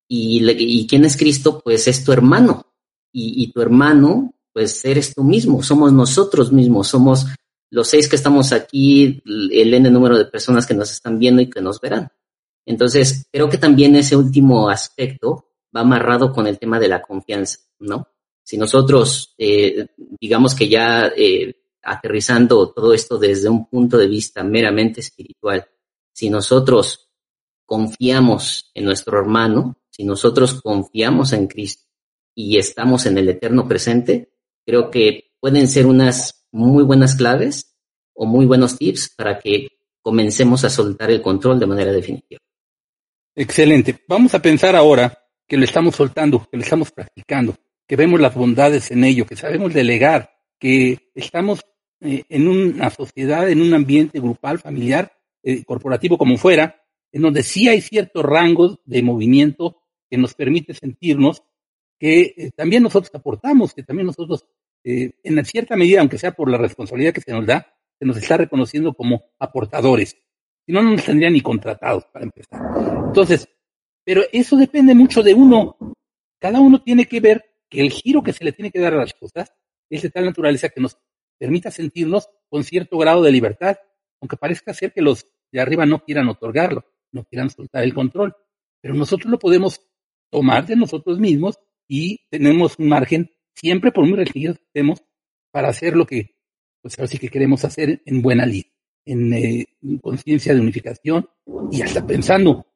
Y, 0.06 0.48
y 0.48 0.86
quién 0.86 1.04
es 1.04 1.16
Cristo? 1.16 1.60
Pues 1.64 1.88
es 1.88 2.04
tu 2.04 2.12
hermano. 2.12 2.66
Y, 3.10 3.42
y 3.42 3.50
tu 3.50 3.62
hermano, 3.62 4.34
pues 4.52 4.84
eres 4.84 5.14
tú 5.14 5.24
mismo, 5.24 5.62
somos 5.62 5.92
nosotros 5.92 6.52
mismos, 6.52 6.88
somos 6.88 7.26
los 7.70 7.88
seis 7.88 8.08
que 8.08 8.16
estamos 8.16 8.52
aquí, 8.52 9.22
el 9.24 9.74
N 9.74 9.90
número 9.90 10.16
de 10.18 10.26
personas 10.26 10.66
que 10.66 10.74
nos 10.74 10.90
están 10.90 11.18
viendo 11.18 11.42
y 11.42 11.50
que 11.50 11.60
nos 11.60 11.80
verán. 11.80 12.08
Entonces, 12.66 13.26
creo 13.32 13.48
que 13.48 13.58
también 13.58 13.96
ese 13.96 14.16
último 14.16 14.68
aspecto 14.68 15.52
va 15.74 15.80
amarrado 15.80 16.32
con 16.32 16.46
el 16.46 16.58
tema 16.58 16.78
de 16.78 16.88
la 16.88 17.02
confianza, 17.02 17.60
¿no? 17.78 18.08
Si 18.42 18.56
nosotros, 18.56 19.34
eh, 19.38 19.86
digamos 20.20 20.54
que 20.54 20.68
ya 20.68 21.12
eh, 21.16 21.57
aterrizando 21.82 22.72
todo 22.72 22.92
esto 22.92 23.18
desde 23.18 23.48
un 23.48 23.68
punto 23.68 23.96
de 23.96 24.08
vista 24.08 24.42
meramente 24.42 25.00
espiritual, 25.00 25.66
si 26.12 26.30
nosotros 26.30 27.10
confiamos 27.64 28.70
en 28.74 28.84
nuestro 28.84 29.18
hermano, 29.18 29.76
si 29.90 30.04
nosotros 30.04 30.60
confiamos 30.62 31.32
en 31.32 31.46
Cristo 31.46 31.86
y 32.34 32.56
estamos 32.56 33.06
en 33.06 33.18
el 33.18 33.28
eterno 33.28 33.66
presente, 33.68 34.32
creo 34.64 34.90
que 34.90 35.32
pueden 35.40 35.68
ser 35.68 35.86
unas 35.86 36.46
muy 36.50 36.82
buenas 36.82 37.14
claves 37.14 37.76
o 38.14 38.26
muy 38.26 38.46
buenos 38.46 38.78
tips 38.78 39.14
para 39.16 39.38
que 39.38 39.68
comencemos 40.00 40.64
a 40.64 40.70
soltar 40.70 41.10
el 41.10 41.22
control 41.22 41.58
de 41.58 41.66
manera 41.66 41.92
definitiva. 41.92 42.40
Excelente. 43.34 44.02
Vamos 44.08 44.34
a 44.34 44.42
pensar 44.42 44.74
ahora 44.74 45.16
que 45.46 45.56
lo 45.56 45.64
estamos 45.64 45.94
soltando, 45.94 46.46
que 46.50 46.56
lo 46.56 46.62
estamos 46.62 46.90
practicando, 46.90 47.54
que 47.86 47.96
vemos 47.96 48.20
las 48.20 48.34
bondades 48.34 48.90
en 48.90 49.04
ello, 49.04 49.26
que 49.26 49.36
sabemos 49.36 49.72
delegar, 49.72 50.37
que 50.58 51.10
estamos 51.14 51.60
eh, 52.00 52.24
en 52.28 52.48
una 52.48 52.90
sociedad, 52.90 53.48
en 53.48 53.60
un 53.60 53.74
ambiente 53.74 54.20
grupal, 54.20 54.58
familiar, 54.58 55.12
eh, 55.42 55.64
corporativo, 55.64 56.18
como 56.18 56.36
fuera, 56.36 56.82
en 57.12 57.22
donde 57.22 57.42
sí 57.42 57.68
hay 57.68 57.80
ciertos 57.80 58.24
rangos 58.24 58.78
de 58.84 59.02
movimiento 59.02 59.82
que 60.10 60.18
nos 60.18 60.34
permite 60.34 60.74
sentirnos 60.74 61.42
que 61.98 62.34
eh, 62.36 62.50
también 62.54 62.82
nosotros 62.82 63.10
aportamos, 63.14 63.74
que 63.74 63.82
también 63.82 64.06
nosotros, 64.06 64.46
eh, 64.84 65.12
en 65.22 65.44
cierta 65.44 65.76
medida, 65.76 66.00
aunque 66.00 66.18
sea 66.18 66.32
por 66.32 66.50
la 66.50 66.58
responsabilidad 66.58 67.12
que 67.12 67.20
se 67.20 67.32
nos 67.32 67.46
da, 67.46 67.66
se 67.98 68.06
nos 68.06 68.16
está 68.16 68.36
reconociendo 68.36 68.94
como 68.94 69.24
aportadores. 69.38 70.16
Si 70.64 70.72
no, 70.72 70.82
no 70.82 70.92
nos 70.92 71.04
tendrían 71.04 71.32
ni 71.32 71.40
contratados 71.40 72.04
para 72.06 72.24
empezar. 72.24 72.60
Entonces, 73.06 73.48
pero 74.04 74.22
eso 74.32 74.56
depende 74.56 74.94
mucho 74.94 75.22
de 75.22 75.34
uno. 75.34 75.76
Cada 76.38 76.60
uno 76.60 76.82
tiene 76.82 77.06
que 77.06 77.20
ver 77.20 77.44
que 77.68 77.80
el 77.80 77.90
giro 77.90 78.22
que 78.22 78.32
se 78.32 78.44
le 78.44 78.52
tiene 78.52 78.70
que 78.70 78.80
dar 78.80 78.94
a 78.94 78.98
las 78.98 79.12
cosas 79.14 79.52
es 79.90 80.02
de 80.02 80.10
tal 80.10 80.24
naturaleza 80.24 80.68
que 80.68 80.80
nos 80.80 80.98
permita 81.38 81.70
sentirnos 81.70 82.28
con 82.48 82.64
cierto 82.64 82.98
grado 82.98 83.22
de 83.22 83.32
libertad, 83.32 83.76
aunque 84.20 84.36
parezca 84.36 84.74
ser 84.74 84.92
que 84.92 85.02
los 85.02 85.26
de 85.52 85.60
arriba 85.60 85.86
no 85.86 86.04
quieran 86.04 86.28
otorgarlo, 86.28 86.84
no 87.12 87.24
quieran 87.24 87.50
soltar 87.50 87.84
el 87.84 87.94
control. 87.94 88.34
Pero 88.80 88.94
nosotros 88.94 89.30
lo 89.30 89.38
podemos 89.38 89.80
tomar 90.30 90.66
de 90.66 90.76
nosotros 90.76 91.18
mismos 91.18 91.58
y 91.88 92.20
tenemos 92.30 92.78
un 92.78 92.88
margen, 92.88 93.30
siempre 93.54 93.92
por 93.92 94.06
muy 94.06 94.16
restringidos 94.16 94.58
que 94.58 94.64
estemos, 94.64 95.02
para 95.50 95.68
hacer 95.68 95.96
lo 95.96 96.06
que, 96.06 96.36
pues 96.82 96.98
ahora 96.98 97.08
sí 97.08 97.18
que 97.18 97.30
queremos 97.30 97.64
hacer 97.64 98.02
en 98.04 98.20
buena 98.20 98.44
lid, 98.44 98.64
en, 99.04 99.32
eh, 99.32 99.64
conciencia 100.02 100.54
de 100.54 100.60
unificación 100.60 101.28
y 101.70 101.82
hasta 101.82 102.06
pensando, 102.06 102.66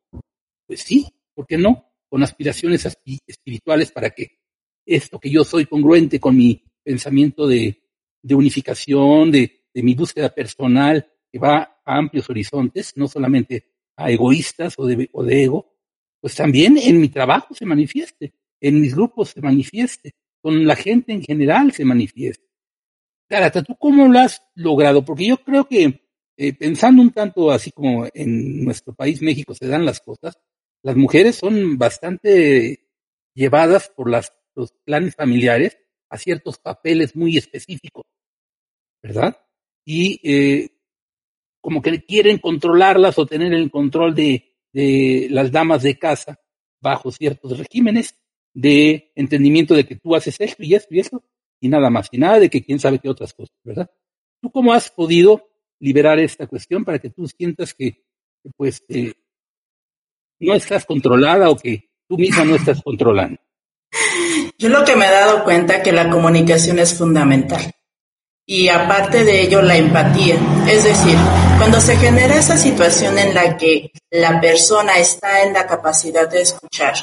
pues 0.67 0.81
sí, 0.81 1.07
¿por 1.35 1.47
qué 1.47 1.59
no? 1.59 1.93
Con 2.09 2.23
aspiraciones 2.23 2.87
espirituales 3.27 3.93
para 3.93 4.11
que 4.11 4.39
esto 4.87 5.21
que 5.21 5.31
yo 5.31 5.45
soy 5.45 5.67
congruente 5.67 6.19
con 6.19 6.37
mi 6.37 6.65
pensamiento 6.83 7.47
de, 7.47 7.83
unificación, 8.31 9.31
de, 9.31 9.65
mi 9.75 9.95
búsqueda 9.95 10.29
personal, 10.29 11.11
que 11.31 11.39
va 11.39 11.81
a 11.85 11.97
amplios 11.97 12.29
horizontes, 12.29 12.93
no 12.97 13.09
solamente 13.09 13.67
a 13.97 14.11
egoístas 14.11 14.75
o 14.77 14.87
de, 14.87 15.09
o 15.13 15.25
de 15.25 15.45
ego, 15.45 15.75
pues 16.21 16.35
también 16.35 16.79
en 16.79 17.01
mi 17.01 17.09
trabajo 17.09 17.55
se 17.55 17.67
manifieste, 17.67 18.35
en 18.61 18.81
mis 18.81 18.95
grupos 18.95 19.31
se 19.31 19.41
manifieste, 19.41 20.15
con 20.41 20.67
la 20.67 20.77
gente 20.77 21.13
en 21.13 21.23
general 21.23 21.73
se 21.73 21.85
manifieste. 21.85 22.47
Carata, 23.29 23.63
¿tú 23.63 23.77
cómo 23.77 24.07
lo 24.09 24.19
has 24.19 24.43
logrado? 24.55 25.05
Porque 25.05 25.27
yo 25.27 25.39
creo 25.39 25.67
que 25.67 26.03
eh, 26.37 26.53
pensando 26.53 27.03
un 27.03 27.11
tanto 27.11 27.51
así 27.51 27.71
como 27.71 28.07
en 28.13 28.65
nuestro 28.65 28.93
país, 28.95 29.23
México, 29.23 29.55
se 29.55 29.67
dan 29.67 29.87
las 29.87 30.01
cosas, 30.01 30.39
las 30.83 30.97
mujeres 30.97 31.37
son 31.37 31.79
bastante 31.79 32.89
llevadas 33.35 33.89
por 33.89 34.11
los 34.11 34.73
planes 34.85 35.15
familiares 35.15 35.79
a 36.13 36.19
ciertos 36.19 36.59
papeles 36.59 37.17
muy 37.17 37.39
específicos, 37.39 38.05
¿verdad? 39.03 39.37
Y 39.85 40.21
eh, 40.23 40.69
como 41.61 41.81
que 41.81 42.05
quieren 42.05 42.39
controlarlas 42.39 43.19
o 43.19 43.27
tener 43.27 43.55
el 43.55 43.71
control 43.71 44.15
de, 44.15 44.55
de 44.73 45.29
las 45.31 45.51
damas 45.51 45.83
de 45.83 45.99
casa 45.99 46.39
bajo 46.83 47.11
ciertos 47.11 47.57
regímenes 47.59 48.15
de 48.53 49.11
entendimiento 49.15 49.75
de 49.75 49.87
que 49.87 49.97
tú 49.97 50.15
haces 50.15 50.39
esto 50.39 50.63
y 50.63 50.75
esto 50.75 50.95
y 50.95 51.01
esto 51.01 51.25
y 51.61 51.69
nada 51.69 51.89
más, 51.89 52.09
y 52.13 52.19
nada 52.19 52.41
de 52.41 52.51
que 52.51 52.63
quién 52.63 52.79
sabe 52.79 52.99
qué 52.99 53.09
otras 53.09 53.33
cosas, 53.33 53.57
¿verdad? 53.65 53.91
¿Tú 54.43 54.51
cómo 54.51 54.75
has 54.75 54.91
podido 54.91 55.49
liberar 55.79 56.19
esta 56.19 56.47
cuestión 56.47 56.85
para 56.85 56.99
que 56.99 57.09
tú 57.09 57.27
sientas 57.27 57.73
que, 57.73 58.05
pues, 58.57 58.85
eh, 58.89 59.15
no 60.41 60.55
estás 60.55 60.85
controlada 60.85 61.49
o 61.49 61.57
que 61.57 61.89
tú 62.07 62.19
misma 62.19 62.45
no 62.45 62.57
estás 62.57 62.83
controlando? 62.83 63.41
Yo 64.59 64.69
lo 64.69 64.85
que 64.85 64.97
me 64.97 65.07
he 65.07 65.11
dado 65.11 65.45
cuenta 65.45 65.83
que 65.83 65.93
la 65.93 66.11
comunicación 66.11 66.79
es 66.79 66.95
fundamental 66.95 67.73
y 68.47 68.69
aparte 68.69 69.25
de 69.25 69.43
ello 69.43 69.63
la 69.63 69.77
empatía. 69.77 70.37
Es 70.69 70.85
decir, 70.85 71.17
cuando 71.59 71.81
se 71.81 71.97
genera 71.97 72.37
esa 72.37 72.57
situación 72.57 73.19
en 73.19 73.35
la 73.35 73.57
que 73.57 73.91
la 74.11 74.41
persona 74.41 74.99
está 74.99 75.43
en 75.43 75.53
la 75.53 75.67
capacidad 75.67 76.29
de 76.29 76.43
escuchar 76.43 76.95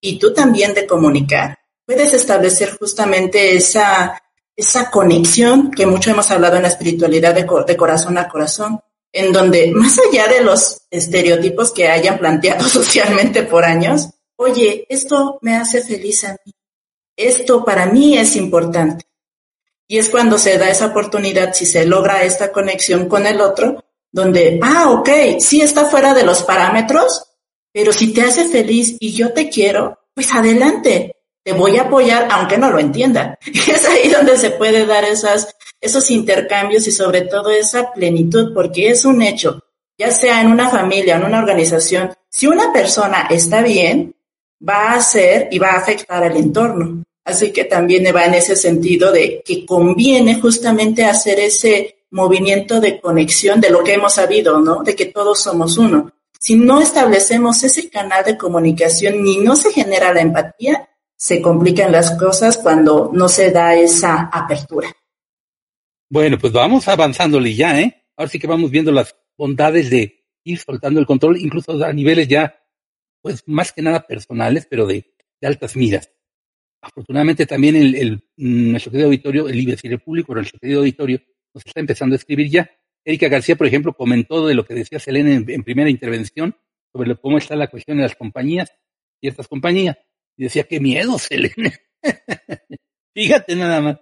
y 0.00 0.18
tú 0.18 0.32
también 0.32 0.74
de 0.74 0.86
comunicar, 0.86 1.58
puedes 1.86 2.12
establecer 2.12 2.76
justamente 2.78 3.56
esa, 3.56 4.20
esa 4.56 4.90
conexión 4.90 5.70
que 5.70 5.86
mucho 5.86 6.10
hemos 6.10 6.30
hablado 6.30 6.56
en 6.56 6.62
la 6.62 6.68
espiritualidad 6.68 7.34
de, 7.34 7.46
de 7.66 7.76
corazón 7.76 8.18
a 8.18 8.28
corazón, 8.28 8.80
en 9.12 9.32
donde 9.32 9.70
más 9.72 9.98
allá 9.98 10.28
de 10.28 10.42
los 10.42 10.82
estereotipos 10.90 11.72
que 11.72 11.88
hayan 11.88 12.18
planteado 12.18 12.64
socialmente 12.68 13.42
por 13.42 13.64
años, 13.64 14.10
oye, 14.42 14.86
esto 14.88 15.38
me 15.42 15.56
hace 15.56 15.82
feliz 15.82 16.24
a 16.24 16.36
mí, 16.44 16.52
esto 17.16 17.64
para 17.64 17.86
mí 17.86 18.18
es 18.18 18.36
importante 18.36 19.04
y 19.92 19.98
es 19.98 20.08
cuando 20.08 20.38
se 20.38 20.56
da 20.56 20.70
esa 20.70 20.86
oportunidad, 20.86 21.52
si 21.52 21.66
se 21.66 21.84
logra 21.84 22.22
esta 22.22 22.50
conexión 22.50 23.08
con 23.10 23.26
el 23.26 23.42
otro, 23.42 23.84
donde, 24.10 24.58
ah, 24.62 24.90
ok, 24.90 25.38
sí 25.38 25.60
está 25.60 25.84
fuera 25.84 26.14
de 26.14 26.22
los 26.22 26.42
parámetros, 26.44 27.24
pero 27.72 27.92
si 27.92 28.12
te 28.12 28.22
hace 28.22 28.48
feliz 28.48 28.96
y 29.00 29.12
yo 29.12 29.34
te 29.34 29.50
quiero, 29.50 29.98
pues 30.14 30.32
adelante, 30.32 31.16
te 31.42 31.52
voy 31.52 31.76
a 31.76 31.82
apoyar 31.82 32.28
aunque 32.30 32.56
no 32.56 32.70
lo 32.70 32.78
entienda. 32.78 33.38
Y 33.44 33.58
es 33.70 33.86
ahí 33.86 34.08
donde 34.08 34.38
se 34.38 34.50
puede 34.52 34.86
dar 34.86 35.04
esas, 35.04 35.54
esos 35.78 36.10
intercambios 36.10 36.86
y 36.86 36.92
sobre 36.92 37.22
todo 37.22 37.50
esa 37.50 37.92
plenitud, 37.92 38.54
porque 38.54 38.88
es 38.88 39.04
un 39.04 39.20
hecho, 39.20 39.62
ya 39.98 40.10
sea 40.10 40.40
en 40.40 40.48
una 40.48 40.70
familia, 40.70 41.16
en 41.16 41.24
una 41.24 41.38
organización, 41.38 42.14
si 42.30 42.46
una 42.46 42.72
persona 42.72 43.26
está 43.30 43.60
bien, 43.60 44.14
va 44.66 44.94
a 44.94 45.00
ser 45.00 45.48
y 45.50 45.58
va 45.58 45.72
a 45.72 45.78
afectar 45.78 46.22
al 46.22 46.36
entorno. 46.36 47.02
Así 47.24 47.52
que 47.52 47.64
también 47.64 48.04
va 48.14 48.24
en 48.24 48.34
ese 48.34 48.56
sentido 48.56 49.12
de 49.12 49.42
que 49.44 49.64
conviene 49.64 50.40
justamente 50.40 51.04
hacer 51.04 51.38
ese 51.38 52.04
movimiento 52.10 52.80
de 52.80 53.00
conexión 53.00 53.60
de 53.60 53.70
lo 53.70 53.82
que 53.82 53.94
hemos 53.94 54.14
sabido, 54.14 54.60
¿no? 54.60 54.82
De 54.82 54.94
que 54.94 55.06
todos 55.06 55.40
somos 55.40 55.78
uno. 55.78 56.12
Si 56.38 56.56
no 56.56 56.80
establecemos 56.80 57.62
ese 57.62 57.88
canal 57.88 58.24
de 58.24 58.36
comunicación 58.36 59.22
ni 59.22 59.38
no 59.38 59.54
se 59.54 59.72
genera 59.72 60.12
la 60.12 60.20
empatía, 60.20 60.88
se 61.16 61.40
complican 61.40 61.92
las 61.92 62.18
cosas 62.18 62.58
cuando 62.58 63.10
no 63.12 63.28
se 63.28 63.52
da 63.52 63.76
esa 63.76 64.28
apertura. 64.32 64.92
Bueno, 66.10 66.36
pues 66.38 66.52
vamos 66.52 66.88
avanzándole 66.88 67.54
ya, 67.54 67.80
¿eh? 67.80 68.04
Ahora 68.16 68.28
sí 68.28 68.40
que 68.40 68.48
vamos 68.48 68.70
viendo 68.70 68.90
las 68.90 69.14
bondades 69.38 69.88
de 69.88 70.24
ir 70.44 70.58
soltando 70.58 70.98
el 70.98 71.06
control, 71.06 71.38
incluso 71.38 71.82
a 71.82 71.92
niveles 71.92 72.26
ya, 72.26 72.61
pues 73.22 73.42
más 73.46 73.72
que 73.72 73.82
nada 73.82 74.06
personales, 74.06 74.66
pero 74.68 74.86
de, 74.86 75.14
altas 75.42 75.74
miras 75.76 76.10
afortunadamente 76.82 77.46
también 77.46 77.76
el, 77.76 77.94
el, 77.94 78.24
nuestro 78.36 78.90
querido 78.90 79.06
auditorio, 79.06 79.48
el 79.48 79.60
y 79.60 79.70
el 79.70 80.00
público, 80.00 80.34
nuestro 80.34 80.58
querido 80.58 80.80
auditorio, 80.80 81.22
nos 81.54 81.64
está 81.64 81.80
empezando 81.80 82.14
a 82.14 82.18
escribir 82.18 82.50
ya. 82.50 82.70
Erika 83.04 83.28
García, 83.28 83.56
por 83.56 83.66
ejemplo, 83.66 83.94
comentó 83.94 84.46
de 84.46 84.54
lo 84.54 84.64
que 84.64 84.74
decía 84.74 84.98
Selena 84.98 85.32
en, 85.32 85.62
primera 85.62 85.88
intervención 85.88 86.56
sobre 86.92 87.16
cómo 87.16 87.38
está 87.38 87.56
la 87.56 87.68
cuestión 87.68 87.96
de 87.96 88.04
las 88.04 88.16
compañías, 88.16 88.70
ciertas 89.20 89.48
compañías, 89.48 89.96
y 90.36 90.44
decía, 90.44 90.64
qué 90.64 90.80
miedo, 90.80 91.18
Selena. 91.18 91.72
Fíjate 93.14 93.56
nada 93.56 93.80
más. 93.80 94.00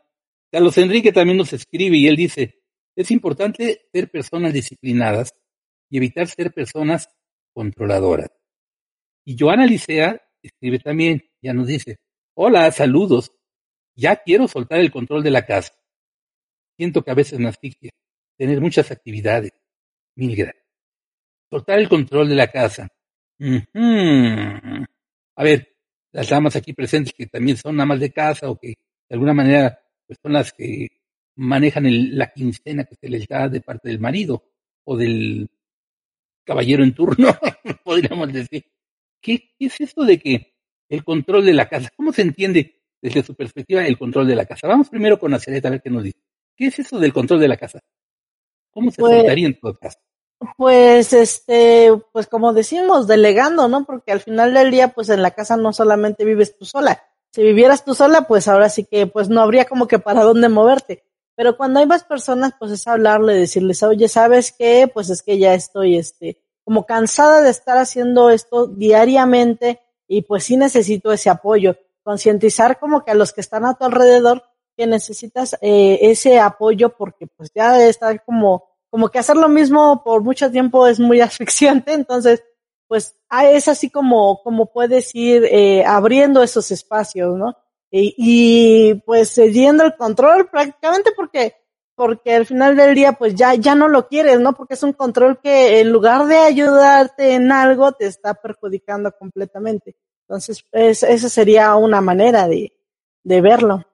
Carlos 0.50 0.76
Enrique 0.78 1.12
también 1.12 1.36
nos 1.36 1.52
escribe 1.52 1.96
y 1.96 2.08
él 2.08 2.16
dice, 2.16 2.62
es 2.96 3.10
importante 3.10 3.82
ser 3.92 4.10
personas 4.10 4.52
disciplinadas 4.52 5.34
y 5.90 5.98
evitar 5.98 6.26
ser 6.26 6.52
personas 6.52 7.08
controladoras. 7.52 8.30
Y 9.24 9.36
Joana 9.38 9.66
Licea 9.66 10.20
escribe 10.42 10.78
también, 10.78 11.22
ya 11.42 11.52
nos 11.52 11.66
dice, 11.66 11.98
Hola, 12.34 12.70
saludos. 12.72 13.32
Ya 13.94 14.16
quiero 14.16 14.48
soltar 14.48 14.78
el 14.80 14.90
control 14.90 15.22
de 15.22 15.30
la 15.30 15.44
casa. 15.44 15.74
Siento 16.76 17.02
que 17.02 17.10
a 17.10 17.14
veces 17.14 17.38
me 17.38 17.48
asfixia. 17.48 17.90
Tener 18.38 18.60
muchas 18.62 18.90
actividades. 18.90 19.52
Mil 20.16 20.34
gracias. 20.34 20.64
Soltar 21.50 21.78
el 21.78 21.88
control 21.90 22.30
de 22.30 22.34
la 22.34 22.50
casa. 22.50 22.88
A 25.36 25.44
ver, 25.44 25.76
las 26.12 26.28
damas 26.30 26.56
aquí 26.56 26.72
presentes 26.72 27.12
que 27.12 27.26
también 27.26 27.58
son 27.58 27.78
amas 27.78 28.00
de 28.00 28.10
casa 28.10 28.48
o 28.48 28.58
que 28.58 28.68
de 28.68 29.14
alguna 29.14 29.34
manera 29.34 29.78
pues, 30.06 30.18
son 30.22 30.32
las 30.32 30.52
que 30.52 30.88
manejan 31.36 31.84
la 32.16 32.32
quincena 32.32 32.84
que 32.84 32.94
se 32.94 33.08
les 33.10 33.26
da 33.26 33.50
de 33.50 33.60
parte 33.60 33.88
del 33.88 34.00
marido 34.00 34.44
o 34.84 34.96
del 34.96 35.50
caballero 36.44 36.84
en 36.84 36.94
turno, 36.94 37.28
podríamos 37.84 38.32
decir. 38.32 38.64
¿Qué, 39.20 39.50
¿Qué, 39.58 39.66
es 39.66 39.80
esto 39.80 40.04
de 40.04 40.18
que 40.18 40.50
el 40.90 41.04
control 41.04 41.46
de 41.46 41.54
la 41.54 41.68
casa. 41.68 41.88
¿Cómo 41.96 42.12
se 42.12 42.22
entiende 42.22 42.82
desde 43.00 43.22
su 43.22 43.34
perspectiva 43.34 43.86
el 43.86 43.96
control 43.96 44.26
de 44.26 44.34
la 44.36 44.44
casa? 44.44 44.68
Vamos 44.68 44.90
primero 44.90 45.18
con 45.18 45.32
Aceleta 45.32 45.68
a 45.68 45.70
ver 45.70 45.82
qué 45.82 45.88
nos 45.88 46.04
dice. 46.04 46.18
¿Qué 46.54 46.66
es 46.66 46.78
eso 46.78 46.98
del 46.98 47.14
control 47.14 47.40
de 47.40 47.48
la 47.48 47.56
casa? 47.56 47.80
¿Cómo 48.70 48.90
se 48.90 49.00
pues, 49.00 49.24
en 49.26 49.58
todo 49.58 49.78
caso? 49.78 49.98
Pues, 50.56 51.12
este, 51.12 51.90
pues 52.12 52.26
como 52.26 52.52
decimos, 52.52 53.06
delegando, 53.06 53.66
¿no? 53.66 53.84
Porque 53.84 54.12
al 54.12 54.20
final 54.20 54.52
del 54.52 54.70
día, 54.70 54.88
pues 54.88 55.08
en 55.08 55.22
la 55.22 55.30
casa 55.30 55.56
no 55.56 55.72
solamente 55.72 56.24
vives 56.24 56.56
tú 56.58 56.66
sola. 56.66 57.02
Si 57.32 57.42
vivieras 57.42 57.84
tú 57.84 57.94
sola, 57.94 58.22
pues 58.22 58.46
ahora 58.48 58.68
sí 58.68 58.84
que, 58.84 59.06
pues 59.06 59.28
no 59.28 59.40
habría 59.40 59.64
como 59.64 59.88
que 59.88 59.98
para 59.98 60.22
dónde 60.22 60.48
moverte. 60.48 61.04
Pero 61.34 61.56
cuando 61.56 61.80
hay 61.80 61.86
más 61.86 62.04
personas, 62.04 62.52
pues 62.58 62.72
es 62.72 62.86
hablarle, 62.86 63.34
decirles, 63.34 63.82
oye, 63.82 64.08
¿sabes 64.08 64.52
qué? 64.56 64.90
Pues 64.92 65.08
es 65.08 65.22
que 65.22 65.38
ya 65.38 65.54
estoy, 65.54 65.96
este, 65.96 66.42
como 66.70 66.86
cansada 66.86 67.42
de 67.42 67.50
estar 67.50 67.78
haciendo 67.78 68.30
esto 68.30 68.68
diariamente 68.68 69.80
y 70.06 70.22
pues 70.22 70.44
sí 70.44 70.56
necesito 70.56 71.10
ese 71.10 71.28
apoyo. 71.28 71.74
Concientizar 72.04 72.78
como 72.78 73.04
que 73.04 73.10
a 73.10 73.14
los 73.14 73.32
que 73.32 73.40
están 73.40 73.64
a 73.64 73.74
tu 73.74 73.84
alrededor 73.84 74.44
que 74.76 74.86
necesitas 74.86 75.58
eh, 75.62 75.98
ese 76.00 76.38
apoyo 76.38 76.90
porque 76.90 77.26
pues 77.26 77.50
ya 77.52 77.84
está 77.84 78.16
como, 78.18 78.68
como 78.88 79.08
que 79.08 79.18
hacer 79.18 79.36
lo 79.36 79.48
mismo 79.48 80.04
por 80.04 80.22
mucho 80.22 80.48
tiempo 80.48 80.86
es 80.86 81.00
muy 81.00 81.20
asfixiante, 81.20 81.92
entonces 81.92 82.44
pues 82.86 83.16
es 83.42 83.66
así 83.66 83.90
como, 83.90 84.40
como 84.44 84.66
puedes 84.66 85.12
ir 85.12 85.46
eh, 85.50 85.84
abriendo 85.84 86.40
esos 86.40 86.70
espacios, 86.70 87.36
¿no? 87.36 87.56
Y, 87.90 88.14
y 88.16 88.94
pues 89.04 89.34
cediendo 89.34 89.82
el 89.82 89.96
control 89.96 90.48
prácticamente 90.48 91.10
porque 91.16 91.56
porque 92.00 92.34
al 92.34 92.46
final 92.46 92.76
del 92.76 92.94
día 92.94 93.12
pues 93.12 93.34
ya, 93.34 93.54
ya 93.56 93.74
no 93.74 93.86
lo 93.86 94.08
quieres, 94.08 94.40
¿no? 94.40 94.54
Porque 94.54 94.72
es 94.72 94.82
un 94.82 94.94
control 94.94 95.38
que 95.38 95.80
en 95.80 95.92
lugar 95.92 96.24
de 96.24 96.38
ayudarte 96.38 97.34
en 97.34 97.52
algo 97.52 97.92
te 97.92 98.06
está 98.06 98.32
perjudicando 98.32 99.12
completamente. 99.12 99.96
Entonces, 100.26 100.64
es, 100.72 101.02
esa 101.02 101.28
sería 101.28 101.74
una 101.74 102.00
manera 102.00 102.48
de, 102.48 102.72
de 103.22 103.40
verlo. 103.42 103.84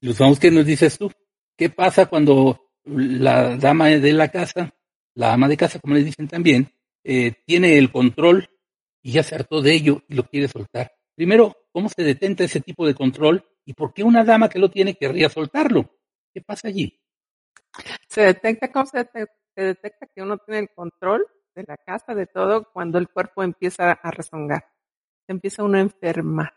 Luz, 0.00 0.16
¿qué 0.40 0.50
nos 0.50 0.64
dices 0.64 0.96
tú? 0.96 1.12
¿Qué 1.54 1.68
pasa 1.68 2.06
cuando 2.06 2.70
la 2.86 3.58
dama 3.58 3.88
de 3.88 4.12
la 4.14 4.28
casa, 4.28 4.74
la 5.14 5.34
ama 5.34 5.48
de 5.48 5.58
casa, 5.58 5.80
como 5.80 5.92
le 5.92 6.04
dicen 6.04 6.28
también, 6.28 6.72
eh, 7.04 7.34
tiene 7.44 7.76
el 7.76 7.92
control 7.92 8.48
y 9.02 9.12
ya 9.12 9.22
se 9.22 9.34
hartó 9.34 9.60
de 9.60 9.74
ello 9.74 10.02
y 10.08 10.14
lo 10.14 10.22
quiere 10.22 10.48
soltar? 10.48 10.90
Primero, 11.14 11.54
¿cómo 11.72 11.90
se 11.90 12.04
detenta 12.04 12.42
ese 12.44 12.62
tipo 12.62 12.86
de 12.86 12.94
control 12.94 13.44
y 13.66 13.74
por 13.74 13.92
qué 13.92 14.02
una 14.02 14.24
dama 14.24 14.48
que 14.48 14.58
lo 14.58 14.70
tiene 14.70 14.94
querría 14.94 15.28
soltarlo? 15.28 15.90
¿Qué 16.32 16.40
pasa 16.40 16.68
allí? 16.68 17.01
Se 18.12 18.20
detecta, 18.20 18.70
¿cómo 18.70 18.84
se 18.84 18.98
detecta? 19.56 20.06
que 20.14 20.20
uno 20.20 20.36
tiene 20.36 20.60
el 20.60 20.68
control 20.74 21.26
de 21.54 21.64
la 21.66 21.78
casa, 21.78 22.14
de 22.14 22.26
todo, 22.26 22.70
cuando 22.70 22.98
el 22.98 23.08
cuerpo 23.08 23.42
empieza 23.42 23.90
a 23.90 24.10
rezongar. 24.10 24.66
Se 25.26 25.32
empieza 25.32 25.62
uno 25.62 25.78
a 25.78 25.80
enfermar. 25.80 26.52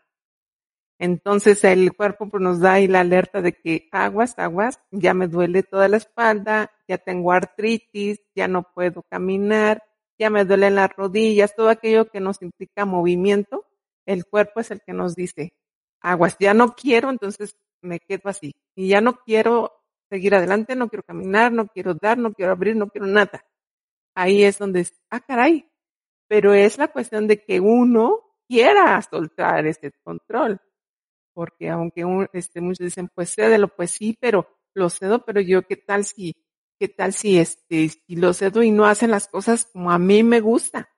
Entonces 0.98 1.64
el 1.64 1.96
cuerpo 1.96 2.28
pues, 2.28 2.42
nos 2.42 2.60
da 2.60 2.74
ahí 2.74 2.88
la 2.88 3.00
alerta 3.00 3.40
de 3.40 3.54
que 3.54 3.88
aguas, 3.90 4.38
aguas, 4.38 4.80
ya 4.90 5.14
me 5.14 5.28
duele 5.28 5.62
toda 5.62 5.88
la 5.88 5.96
espalda, 5.96 6.70
ya 6.86 6.98
tengo 6.98 7.32
artritis, 7.32 8.20
ya 8.34 8.48
no 8.48 8.70
puedo 8.74 9.02
caminar, 9.08 9.82
ya 10.18 10.28
me 10.28 10.44
duelen 10.44 10.74
las 10.74 10.94
rodillas, 10.94 11.56
todo 11.56 11.70
aquello 11.70 12.10
que 12.10 12.20
nos 12.20 12.42
implica 12.42 12.84
movimiento, 12.84 13.64
el 14.04 14.26
cuerpo 14.26 14.60
es 14.60 14.70
el 14.70 14.82
que 14.82 14.92
nos 14.92 15.14
dice, 15.14 15.54
aguas, 16.00 16.36
ya 16.38 16.52
no 16.52 16.74
quiero, 16.74 17.08
entonces 17.08 17.56
me 17.80 17.98
quedo 17.98 18.28
así. 18.28 18.54
Y 18.74 18.88
ya 18.88 19.00
no 19.00 19.14
quiero 19.24 19.72
seguir 20.08 20.34
adelante, 20.34 20.76
no 20.76 20.88
quiero 20.88 21.02
caminar, 21.02 21.52
no 21.52 21.66
quiero 21.66 21.94
dar, 21.94 22.18
no 22.18 22.32
quiero 22.32 22.52
abrir, 22.52 22.76
no 22.76 22.88
quiero 22.88 23.06
nada. 23.06 23.44
Ahí 24.14 24.44
es 24.44 24.58
donde, 24.58 24.86
ah, 25.10 25.20
caray, 25.20 25.68
pero 26.28 26.54
es 26.54 26.78
la 26.78 26.88
cuestión 26.88 27.26
de 27.26 27.42
que 27.42 27.60
uno 27.60 28.22
quiera 28.48 29.00
soltar 29.02 29.66
ese 29.66 29.92
control. 30.02 30.60
Porque 31.34 31.68
aunque 31.68 32.04
un, 32.04 32.28
este, 32.32 32.60
muchos 32.60 32.84
dicen, 32.84 33.10
pues 33.14 33.34
cédelo, 33.34 33.68
pues 33.68 33.90
sí, 33.90 34.16
pero 34.18 34.48
lo 34.74 34.88
cedo, 34.90 35.24
pero 35.24 35.40
yo, 35.40 35.62
¿qué 35.62 35.76
tal 35.76 36.04
si, 36.04 36.34
qué 36.78 36.88
tal 36.88 37.12
si 37.12 37.38
este, 37.38 37.88
si 37.88 38.16
lo 38.16 38.32
cedo 38.32 38.62
y 38.62 38.70
no 38.70 38.86
hacen 38.86 39.10
las 39.10 39.28
cosas 39.28 39.66
como 39.66 39.90
a 39.90 39.98
mí 39.98 40.22
me 40.22 40.40
gusta? 40.40 40.88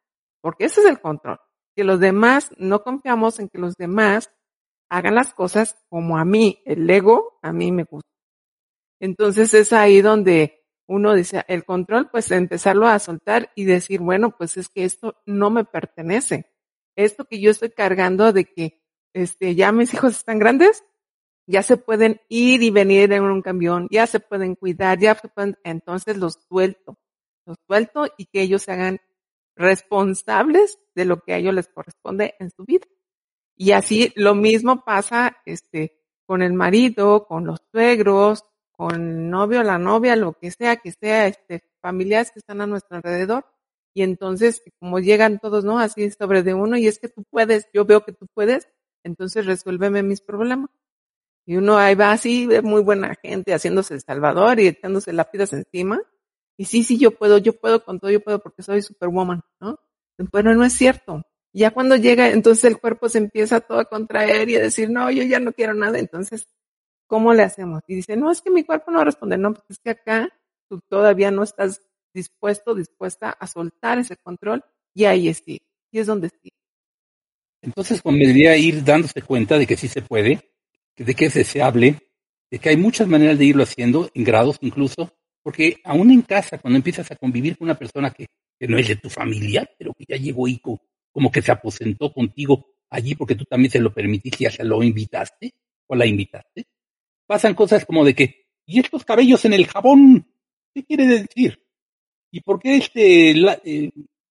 Porque 0.40 0.66
ese 0.66 0.81
es 0.81 0.87
el 0.87 1.01
control. 1.01 1.40
Que 1.75 1.85
los 1.85 2.01
demás, 2.01 2.51
no 2.57 2.83
confiamos 2.83 3.38
en 3.40 3.49
que 3.49 3.59
los 3.59 3.75
demás 3.75 4.31
hagan 4.90 5.14
las 5.14 5.35
cosas 5.35 5.77
como 5.88 6.18
a 6.18 6.25
mí, 6.25 6.62
el 6.64 6.88
ego, 6.88 7.38
a 7.42 7.53
mí 7.53 7.73
me 7.73 7.85
gusta. 7.85 8.08
Entonces 9.00 9.54
es 9.54 9.72
ahí 9.72 10.00
donde 10.00 10.64
uno 10.87 11.14
dice, 11.14 11.44
el 11.48 11.64
control, 11.64 12.08
pues 12.11 12.30
empezarlo 12.30 12.87
a 12.87 12.98
soltar 12.98 13.52
y 13.54 13.64
decir, 13.64 14.00
bueno, 14.00 14.34
pues 14.37 14.56
es 14.56 14.68
que 14.68 14.84
esto 14.84 15.16
no 15.26 15.50
me 15.50 15.64
pertenece. 15.64 16.46
Esto 16.96 17.26
que 17.26 17.40
yo 17.40 17.50
estoy 17.50 17.70
cargando 17.70 18.32
de 18.32 18.46
que, 18.46 18.82
este, 19.12 19.54
ya 19.54 19.70
mis 19.70 19.92
hijos 19.92 20.16
están 20.16 20.38
grandes, 20.38 20.84
ya 21.46 21.62
se 21.62 21.76
pueden 21.76 22.20
ir 22.28 22.62
y 22.62 22.70
venir 22.70 23.12
en 23.12 23.22
un 23.22 23.42
camión, 23.42 23.87
ya 23.90 24.06
se 24.06 24.20
pueden 24.20 24.54
cuidar, 24.54 24.98
ya 24.98 25.14
se 25.14 25.28
pueden, 25.28 25.56
entonces 25.62 26.16
los 26.16 26.38
suelto, 26.48 26.98
los 27.46 27.56
suelto 27.66 28.06
y 28.16 28.26
que 28.26 28.42
ellos 28.42 28.62
se 28.62 28.72
hagan 28.72 29.00
responsables 29.56 30.78
de 30.94 31.04
lo 31.04 31.20
que 31.20 31.34
a 31.34 31.37
ellos 31.37 31.54
les 31.54 31.68
corresponde 31.68 32.34
en 32.38 32.50
su 32.50 32.64
vida. 32.64 32.87
Y 33.56 33.72
así 33.72 34.12
lo 34.14 34.34
mismo 34.34 34.84
pasa, 34.84 35.37
este, 35.44 36.00
con 36.26 36.42
el 36.42 36.52
marido, 36.52 37.26
con 37.26 37.46
los 37.46 37.61
suegros, 37.72 38.44
con 38.78 38.94
el 38.94 39.28
novio, 39.28 39.64
la 39.64 39.76
novia, 39.76 40.14
lo 40.14 40.34
que 40.34 40.52
sea, 40.52 40.76
que 40.76 40.92
sea, 40.92 41.26
este, 41.26 41.64
familiares 41.80 42.30
que 42.30 42.38
están 42.38 42.60
a 42.60 42.66
nuestro 42.68 42.96
alrededor. 42.96 43.44
Y 43.92 44.02
entonces, 44.02 44.62
como 44.78 45.00
llegan 45.00 45.40
todos, 45.40 45.64
¿no? 45.64 45.80
Así 45.80 46.08
sobre 46.12 46.44
de 46.44 46.54
uno, 46.54 46.76
y 46.76 46.86
es 46.86 47.00
que 47.00 47.08
tú 47.08 47.24
puedes, 47.28 47.68
yo 47.74 47.84
veo 47.84 48.04
que 48.04 48.12
tú 48.12 48.28
puedes, 48.32 48.68
entonces 49.02 49.46
resuélveme 49.46 50.04
mis 50.04 50.20
problemas. 50.20 50.70
Y 51.44 51.56
uno 51.56 51.76
ahí 51.76 51.96
va 51.96 52.12
así, 52.12 52.48
muy 52.62 52.82
buena 52.82 53.16
gente, 53.20 53.52
haciéndose 53.52 53.94
el 53.94 54.00
salvador 54.00 54.60
y 54.60 54.68
echándose 54.68 55.12
lápidas 55.12 55.52
encima. 55.52 56.00
Y 56.56 56.66
sí, 56.66 56.84
sí, 56.84 56.98
yo 56.98 57.10
puedo, 57.10 57.38
yo 57.38 57.54
puedo 57.54 57.84
con 57.84 57.98
todo, 57.98 58.12
yo 58.12 58.20
puedo 58.20 58.38
porque 58.38 58.62
soy 58.62 58.82
superwoman, 58.82 59.42
¿no? 59.60 59.80
Pero 60.30 60.54
no 60.54 60.64
es 60.64 60.74
cierto. 60.74 61.22
Ya 61.52 61.72
cuando 61.72 61.96
llega, 61.96 62.30
entonces 62.30 62.62
el 62.64 62.78
cuerpo 62.78 63.08
se 63.08 63.18
empieza 63.18 63.60
todo 63.60 63.80
a 63.80 63.86
contraer 63.86 64.48
y 64.50 64.54
a 64.56 64.60
decir, 64.60 64.88
no, 64.88 65.10
yo 65.10 65.24
ya 65.24 65.40
no 65.40 65.52
quiero 65.52 65.74
nada. 65.74 65.98
Entonces 65.98 66.46
¿cómo 67.09 67.35
le 67.35 67.42
hacemos? 67.42 67.83
Y 67.88 67.97
dice, 67.97 68.16
no, 68.16 68.31
es 68.31 68.40
que 68.40 68.51
mi 68.51 68.62
cuerpo 68.62 68.92
no 68.92 69.03
responde, 69.03 69.37
no, 69.37 69.53
pues 69.53 69.64
es 69.71 69.79
que 69.81 69.90
acá 69.90 70.29
tú 70.68 70.81
todavía 70.88 71.33
no 71.33 71.42
estás 71.42 71.83
dispuesto, 72.14 72.75
dispuesta 72.75 73.31
a 73.31 73.47
soltar 73.49 73.99
ese 73.99 74.16
control 74.16 74.64
y 74.94 75.07
ahí 75.07 75.33
sí, 75.35 75.61
y 75.90 75.99
es 75.99 76.07
donde 76.07 76.29
sí. 76.29 76.51
Entonces 77.61 78.01
convendría 78.03 78.57
ir 78.57 78.85
dándose 78.85 79.23
cuenta 79.23 79.59
de 79.59 79.66
que 79.66 79.77
sí 79.77 79.88
se 79.88 80.03
puede, 80.03 80.53
de 80.97 81.14
que 81.14 81.27
es 81.27 81.35
deseable, 81.35 81.97
de 82.51 82.59
que 82.59 82.68
hay 82.68 82.77
muchas 82.77 83.09
maneras 83.09 83.38
de 83.38 83.47
irlo 83.47 83.64
haciendo, 83.64 84.09
en 84.14 84.23
grados 84.23 84.59
incluso, 84.61 85.12
porque 85.42 85.81
aún 85.85 86.11
en 86.11 86.23
casa, 86.23 86.59
cuando 86.59 86.77
empiezas 86.77 87.11
a 87.11 87.16
convivir 87.16 87.57
con 87.57 87.66
una 87.66 87.79
persona 87.79 88.11
que, 88.11 88.27
no 88.61 88.77
es 88.77 88.88
de 88.88 88.97
tu 88.97 89.09
familia, 89.09 89.68
pero 89.79 89.94
que 89.94 90.05
ya 90.09 90.16
llegó 90.16 90.49
y 90.49 90.59
como 90.59 91.31
que 91.31 91.40
se 91.40 91.53
aposentó 91.53 92.12
contigo 92.12 92.66
allí 92.90 93.14
porque 93.14 93.37
tú 93.37 93.44
también 93.44 93.71
se 93.71 93.79
lo 93.79 93.92
permitiste 93.92 94.44
y 94.44 94.51
se 94.51 94.64
lo 94.64 94.83
invitaste 94.83 95.53
o 95.87 95.94
la 95.94 96.07
invitaste, 96.07 96.66
pasan 97.28 97.54
cosas 97.54 97.84
como 97.84 98.04
de 98.04 98.14
que, 98.14 98.46
¿y 98.66 98.80
estos 98.80 99.04
cabellos 99.04 99.44
en 99.44 99.52
el 99.52 99.66
jabón? 99.66 100.26
¿Qué 100.74 100.82
quiere 100.84 101.06
decir? 101.06 101.62
¿Y 102.32 102.40
por 102.40 102.58
qué 102.58 102.76
este 102.76 103.34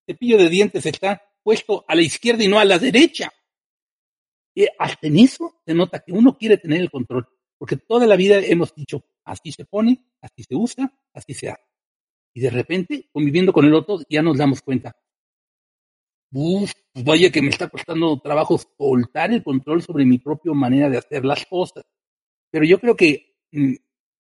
cepillo 0.06 0.38
de 0.38 0.50
dientes 0.50 0.86
está 0.86 1.22
puesto 1.44 1.86
a 1.88 1.96
la 1.96 2.02
izquierda 2.02 2.44
y 2.44 2.48
no 2.48 2.60
a 2.60 2.66
la 2.66 2.80
derecha? 2.80 3.32
Y 4.54 4.66
hasta 4.80 5.08
en 5.08 5.20
eso 5.20 5.62
se 5.64 5.76
nota 5.76 6.00
que 6.00 6.12
uno 6.12 6.36
quiere 6.36 6.58
tener 6.58 6.82
el 6.82 6.90
control, 6.90 7.28
porque 7.60 7.78
toda 7.78 8.08
la 8.08 8.16
vida 8.16 8.40
hemos 8.40 8.74
dicho, 8.74 9.06
así 9.24 9.52
se 9.52 9.66
pone, 9.66 10.04
así 10.20 10.44
se 10.44 10.56
usa, 10.56 10.92
así 11.14 11.36
se 11.36 11.50
hace. 11.50 11.64
Y 12.34 12.42
de 12.42 12.50
repente, 12.50 13.08
conviviendo 13.14 13.54
con 13.54 13.66
el 13.66 13.76
otro, 13.76 14.00
ya 14.10 14.24
nos 14.24 14.38
damos 14.38 14.62
cuenta. 14.62 14.96
Uf, 16.32 16.72
pues 16.92 17.06
vaya 17.06 17.32
que 17.32 17.42
me 17.44 17.50
está 17.50 17.70
costando 17.70 18.20
trabajo 18.20 18.60
soltar 18.78 19.32
el 19.32 19.44
control 19.44 19.84
sobre 19.84 20.06
mi 20.06 20.18
propia 20.18 20.52
manera 20.54 20.90
de 20.90 20.98
hacer 20.98 21.24
las 21.24 21.46
cosas. 21.46 21.86
Pero 22.58 22.66
yo 22.66 22.80
creo 22.80 22.96
que 22.96 23.36
mm, 23.52 23.74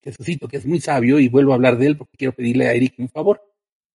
Jesucito, 0.04 0.48
que 0.48 0.58
es 0.58 0.66
muy 0.68 0.80
sabio, 0.80 1.18
y 1.18 1.28
vuelvo 1.28 1.54
a 1.54 1.56
hablar 1.56 1.76
de 1.76 1.88
él 1.88 1.98
porque 1.98 2.18
quiero 2.18 2.36
pedirle 2.36 2.68
a 2.68 2.74
Eric 2.74 2.94
un 3.00 3.10
favor. 3.10 3.42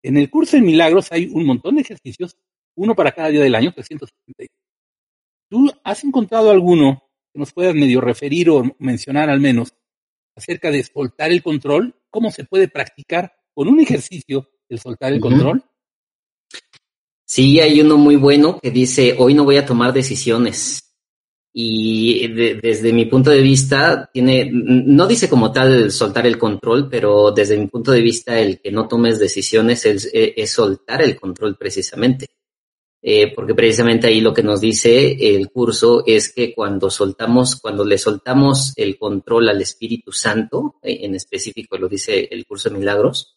En 0.02 0.16
el 0.16 0.28
curso 0.30 0.56
de 0.56 0.62
milagros 0.62 1.12
hay 1.12 1.30
un 1.32 1.46
montón 1.46 1.76
de 1.76 1.82
ejercicios, 1.82 2.36
uno 2.74 2.96
para 2.96 3.12
cada 3.12 3.28
día 3.28 3.40
del 3.40 3.54
año, 3.54 3.72
360. 3.72 4.52
¿Tú 5.48 5.70
has 5.84 6.02
encontrado 6.02 6.50
alguno 6.50 7.04
que 7.32 7.38
nos 7.38 7.52
puedas 7.52 7.72
medio 7.72 8.00
referir 8.00 8.50
o 8.50 8.64
mencionar 8.80 9.30
al 9.30 9.38
menos 9.38 9.74
acerca 10.34 10.72
de 10.72 10.82
soltar 10.82 11.30
el 11.30 11.40
control? 11.40 11.94
¿Cómo 12.10 12.32
se 12.32 12.42
puede 12.42 12.66
practicar 12.66 13.32
con 13.54 13.68
un 13.68 13.78
ejercicio 13.78 14.50
el 14.68 14.80
soltar 14.80 15.12
el 15.12 15.20
control? 15.20 15.64
Sí, 17.24 17.60
hay 17.60 17.80
uno 17.80 17.96
muy 17.96 18.16
bueno 18.16 18.58
que 18.58 18.72
dice, 18.72 19.14
hoy 19.20 19.34
no 19.34 19.44
voy 19.44 19.58
a 19.58 19.64
tomar 19.64 19.92
decisiones 19.92 20.91
y 21.54 22.28
desde 22.28 22.92
mi 22.92 23.04
punto 23.06 23.30
de 23.30 23.42
vista 23.42 24.08
tiene, 24.12 24.50
no 24.52 25.06
dice 25.06 25.28
como 25.28 25.52
tal 25.52 25.90
soltar 25.90 26.26
el 26.26 26.38
control, 26.38 26.88
pero 26.88 27.30
desde 27.30 27.58
mi 27.58 27.66
punto 27.66 27.92
de 27.92 28.00
vista 28.00 28.38
el 28.38 28.60
que 28.60 28.72
no 28.72 28.88
tomes 28.88 29.18
decisiones 29.18 29.84
es, 29.84 30.08
es 30.12 30.50
soltar 30.50 31.02
el 31.02 31.18
control 31.18 31.56
precisamente. 31.58 32.26
Eh, 33.04 33.34
porque 33.34 33.54
precisamente 33.56 34.06
ahí 34.06 34.20
lo 34.20 34.32
que 34.32 34.44
nos 34.44 34.60
dice 34.60 35.34
el 35.36 35.50
curso 35.50 36.04
es 36.06 36.32
que 36.32 36.54
cuando 36.54 36.88
soltamos, 36.88 37.56
cuando 37.56 37.84
le 37.84 37.98
soltamos 37.98 38.72
el 38.76 38.96
control 38.96 39.48
al 39.48 39.60
Espíritu 39.60 40.12
Santo, 40.12 40.76
eh, 40.82 41.00
en 41.02 41.16
específico 41.16 41.76
lo 41.76 41.88
dice 41.88 42.28
el 42.30 42.46
curso 42.46 42.70
de 42.70 42.78
milagros, 42.78 43.36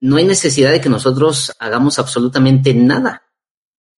no 0.00 0.16
hay 0.16 0.24
necesidad 0.24 0.70
de 0.70 0.80
que 0.80 0.88
nosotros 0.88 1.52
hagamos 1.58 1.98
absolutamente 1.98 2.72
nada. 2.72 3.24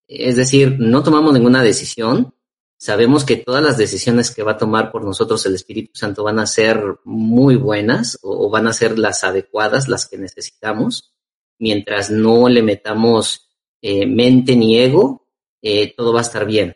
Es 0.09 0.36
decir, 0.36 0.76
no 0.78 1.02
tomamos 1.02 1.34
ninguna 1.34 1.62
decisión, 1.62 2.34
Sabemos 2.83 3.24
que 3.24 3.37
todas 3.37 3.62
las 3.62 3.76
decisiones 3.76 4.31
que 4.31 4.43
va 4.43 4.53
a 4.53 4.57
tomar 4.57 4.91
por 4.91 5.05
nosotros 5.05 5.45
el 5.45 5.55
Espíritu 5.55 5.91
Santo 5.93 6.24
van 6.24 6.39
a 6.39 6.47
ser 6.47 6.83
muy 7.05 7.57
buenas 7.57 8.18
o, 8.22 8.49
van 8.49 8.66
a 8.66 8.72
ser 8.72 8.99
las 8.99 9.22
adecuadas, 9.22 9.87
las 9.87 10.09
que 10.09 10.16
necesitamos, 10.16 11.12
mientras 11.59 12.11
no 12.11 12.49
le 12.49 12.62
metamos 12.62 13.51
eh, 13.83 14.07
mente 14.07 14.57
ni 14.57 14.78
ego, 14.78 15.28
eh, 15.61 15.93
todo 15.95 16.14
va 16.14 16.20
a 16.20 16.22
estar 16.22 16.47
bien. 16.47 16.74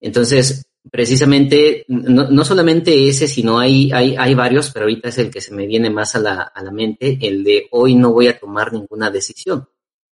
Entonces, 0.00 0.66
precisamente, 0.90 1.84
no, 1.86 2.44
solamente 2.44 3.08
ese, 3.08 3.28
sino 3.28 3.60
hay, 3.60 3.92
hay, 3.92 4.16
hay 4.18 4.34
varios, 4.34 4.72
pero 4.72 4.86
ahorita 4.86 5.10
es 5.10 5.18
el 5.18 5.30
que 5.30 5.40
se 5.40 5.54
me 5.54 5.68
viene 5.68 5.88
más 5.88 6.16
a 6.16 6.18
la, 6.18 6.42
a 6.42 6.62
la 6.64 6.72
mente, 6.72 7.16
el 7.22 7.44
de 7.44 7.68
hoy 7.70 7.94
no 7.94 8.12
voy 8.12 8.26
a 8.26 8.40
tomar 8.40 8.72
ninguna 8.72 9.08
decisión. 9.08 9.68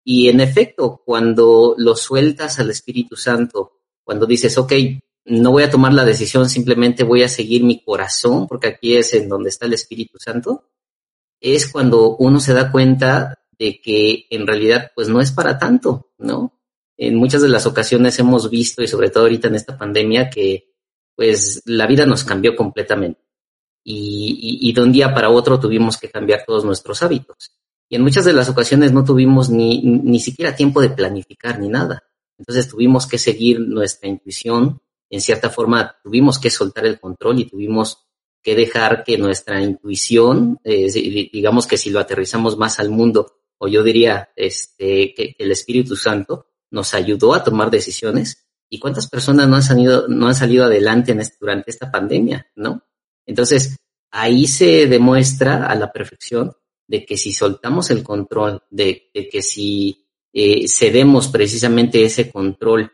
Y 0.01 0.29
en 0.29 0.39
efecto, 0.39 1.01
cuando 1.05 1.75
lo 1.77 1.93
sueltas 1.97 2.57
al 2.59 2.69
Espíritu 2.69 3.17
Santo, 3.17 3.81
cuando 4.01 4.25
dices, 4.25 4.57
ok, 4.57 4.71
no 5.25 5.51
voy 5.51 5.63
a 5.63 5.71
tomar 5.71 5.93
la 5.93 6.05
decisión, 6.05 6.47
simplemente 6.47 7.03
voy 7.03 7.23
a 7.23 7.27
seguir 7.27 7.63
mi 7.63 7.83
corazón, 7.83 8.47
porque 8.47 8.67
aquí 8.67 8.95
es 8.95 9.13
en 9.13 9.27
donde 9.27 9.49
está 9.49 9.65
el 9.65 9.73
Espíritu 9.73 10.19
Santo, 10.19 10.69
es 11.41 11.67
cuando 11.67 12.15
uno 12.17 12.39
se 12.39 12.53
da 12.53 12.71
cuenta 12.71 13.39
de 13.57 13.81
que 13.81 14.27
en 14.29 14.45
realidad 14.45 14.91
pues 14.95 15.09
no 15.09 15.21
es 15.21 15.31
para 15.31 15.57
tanto, 15.57 16.11
¿no? 16.17 16.59
En 16.97 17.15
muchas 17.15 17.41
de 17.41 17.49
las 17.49 17.65
ocasiones 17.65 18.17
hemos 18.19 18.49
visto, 18.49 18.83
y 18.83 18.87
sobre 18.87 19.09
todo 19.09 19.23
ahorita 19.23 19.47
en 19.47 19.55
esta 19.55 19.77
pandemia, 19.77 20.29
que 20.29 20.73
pues 21.15 21.61
la 21.65 21.87
vida 21.87 22.05
nos 22.05 22.23
cambió 22.23 22.55
completamente. 22.55 23.21
Y, 23.83 24.73
de 24.73 24.81
un 24.81 24.91
día 24.91 25.13
para 25.13 25.29
otro 25.29 25.59
tuvimos 25.59 25.97
que 25.97 26.09
cambiar 26.09 26.43
todos 26.45 26.65
nuestros 26.65 27.03
hábitos. 27.03 27.51
Y 27.87 27.95
en 27.95 28.01
muchas 28.01 28.25
de 28.25 28.33
las 28.33 28.49
ocasiones 28.49 28.91
no 28.91 29.03
tuvimos 29.03 29.49
ni, 29.49 29.81
ni 29.83 30.19
siquiera 30.19 30.55
tiempo 30.55 30.81
de 30.81 30.89
planificar 30.89 31.59
ni 31.59 31.69
nada. 31.69 32.03
Entonces 32.37 32.67
tuvimos 32.67 33.05
que 33.05 33.19
seguir 33.19 33.59
nuestra 33.59 34.09
intuición, 34.09 34.81
en 35.09 35.21
cierta 35.21 35.49
forma 35.49 35.95
tuvimos 36.03 36.39
que 36.39 36.49
soltar 36.49 36.85
el 36.85 36.99
control 36.99 37.39
y 37.39 37.45
tuvimos 37.45 38.05
que 38.41 38.55
dejar 38.55 39.03
que 39.03 39.17
nuestra 39.17 39.61
intuición, 39.61 40.59
eh, 40.63 40.91
digamos 41.33 41.65
que 41.65 41.77
si 41.77 41.89
lo 41.89 41.99
aterrizamos 41.99 42.57
más 42.57 42.79
al 42.79 42.89
mundo, 42.89 43.39
o 43.57 43.67
yo 43.67 43.81
diría 43.83 44.29
este, 44.35 45.13
que 45.15 45.35
el 45.39 45.51
Espíritu 45.51 45.95
Santo 45.95 46.47
nos 46.69 46.93
ayudó 46.93 47.33
a 47.33 47.43
tomar 47.43 47.71
decisiones. 47.71 48.45
¿Y 48.69 48.79
cuántas 48.79 49.07
personas 49.07 49.47
no 49.47 49.55
han 49.55 49.63
salido, 49.63 50.07
no 50.07 50.27
han 50.27 50.35
salido 50.35 50.65
adelante 50.65 51.11
en 51.11 51.21
este, 51.21 51.37
durante 51.39 51.71
esta 51.71 51.91
pandemia, 51.91 52.51
no? 52.55 52.83
Entonces, 53.25 53.77
ahí 54.11 54.47
se 54.47 54.87
demuestra 54.87 55.65
a 55.65 55.75
la 55.75 55.91
perfección 55.91 56.53
de 56.87 57.05
que 57.05 57.17
si 57.17 57.31
soltamos 57.31 57.89
el 57.89 58.03
control, 58.03 58.61
de, 58.69 59.09
que 59.13 59.41
si 59.41 60.07
eh, 60.33 60.67
cedemos 60.67 61.27
precisamente 61.29 62.03
ese 62.03 62.31
control 62.31 62.91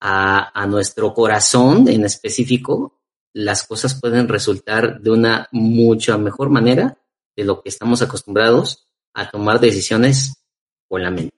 a, 0.00 0.66
nuestro 0.66 1.12
corazón 1.12 1.88
en 1.88 2.04
específico, 2.04 3.00
las 3.32 3.66
cosas 3.66 4.00
pueden 4.00 4.28
resultar 4.28 5.00
de 5.00 5.10
una 5.10 5.48
mucha 5.52 6.16
mejor 6.16 6.50
manera 6.50 6.98
de 7.36 7.44
lo 7.44 7.62
que 7.62 7.68
estamos 7.68 8.02
acostumbrados 8.02 8.88
a 9.14 9.30
tomar 9.30 9.60
decisiones 9.60 10.44
con 10.88 11.02
la 11.02 11.10
mente. 11.10 11.36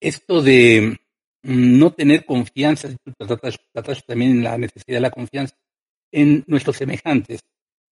Esto 0.00 0.42
de 0.42 1.00
no 1.42 1.92
tener 1.92 2.26
confianza, 2.26 2.88
tratas, 3.72 4.04
también 4.04 4.42
la 4.42 4.58
necesidad 4.58 4.96
de 4.96 5.00
la 5.00 5.10
confianza 5.10 5.56
en 6.12 6.44
nuestros 6.46 6.76
semejantes, 6.76 7.40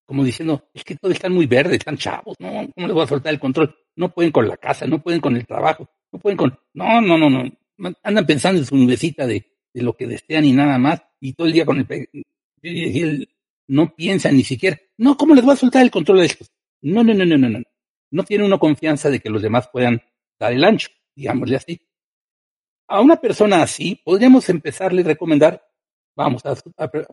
como 0.04 0.22
diciendo, 0.22 0.68
es 0.74 0.84
que 0.84 0.96
todos 0.96 1.14
están 1.14 1.32
muy 1.32 1.46
verdes, 1.46 1.78
están 1.78 1.96
chavos, 1.96 2.36
¿no? 2.38 2.50
¿Cómo 2.74 2.86
les 2.86 2.94
voy 2.94 3.04
a 3.04 3.06
soltar 3.06 3.32
el 3.32 3.40
control? 3.40 3.74
No 3.96 4.12
pueden 4.12 4.32
con 4.32 4.46
la 4.46 4.56
casa, 4.56 4.86
no 4.86 5.02
pueden 5.02 5.20
con 5.20 5.34
el 5.34 5.46
trabajo, 5.46 5.88
no 6.12 6.18
pueden 6.18 6.36
con... 6.36 6.58
No, 6.74 7.00
no, 7.00 7.16
no, 7.16 7.30
no. 7.30 7.50
Andan 8.02 8.26
pensando 8.26 8.60
en 8.60 8.66
su 8.66 8.76
nubecita 8.76 9.26
de, 9.26 9.53
de 9.74 9.82
lo 9.82 9.94
que 9.94 10.06
desean 10.06 10.44
y 10.44 10.52
nada 10.52 10.78
más, 10.78 11.02
y 11.20 11.34
todo 11.34 11.48
el 11.48 11.52
día 11.52 11.66
con 11.66 11.86
el, 12.62 13.28
no 13.66 13.94
piensan 13.94 14.36
ni 14.36 14.44
siquiera, 14.44 14.78
no, 14.96 15.16
¿cómo 15.16 15.34
les 15.34 15.44
voy 15.44 15.54
a 15.54 15.56
soltar 15.56 15.82
el 15.82 15.90
control 15.90 16.20
a 16.20 16.24
estos? 16.24 16.50
No, 16.80 17.02
no, 17.02 17.12
no, 17.12 17.24
no, 17.24 17.36
no, 17.36 17.48
no. 17.48 17.62
No 18.10 18.22
tiene 18.22 18.44
una 18.44 18.58
confianza 18.58 19.10
de 19.10 19.20
que 19.20 19.28
los 19.28 19.42
demás 19.42 19.68
puedan 19.68 20.00
dar 20.38 20.52
el 20.52 20.64
ancho, 20.64 20.88
digámosle 21.16 21.56
así. 21.56 21.80
A 22.86 23.00
una 23.00 23.16
persona 23.16 23.62
así, 23.62 24.00
podríamos 24.04 24.48
empezarle 24.48 25.02
a 25.02 25.06
recomendar, 25.06 25.66
vamos 26.14 26.42
a, 26.44 26.54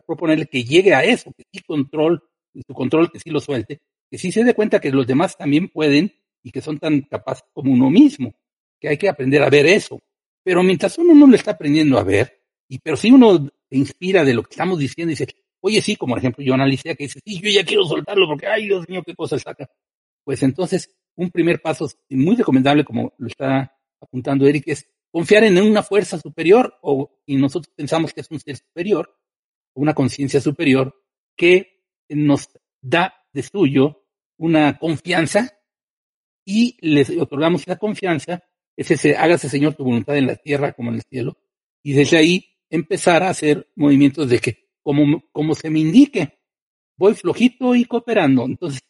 proponerle 0.06 0.46
que 0.46 0.62
llegue 0.62 0.94
a 0.94 1.02
eso, 1.02 1.32
que 1.36 1.44
sí 1.52 1.62
control, 1.62 2.22
su 2.54 2.74
control, 2.74 3.10
que 3.10 3.18
sí 3.18 3.30
lo 3.30 3.40
suelte, 3.40 3.80
que 4.10 4.18
sí 4.18 4.30
se 4.30 4.44
dé 4.44 4.54
cuenta 4.54 4.80
que 4.80 4.92
los 4.92 5.06
demás 5.06 5.36
también 5.36 5.68
pueden 5.68 6.14
y 6.42 6.52
que 6.52 6.60
son 6.60 6.78
tan 6.78 7.00
capaces 7.02 7.44
como 7.52 7.72
uno 7.72 7.90
mismo, 7.90 8.34
que 8.78 8.88
hay 8.88 8.98
que 8.98 9.08
aprender 9.08 9.42
a 9.42 9.50
ver 9.50 9.66
eso. 9.66 10.00
Pero 10.44 10.62
mientras 10.62 10.98
uno 10.98 11.14
no 11.14 11.26
lo 11.26 11.34
está 11.34 11.52
aprendiendo 11.52 11.98
a 11.98 12.04
ver, 12.04 12.41
y 12.72 12.78
pero 12.78 12.96
si 12.96 13.10
uno 13.10 13.50
se 13.68 13.76
inspira 13.76 14.24
de 14.24 14.32
lo 14.32 14.42
que 14.42 14.52
estamos 14.52 14.78
diciendo 14.78 15.10
y 15.10 15.12
dice, 15.12 15.28
oye, 15.60 15.82
sí, 15.82 15.94
como 15.94 16.14
por 16.14 16.20
ejemplo 16.20 16.42
yo 16.42 16.54
analicé 16.54 16.96
que 16.96 17.04
dice, 17.04 17.20
sí, 17.22 17.38
yo 17.38 17.50
ya 17.50 17.66
quiero 17.66 17.84
soltarlo 17.84 18.26
porque, 18.26 18.46
ay, 18.46 18.64
Dios 18.64 18.88
mío, 18.88 19.02
qué 19.04 19.14
cosa 19.14 19.38
saca. 19.38 19.68
Pues 20.24 20.42
entonces, 20.42 20.90
un 21.14 21.30
primer 21.30 21.60
paso 21.60 21.86
muy 22.08 22.34
recomendable, 22.34 22.82
como 22.82 23.12
lo 23.18 23.26
está 23.26 23.76
apuntando 24.00 24.46
Eric, 24.46 24.64
es 24.68 24.88
confiar 25.10 25.44
en 25.44 25.60
una 25.60 25.82
fuerza 25.82 26.18
superior, 26.18 26.78
o, 26.80 27.10
y 27.26 27.36
nosotros 27.36 27.70
pensamos 27.76 28.14
que 28.14 28.22
es 28.22 28.30
un 28.30 28.40
ser 28.40 28.56
superior, 28.56 29.18
una 29.74 29.92
conciencia 29.92 30.40
superior, 30.40 30.98
que 31.36 31.84
nos 32.08 32.48
da 32.80 33.22
de 33.34 33.42
suyo 33.42 34.06
una 34.38 34.78
confianza 34.78 35.58
y 36.46 36.78
les 36.80 37.10
otorgamos 37.10 37.60
esa 37.60 37.76
confianza, 37.76 38.42
es 38.74 38.90
ese, 38.90 39.14
hágase 39.14 39.50
Señor 39.50 39.74
tu 39.74 39.84
voluntad 39.84 40.16
en 40.16 40.26
la 40.26 40.36
tierra 40.36 40.72
como 40.72 40.88
en 40.88 40.94
el 40.94 41.02
cielo, 41.02 41.36
y 41.82 41.92
desde 41.92 42.16
ahí 42.16 42.48
empezar 42.72 43.22
a 43.22 43.28
hacer 43.28 43.70
movimientos 43.76 44.28
de 44.30 44.38
que, 44.38 44.70
como, 44.82 45.22
como 45.30 45.54
se 45.54 45.68
me 45.68 45.80
indique, 45.80 46.40
voy 46.96 47.14
flojito 47.14 47.74
y 47.74 47.84
cooperando. 47.84 48.44
Entonces, 48.46 48.80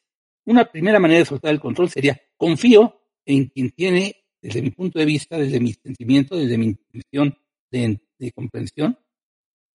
una 0.46 0.70
primera 0.70 1.00
manera 1.00 1.18
de 1.18 1.26
soltar 1.26 1.52
el 1.52 1.60
control 1.60 1.90
sería, 1.90 2.20
confío 2.36 3.00
en 3.26 3.46
quien 3.46 3.70
tiene, 3.72 4.14
desde 4.40 4.62
mi 4.62 4.70
punto 4.70 5.00
de 5.00 5.04
vista, 5.04 5.36
desde 5.36 5.58
mi 5.58 5.72
sentimiento, 5.72 6.36
desde 6.36 6.58
mi 6.58 6.66
intención 6.66 7.36
de, 7.70 8.00
de 8.18 8.32
comprensión, 8.32 8.96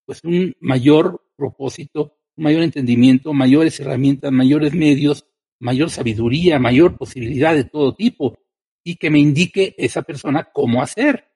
pues 0.06 0.24
un 0.24 0.56
mayor 0.62 1.22
propósito, 1.36 2.18
un 2.38 2.46
mayor 2.46 2.64
entendimiento, 2.64 3.34
mayores 3.34 3.78
herramientas, 3.82 4.32
mayores 4.32 4.74
medios, 4.74 5.26
mayor 5.60 5.90
sabiduría, 5.90 6.60
mayor 6.60 6.98
posibilidad 6.98 7.54
de 7.54 7.66
todo 7.66 7.94
tipo, 7.94 8.40
y 8.86 8.96
que 8.96 9.10
me 9.10 9.20
indique 9.20 9.76
esa 9.78 10.02
persona 10.02 10.50
cómo 10.54 10.82
hacer. 10.82 11.30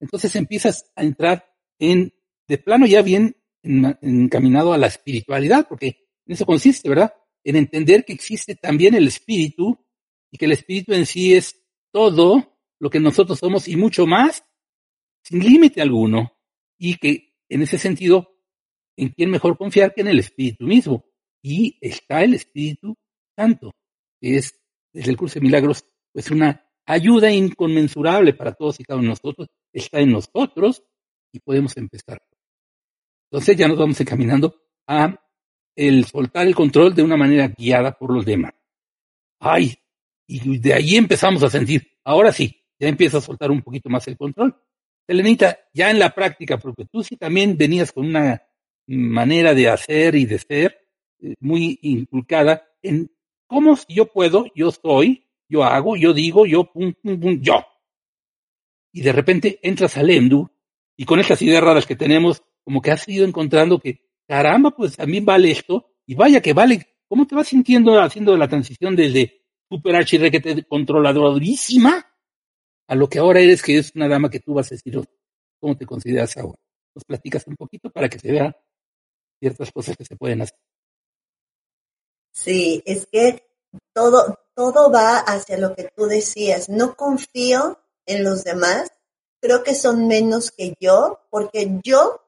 Entonces 0.00 0.34
empiezas 0.34 0.90
a 0.96 1.04
entrar 1.04 1.56
en 1.78 2.12
de 2.48 2.58
plano 2.58 2.86
ya 2.86 3.02
bien 3.02 3.36
encaminado 3.62 4.72
a 4.72 4.78
la 4.78 4.86
espiritualidad, 4.86 5.66
porque 5.68 6.08
en 6.26 6.34
eso 6.34 6.46
consiste, 6.46 6.88
¿verdad? 6.88 7.12
En 7.44 7.56
entender 7.56 8.04
que 8.04 8.12
existe 8.12 8.54
también 8.54 8.94
el 8.94 9.08
espíritu 9.08 9.78
y 10.30 10.38
que 10.38 10.44
el 10.44 10.52
espíritu 10.52 10.92
en 10.92 11.06
sí 11.06 11.34
es 11.34 11.64
todo 11.92 12.58
lo 12.78 12.90
que 12.90 13.00
nosotros 13.00 13.38
somos 13.38 13.68
y 13.68 13.76
mucho 13.76 14.06
más, 14.06 14.44
sin 15.24 15.40
límite 15.40 15.80
alguno, 15.80 16.32
y 16.78 16.96
que 16.96 17.34
en 17.48 17.62
ese 17.62 17.78
sentido, 17.78 18.36
¿en 18.96 19.08
quién 19.08 19.30
mejor 19.30 19.56
confiar 19.56 19.94
que 19.94 20.02
en 20.02 20.08
el 20.08 20.18
espíritu 20.18 20.64
mismo? 20.64 21.04
Y 21.42 21.78
está 21.80 22.22
el 22.22 22.34
espíritu 22.34 22.96
santo, 23.34 23.72
que 24.20 24.36
es 24.36 24.60
desde 24.92 25.10
el 25.10 25.16
curso 25.16 25.34
de 25.40 25.46
milagros, 25.46 25.84
pues 26.12 26.30
una 26.30 26.64
ayuda 26.86 27.32
inconmensurable 27.32 28.34
para 28.34 28.52
todos 28.52 28.78
y 28.80 28.84
cada 28.84 28.98
uno 28.98 29.08
de 29.08 29.10
nosotros, 29.10 29.48
está 29.72 30.00
en 30.00 30.12
nosotros 30.12 30.82
y 31.32 31.40
podemos 31.40 31.76
empezar. 31.76 32.20
Entonces 33.36 33.58
ya 33.58 33.68
nos 33.68 33.76
vamos 33.76 34.00
encaminando 34.00 34.62
a 34.86 35.14
el 35.74 36.06
soltar 36.06 36.46
el 36.46 36.54
control 36.54 36.94
de 36.94 37.02
una 37.02 37.18
manera 37.18 37.48
guiada 37.48 37.92
por 37.92 38.10
los 38.10 38.24
demás. 38.24 38.54
Ay, 39.38 39.74
y 40.26 40.56
de 40.56 40.72
ahí 40.72 40.96
empezamos 40.96 41.42
a 41.42 41.50
sentir, 41.50 41.86
ahora 42.02 42.32
sí, 42.32 42.64
ya 42.80 42.88
empieza 42.88 43.18
a 43.18 43.20
soltar 43.20 43.50
un 43.50 43.60
poquito 43.60 43.90
más 43.90 44.08
el 44.08 44.16
control. 44.16 44.56
Elenita, 45.06 45.58
ya 45.74 45.90
en 45.90 45.98
la 45.98 46.14
práctica, 46.14 46.56
porque 46.56 46.86
tú 46.86 47.04
sí 47.04 47.18
también 47.18 47.58
venías 47.58 47.92
con 47.92 48.06
una 48.06 48.42
manera 48.86 49.52
de 49.52 49.68
hacer 49.68 50.14
y 50.14 50.24
de 50.24 50.38
ser 50.38 50.78
eh, 51.20 51.34
muy 51.40 51.78
inculcada 51.82 52.66
en 52.80 53.12
cómo 53.46 53.76
si 53.76 53.92
yo 53.92 54.06
puedo, 54.06 54.46
yo 54.54 54.70
soy, 54.70 55.26
yo 55.46 55.62
hago, 55.62 55.94
yo 55.98 56.14
digo, 56.14 56.46
yo, 56.46 56.72
pum, 56.72 56.94
pum, 57.02 57.20
pum, 57.20 57.38
yo. 57.42 57.66
Y 58.94 59.02
de 59.02 59.12
repente 59.12 59.58
entras 59.62 59.98
al 59.98 60.08
EMDU 60.08 60.48
y 60.96 61.04
con 61.04 61.20
estas 61.20 61.42
ideas 61.42 61.62
raras 61.62 61.84
que 61.84 61.96
tenemos, 61.96 62.42
como 62.66 62.82
que 62.82 62.90
has 62.90 63.08
ido 63.08 63.24
encontrando 63.24 63.78
que, 63.78 64.10
caramba, 64.26 64.72
pues 64.72 64.96
también 64.96 65.24
vale 65.24 65.52
esto, 65.52 65.94
y 66.04 66.16
vaya 66.16 66.40
que 66.40 66.52
vale, 66.52 66.96
¿cómo 67.06 67.24
te 67.24 67.36
vas 67.36 67.46
sintiendo 67.46 68.00
haciendo 68.00 68.36
la 68.36 68.48
transición 68.48 68.96
desde 68.96 69.44
super 69.70 69.94
HR 69.94 70.32
que 70.32 70.40
te 70.40 70.64
controladorísima 70.64 72.04
a 72.88 72.94
lo 72.96 73.08
que 73.08 73.20
ahora 73.20 73.40
eres, 73.40 73.62
que 73.62 73.78
es 73.78 73.94
una 73.94 74.08
dama 74.08 74.28
que 74.28 74.40
tú 74.40 74.52
vas 74.54 74.66
a 74.72 74.74
decir, 74.74 75.00
¿cómo 75.60 75.76
te 75.76 75.86
consideras 75.86 76.36
ahora? 76.36 76.58
Nos 76.92 77.04
platicas 77.04 77.46
un 77.46 77.54
poquito 77.54 77.88
para 77.88 78.08
que 78.08 78.18
se 78.18 78.32
vean 78.32 78.52
ciertas 79.38 79.70
cosas 79.70 79.96
que 79.96 80.04
se 80.04 80.16
pueden 80.16 80.42
hacer. 80.42 80.58
Sí, 82.32 82.82
es 82.84 83.06
que 83.06 83.44
todo, 83.94 84.40
todo 84.56 84.90
va 84.90 85.18
hacia 85.18 85.56
lo 85.56 85.72
que 85.76 85.88
tú 85.94 86.06
decías. 86.06 86.68
No 86.68 86.96
confío 86.96 87.78
en 88.06 88.24
los 88.24 88.42
demás 88.42 88.90
creo 89.40 89.62
que 89.62 89.74
son 89.74 90.08
menos 90.08 90.50
que 90.50 90.74
yo, 90.80 91.20
porque 91.30 91.78
yo 91.84 92.25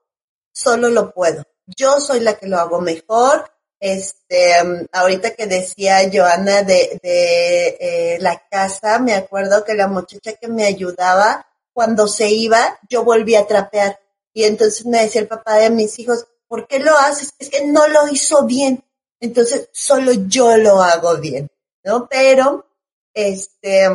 solo 0.59 0.89
lo 0.89 1.13
puedo. 1.13 1.45
Yo 1.67 2.01
soy 2.01 2.21
la 2.21 2.35
que 2.35 2.47
lo 2.47 2.59
hago 2.59 2.81
mejor. 2.81 3.51
Este, 3.81 4.55
ahorita 4.91 5.35
que 5.35 5.47
decía 5.47 6.11
Joana 6.13 6.63
de, 6.63 6.99
de 7.01 7.77
eh, 7.81 8.19
la 8.21 8.43
casa, 8.49 8.99
me 8.99 9.15
acuerdo 9.15 9.65
que 9.65 9.75
la 9.75 9.87
muchacha 9.87 10.33
que 10.33 10.49
me 10.49 10.65
ayudaba, 10.65 11.47
cuando 11.73 12.09
se 12.09 12.29
iba, 12.29 12.79
yo 12.89 13.05
volví 13.05 13.37
a 13.37 13.47
trapear. 13.47 14.01
Y 14.33 14.45
entonces 14.45 14.85
me 14.85 15.03
decía 15.03 15.21
el 15.21 15.29
papá 15.29 15.57
de 15.57 15.71
mis 15.71 15.99
hijos, 15.99 16.27
¿por 16.49 16.67
qué 16.67 16.81
lo 16.81 16.97
haces? 16.97 17.33
Es 17.39 17.51
que 17.51 17.67
no 17.67 17.87
lo 17.87 18.09
hizo 18.09 18.45
bien. 18.45 18.83
Entonces, 19.21 19.69
solo 19.73 20.13
yo 20.13 20.57
lo 20.57 20.81
hago 20.83 21.17
bien, 21.19 21.51
¿no? 21.85 22.09
Pero, 22.09 22.67
este, 23.15 23.87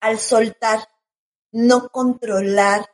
al 0.00 0.18
soltar 0.18 0.88
no 1.52 1.88
controlar. 1.88 2.88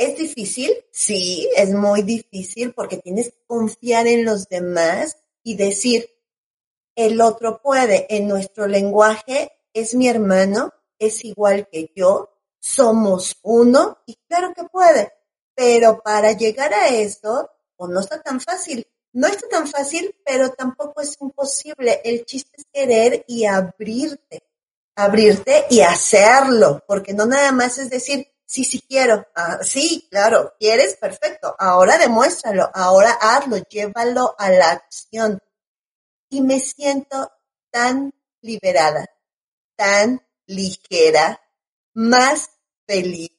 ¿Es 0.00 0.16
difícil? 0.16 0.72
Sí, 0.90 1.46
es 1.54 1.74
muy 1.74 2.00
difícil 2.00 2.72
porque 2.72 2.96
tienes 2.96 3.32
que 3.32 3.44
confiar 3.46 4.06
en 4.06 4.24
los 4.24 4.48
demás 4.48 5.18
y 5.42 5.56
decir, 5.56 6.08
el 6.96 7.20
otro 7.20 7.60
puede. 7.60 8.06
En 8.08 8.26
nuestro 8.26 8.66
lenguaje 8.66 9.52
es 9.74 9.94
mi 9.94 10.08
hermano, 10.08 10.72
es 10.98 11.22
igual 11.26 11.68
que 11.70 11.92
yo, 11.94 12.30
somos 12.58 13.36
uno 13.42 13.98
y 14.06 14.16
claro 14.26 14.54
que 14.54 14.64
puede. 14.64 15.12
Pero 15.54 16.00
para 16.02 16.32
llegar 16.32 16.72
a 16.72 16.88
esto, 16.88 17.50
o 17.76 17.86
no 17.86 18.00
está 18.00 18.22
tan 18.22 18.40
fácil. 18.40 18.86
No 19.12 19.26
está 19.26 19.48
tan 19.48 19.68
fácil, 19.68 20.16
pero 20.24 20.50
tampoco 20.52 21.02
es 21.02 21.14
imposible. 21.20 22.00
El 22.04 22.24
chiste 22.24 22.52
es 22.56 22.64
querer 22.72 23.22
y 23.28 23.44
abrirte, 23.44 24.44
abrirte 24.96 25.66
y 25.68 25.82
hacerlo, 25.82 26.82
porque 26.88 27.12
no 27.12 27.26
nada 27.26 27.52
más 27.52 27.76
es 27.76 27.90
decir, 27.90 28.26
sí, 28.50 28.64
sí 28.64 28.82
quiero, 28.82 29.24
ah, 29.36 29.60
sí, 29.62 30.08
claro, 30.10 30.54
quieres, 30.58 30.96
perfecto, 30.96 31.54
ahora 31.56 31.98
demuéstralo, 31.98 32.68
ahora 32.74 33.12
hazlo, 33.12 33.58
llévalo 33.68 34.34
a 34.38 34.50
la 34.50 34.72
acción. 34.72 35.38
Y 36.28 36.40
me 36.40 36.58
siento 36.58 37.30
tan 37.70 38.12
liberada, 38.40 39.06
tan 39.76 40.20
ligera, 40.46 41.40
más 41.94 42.50
feliz, 42.88 43.30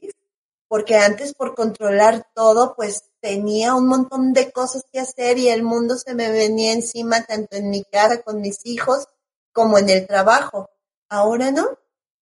porque 0.70 0.96
antes 0.96 1.34
por 1.34 1.56
controlar 1.56 2.26
todo, 2.34 2.74
pues 2.78 3.04
tenía 3.20 3.76
un 3.76 3.88
montón 3.88 4.32
de 4.32 4.50
cosas 4.54 4.86
que 4.94 5.02
hacer 5.02 5.38
y 5.38 5.50
el 5.50 5.62
mundo 5.62 5.98
se 5.98 6.16
me 6.16 6.32
venía 6.32 6.72
encima, 6.72 7.26
tanto 7.26 7.58
en 7.58 7.70
mi 7.70 7.84
casa 7.84 8.22
con 8.22 8.40
mis 8.40 8.66
hijos 8.66 9.10
como 9.52 9.78
en 9.78 9.90
el 9.90 10.08
trabajo. 10.08 10.70
Ahora 11.10 11.52
no. 11.52 11.68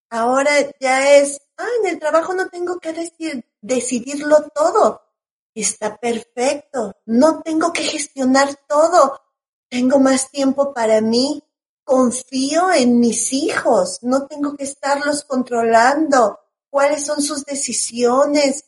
Ahora 0.10 0.52
ya 0.80 1.18
es, 1.18 1.40
ah, 1.60 1.68
en 1.82 1.88
el 1.88 2.00
trabajo 2.00 2.34
no 2.34 2.50
tengo 2.50 2.80
que 2.80 2.94
decidirlo 3.62 4.50
todo. 4.54 5.02
Está 5.54 5.98
perfecto. 5.98 6.96
No 7.06 7.42
tengo 7.42 7.74
que 7.74 7.84
gestionar 7.84 8.56
todo. 8.68 9.22
Tengo 9.70 10.00
más 10.00 10.32
tiempo 10.32 10.74
para 10.74 11.02
mí. 11.02 11.44
Confío 11.84 12.72
en 12.72 13.00
mis 13.00 13.34
hijos. 13.34 14.00
No 14.02 14.28
tengo 14.28 14.56
que 14.56 14.64
estarlos 14.64 15.24
controlando. 15.24 16.40
¿Cuáles 16.70 17.06
son 17.06 17.22
sus 17.22 17.46
decisiones? 17.46 18.66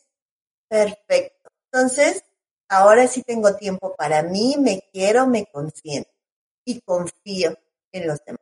Perfecto. 0.68 1.50
Entonces, 1.72 2.24
ahora 2.68 3.06
sí 3.06 3.22
tengo 3.22 3.54
tiempo 3.56 3.94
para 3.96 4.22
mí, 4.22 4.56
me 4.58 4.88
quiero, 4.92 5.26
me 5.26 5.46
consiento 5.46 6.10
y 6.64 6.80
confío 6.80 7.56
en 7.92 8.06
los 8.06 8.24
demás. 8.24 8.40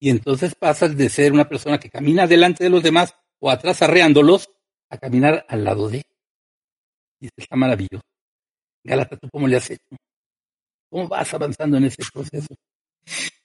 Y 0.00 0.10
entonces 0.10 0.54
pasas 0.54 0.96
de 0.96 1.08
ser 1.08 1.32
una 1.32 1.48
persona 1.48 1.78
que 1.78 1.90
camina 1.90 2.26
delante 2.26 2.64
de 2.64 2.70
los 2.70 2.82
demás 2.82 3.14
o 3.40 3.50
atrás 3.50 3.82
arreándolos 3.82 4.48
a 4.90 4.98
caminar 4.98 5.44
al 5.48 5.64
lado 5.64 5.88
de. 5.88 6.02
Y 7.20 7.26
eso 7.26 7.34
está 7.36 7.56
maravilloso. 7.56 8.04
Galata, 8.82 9.16
¿tú 9.16 9.28
cómo 9.30 9.48
le 9.48 9.56
has 9.56 9.70
hecho? 9.70 9.96
¿Cómo 10.90 11.08
vas 11.08 11.32
avanzando 11.32 11.78
en 11.78 11.84
ese 11.84 12.02
proceso? 12.12 12.54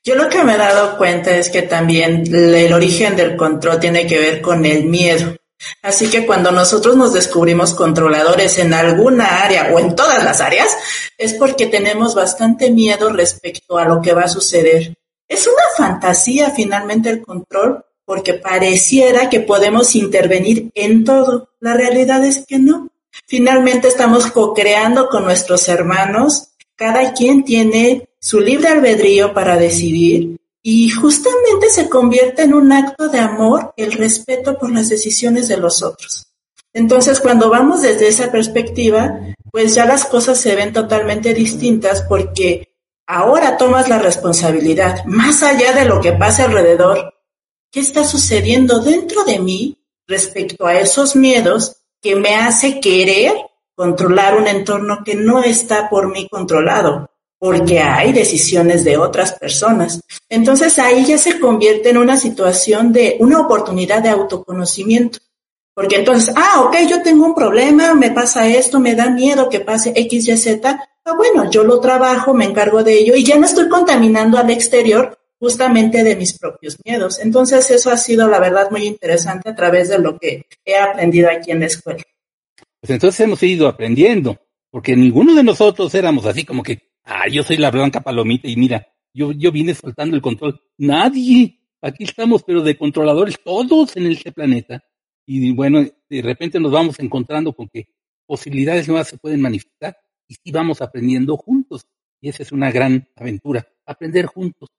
Yo 0.03 0.15
lo 0.15 0.29
que 0.29 0.43
me 0.43 0.55
he 0.55 0.57
dado 0.57 0.97
cuenta 0.97 1.35
es 1.35 1.49
que 1.49 1.63
también 1.63 2.23
el 2.33 2.73
origen 2.73 3.15
del 3.15 3.35
control 3.35 3.79
tiene 3.79 4.07
que 4.07 4.19
ver 4.19 4.41
con 4.41 4.65
el 4.65 4.85
miedo. 4.85 5.35
Así 5.81 6.09
que 6.09 6.25
cuando 6.25 6.51
nosotros 6.51 6.95
nos 6.95 7.13
descubrimos 7.13 7.73
controladores 7.73 8.57
en 8.59 8.73
alguna 8.73 9.43
área 9.43 9.73
o 9.73 9.79
en 9.79 9.95
todas 9.95 10.23
las 10.23 10.39
áreas, 10.39 10.75
es 11.17 11.33
porque 11.33 11.67
tenemos 11.67 12.15
bastante 12.15 12.71
miedo 12.71 13.11
respecto 13.11 13.77
a 13.77 13.85
lo 13.85 14.01
que 14.01 14.13
va 14.13 14.23
a 14.23 14.29
suceder. 14.29 14.95
Es 15.27 15.47
una 15.47 15.63
fantasía 15.77 16.51
finalmente 16.51 17.09
el 17.09 17.21
control 17.21 17.85
porque 18.09 18.33
pareciera 18.33 19.29
que 19.29 19.39
podemos 19.39 19.95
intervenir 19.95 20.71
en 20.73 21.03
todo. 21.03 21.49
La 21.59 21.75
realidad 21.75 22.25
es 22.25 22.43
que 22.43 22.57
no. 22.57 22.89
Finalmente 23.27 23.87
estamos 23.87 24.31
co-creando 24.31 25.09
con 25.09 25.25
nuestros 25.25 25.69
hermanos. 25.69 26.47
Cada 26.75 27.13
quien 27.13 27.43
tiene 27.43 28.09
su 28.19 28.39
libre 28.39 28.69
albedrío 28.69 29.31
para 29.35 29.57
decidir 29.57 30.37
y 30.63 30.89
justamente 30.89 31.69
se 31.69 31.87
convierte 31.87 32.41
en 32.41 32.55
un 32.55 32.71
acto 32.71 33.09
de 33.09 33.19
amor 33.19 33.75
el 33.77 33.91
respeto 33.91 34.57
por 34.57 34.71
las 34.71 34.89
decisiones 34.89 35.47
de 35.47 35.57
los 35.57 35.83
otros. 35.83 36.31
Entonces, 36.73 37.19
cuando 37.19 37.51
vamos 37.51 37.83
desde 37.83 38.07
esa 38.07 38.31
perspectiva, 38.31 39.19
pues 39.51 39.75
ya 39.75 39.85
las 39.85 40.05
cosas 40.05 40.39
se 40.39 40.55
ven 40.55 40.73
totalmente 40.73 41.35
distintas 41.35 42.01
porque 42.09 42.73
ahora 43.05 43.55
tomas 43.55 43.87
la 43.87 43.99
responsabilidad, 43.99 45.05
más 45.05 45.43
allá 45.43 45.73
de 45.73 45.85
lo 45.85 46.01
que 46.01 46.13
pasa 46.13 46.45
alrededor, 46.45 47.18
¿qué 47.71 47.79
está 47.79 48.03
sucediendo 48.03 48.79
dentro 48.79 49.23
de 49.23 49.39
mí 49.39 49.77
respecto 50.07 50.65
a 50.65 50.79
esos 50.79 51.15
miedos 51.15 51.77
que 52.01 52.15
me 52.15 52.35
hace 52.35 52.79
querer 52.79 53.33
controlar 53.75 54.37
un 54.37 54.47
entorno 54.47 54.99
que 55.03 55.15
no 55.15 55.43
está 55.43 55.89
por 55.89 56.11
mí 56.11 56.27
controlado? 56.29 57.09
porque 57.39 57.79
hay 57.79 58.11
decisiones 58.11 58.83
de 58.83 58.97
otras 58.97 59.33
personas. 59.33 60.01
Entonces 60.27 60.77
ahí 60.77 61.05
ya 61.05 61.17
se 61.17 61.39
convierte 61.39 61.89
en 61.89 61.97
una 61.97 62.17
situación 62.17 62.91
de 62.91 63.15
una 63.19 63.39
oportunidad 63.39 64.03
de 64.03 64.09
autoconocimiento. 64.09 65.19
Porque 65.73 65.95
entonces, 65.95 66.33
ah, 66.35 66.63
ok, 66.65 66.75
yo 66.89 67.01
tengo 67.01 67.25
un 67.25 67.33
problema, 67.33 67.93
me 67.93 68.11
pasa 68.11 68.45
esto, 68.49 68.81
me 68.81 68.95
da 68.95 69.09
miedo 69.09 69.47
que 69.47 69.61
pase 69.61 69.93
X, 69.95 70.27
Y, 70.27 70.35
Z. 70.37 70.89
Ah, 71.05 71.13
bueno, 71.15 71.49
yo 71.49 71.63
lo 71.63 71.79
trabajo, 71.79 72.33
me 72.33 72.43
encargo 72.43 72.83
de 72.83 72.99
ello 72.99 73.15
y 73.15 73.23
ya 73.23 73.37
no 73.37 73.45
estoy 73.45 73.69
contaminando 73.69 74.37
al 74.37 74.49
exterior 74.49 75.17
justamente 75.39 76.03
de 76.03 76.15
mis 76.15 76.37
propios 76.37 76.77
miedos. 76.83 77.19
Entonces 77.19 77.71
eso 77.71 77.89
ha 77.89 77.97
sido, 77.97 78.27
la 78.27 78.39
verdad, 78.39 78.69
muy 78.69 78.85
interesante 78.85 79.49
a 79.49 79.55
través 79.55 79.89
de 79.89 79.99
lo 79.99 80.19
que 80.19 80.45
he 80.65 80.77
aprendido 80.77 81.29
aquí 81.29 81.51
en 81.51 81.61
la 81.61 81.67
escuela. 81.67 82.03
Pues 82.81 82.91
entonces 82.91 83.19
hemos 83.21 83.41
ido 83.41 83.67
aprendiendo, 83.67 84.37
porque 84.69 84.95
ninguno 84.95 85.33
de 85.33 85.43
nosotros 85.43 85.93
éramos 85.95 86.25
así 86.25 86.43
como 86.43 86.63
que 86.63 86.89
ah, 87.03 87.27
yo 87.27 87.43
soy 87.43 87.57
la 87.57 87.71
blanca 87.71 88.01
palomita 88.01 88.47
y 88.47 88.55
mira, 88.55 88.87
yo, 89.13 89.31
yo 89.31 89.51
vine 89.51 89.73
soltando 89.73 90.15
el 90.15 90.21
control. 90.21 90.61
Nadie, 90.77 91.59
aquí 91.81 92.03
estamos, 92.03 92.43
pero 92.43 92.61
de 92.61 92.77
controladores 92.77 93.39
todos 93.43 93.95
en 93.97 94.07
este 94.07 94.31
planeta. 94.31 94.83
Y 95.25 95.51
bueno, 95.53 95.85
de 96.09 96.21
repente 96.21 96.59
nos 96.59 96.71
vamos 96.71 96.99
encontrando 96.99 97.53
con 97.53 97.67
que 97.69 97.87
posibilidades 98.25 98.87
nuevas 98.87 99.07
se 99.07 99.17
pueden 99.17 99.41
manifestar 99.41 99.97
y 100.27 100.35
sí 100.35 100.51
vamos 100.51 100.81
aprendiendo 100.81 101.37
juntos. 101.37 101.85
Y 102.21 102.29
esa 102.29 102.43
es 102.43 102.51
una 102.51 102.71
gran 102.71 103.07
aventura, 103.15 103.65
aprender 103.85 104.25
juntos 104.25 104.69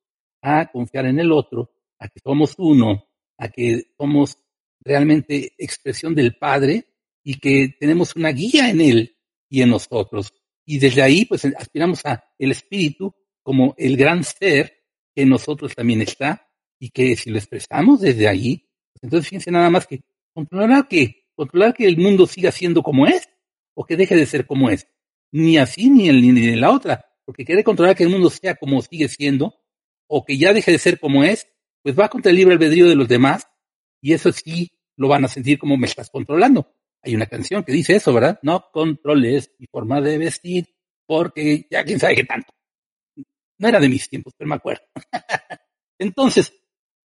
a 0.43 0.71
confiar 0.71 1.07
en 1.07 1.21
el 1.21 1.33
otro, 1.33 1.71
a 1.99 2.09
que 2.09 2.21
somos 2.21 2.55
uno, 2.59 3.07
a 3.39 3.49
que 3.49 3.93
somos 3.97 4.39
realmente 4.81 5.53
expresión 5.59 6.15
del 6.15 6.37
Padre 6.37 6.87
y 7.23 7.39
que 7.39 7.77
tenemos 7.79 8.17
una 8.17 8.31
guía 8.31 8.71
en 8.71 8.81
Él 8.81 9.17
y 9.49 9.63
en 9.63 9.71
nosotros. 9.71 10.33
Y 10.65 10.79
desde 10.79 11.03
ahí, 11.03 11.25
pues 11.25 11.45
aspiramos 11.45 12.05
a 12.07 12.25
el 12.39 12.53
espíritu 12.53 13.15
como 13.43 13.75
el 13.77 13.97
gran 13.97 14.25
ser 14.25 14.85
que 15.15 15.23
en 15.23 15.29
nosotros 15.29 15.75
también 15.75 16.03
está 16.03 16.49
y 16.79 16.91
que 16.91 17.17
si 17.17 17.31
lo 17.31 17.39
expresamos 17.39 18.01
desde 18.01 18.29
ahí, 18.29 18.69
pues 18.93 19.03
entonces 19.03 19.29
fíjense 19.29 19.51
nada 19.51 19.71
más 19.71 19.87
que 19.87 20.03
controlar 20.33 20.89
que, 20.89 21.27
controlar 21.35 21.75
que 21.75 21.87
el 21.87 21.99
mundo 21.99 22.27
siga 22.27 22.53
siendo 22.53 22.83
como 22.83 23.07
es 23.07 23.29
o 23.75 23.85
que 23.85 23.97
deje 23.97 24.17
de 24.17 24.27
ser 24.27 24.47
como 24.47 24.71
es. 24.71 24.87
Ni 25.33 25.59
así 25.59 25.91
ni, 25.91 26.09
el, 26.09 26.23
ni 26.23 26.57
la 26.57 26.71
otra, 26.71 27.05
porque 27.25 27.45
quiere 27.45 27.63
controlar 27.65 27.97
que 27.97 28.05
el 28.05 28.11
mundo 28.11 28.31
sea 28.31 28.55
como 28.55 28.83
sigue 28.83 29.09
siendo 29.09 29.55
o 30.13 30.25
que 30.25 30.37
ya 30.37 30.53
deje 30.53 30.73
de 30.73 30.79
ser 30.79 30.99
como 30.99 31.23
es, 31.23 31.47
pues 31.83 31.99
va 31.99 32.09
contra 32.09 32.31
el 32.31 32.37
libre 32.37 32.55
albedrío 32.55 32.89
de 32.89 32.97
los 32.97 33.07
demás 33.07 33.47
y 34.03 34.13
eso 34.13 34.33
sí 34.33 34.73
lo 34.97 35.07
van 35.09 35.25
a 35.25 35.29
sentir 35.29 35.59
como 35.59 35.77
me 35.77 35.87
estás 35.87 36.11
controlando. 36.11 36.75
Hay 37.03 37.15
una 37.15 37.27
canción 37.27 37.63
que 37.63 37.73
dice 37.73 37.95
eso, 37.95 38.13
¿verdad? 38.13 38.39
No 38.43 38.71
controles 38.73 39.53
mi 39.59 39.67
forma 39.67 40.01
de 40.01 40.19
vestir, 40.19 40.69
porque 41.07 41.67
ya 41.71 41.85
quién 41.85 42.01
sabe 42.01 42.17
qué 42.17 42.25
tanto. 42.25 42.53
No 43.59 43.69
era 43.69 43.79
de 43.79 43.89
mis 43.89 44.09
tiempos, 44.09 44.35
pero 44.37 44.49
me 44.49 44.57
acuerdo. 44.57 44.83
Entonces, 45.99 46.53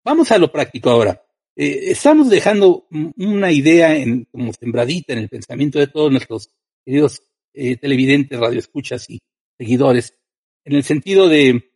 vamos 0.03 0.31
a 0.31 0.37
lo 0.37 0.51
práctico 0.51 0.89
ahora. 0.89 1.21
Eh, 1.55 1.91
estamos 1.91 2.29
dejando 2.29 2.87
una 3.17 3.51
idea 3.51 3.95
en, 3.97 4.25
como 4.31 4.53
sembradita 4.53 5.13
en 5.13 5.19
el 5.19 5.29
pensamiento 5.29 5.77
de 5.77 5.87
todos 5.87 6.09
nuestros 6.09 6.49
queridos 6.85 7.21
eh, 7.53 7.75
televidentes, 7.75 8.39
radioescuchas 8.39 9.09
y 9.09 9.19
seguidores, 9.57 10.17
en 10.63 10.75
el 10.75 10.83
sentido 10.83 11.27
de, 11.27 11.71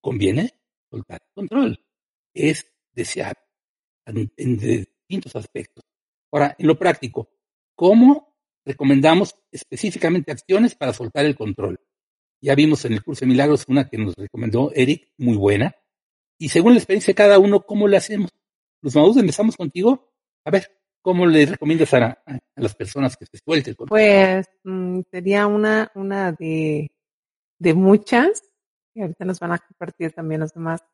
¿conviene 0.00 0.57
soltar 0.90 1.20
el 1.22 1.34
control? 1.34 1.84
Es 2.34 2.66
deseable 2.92 3.42
en, 4.06 4.30
distintos 4.58 5.36
aspectos. 5.36 5.84
Ahora, 6.30 6.54
en 6.58 6.66
lo 6.66 6.78
práctico, 6.78 7.28
¿Cómo 7.78 8.34
recomendamos 8.64 9.36
específicamente 9.52 10.32
acciones 10.32 10.74
para 10.74 10.92
soltar 10.92 11.24
el 11.24 11.36
control? 11.36 11.78
Ya 12.42 12.56
vimos 12.56 12.84
en 12.84 12.94
el 12.94 13.04
curso 13.04 13.20
de 13.20 13.28
milagros 13.28 13.66
una 13.68 13.88
que 13.88 13.96
nos 13.98 14.16
recomendó 14.16 14.72
Eric, 14.74 15.12
muy 15.16 15.36
buena. 15.36 15.76
Y 16.38 16.48
según 16.48 16.72
la 16.72 16.78
experiencia 16.78 17.12
de 17.12 17.14
cada 17.14 17.38
uno, 17.38 17.60
¿cómo 17.60 17.86
le 17.86 17.96
hacemos? 17.96 18.30
Los 18.82 18.96
Maús, 18.96 19.16
empezamos 19.16 19.56
contigo. 19.56 20.10
A 20.44 20.50
ver, 20.50 20.68
¿cómo 21.02 21.24
le 21.24 21.46
recomiendas 21.46 21.94
a, 21.94 22.20
las 22.56 22.74
personas 22.74 23.16
que 23.16 23.26
se 23.26 23.38
suelten? 23.38 23.76
control? 23.76 23.96
Pues 23.96 24.48
mm, 24.64 25.02
sería 25.08 25.46
una, 25.46 25.92
de 26.40 27.74
muchas, 27.74 28.42
ahorita 29.00 29.24
nos 29.24 29.40
van 29.40 29.52
a 29.52 29.58
compartir 29.58 30.12
también 30.12 30.40
los 30.40 30.52
demás, 30.52 30.84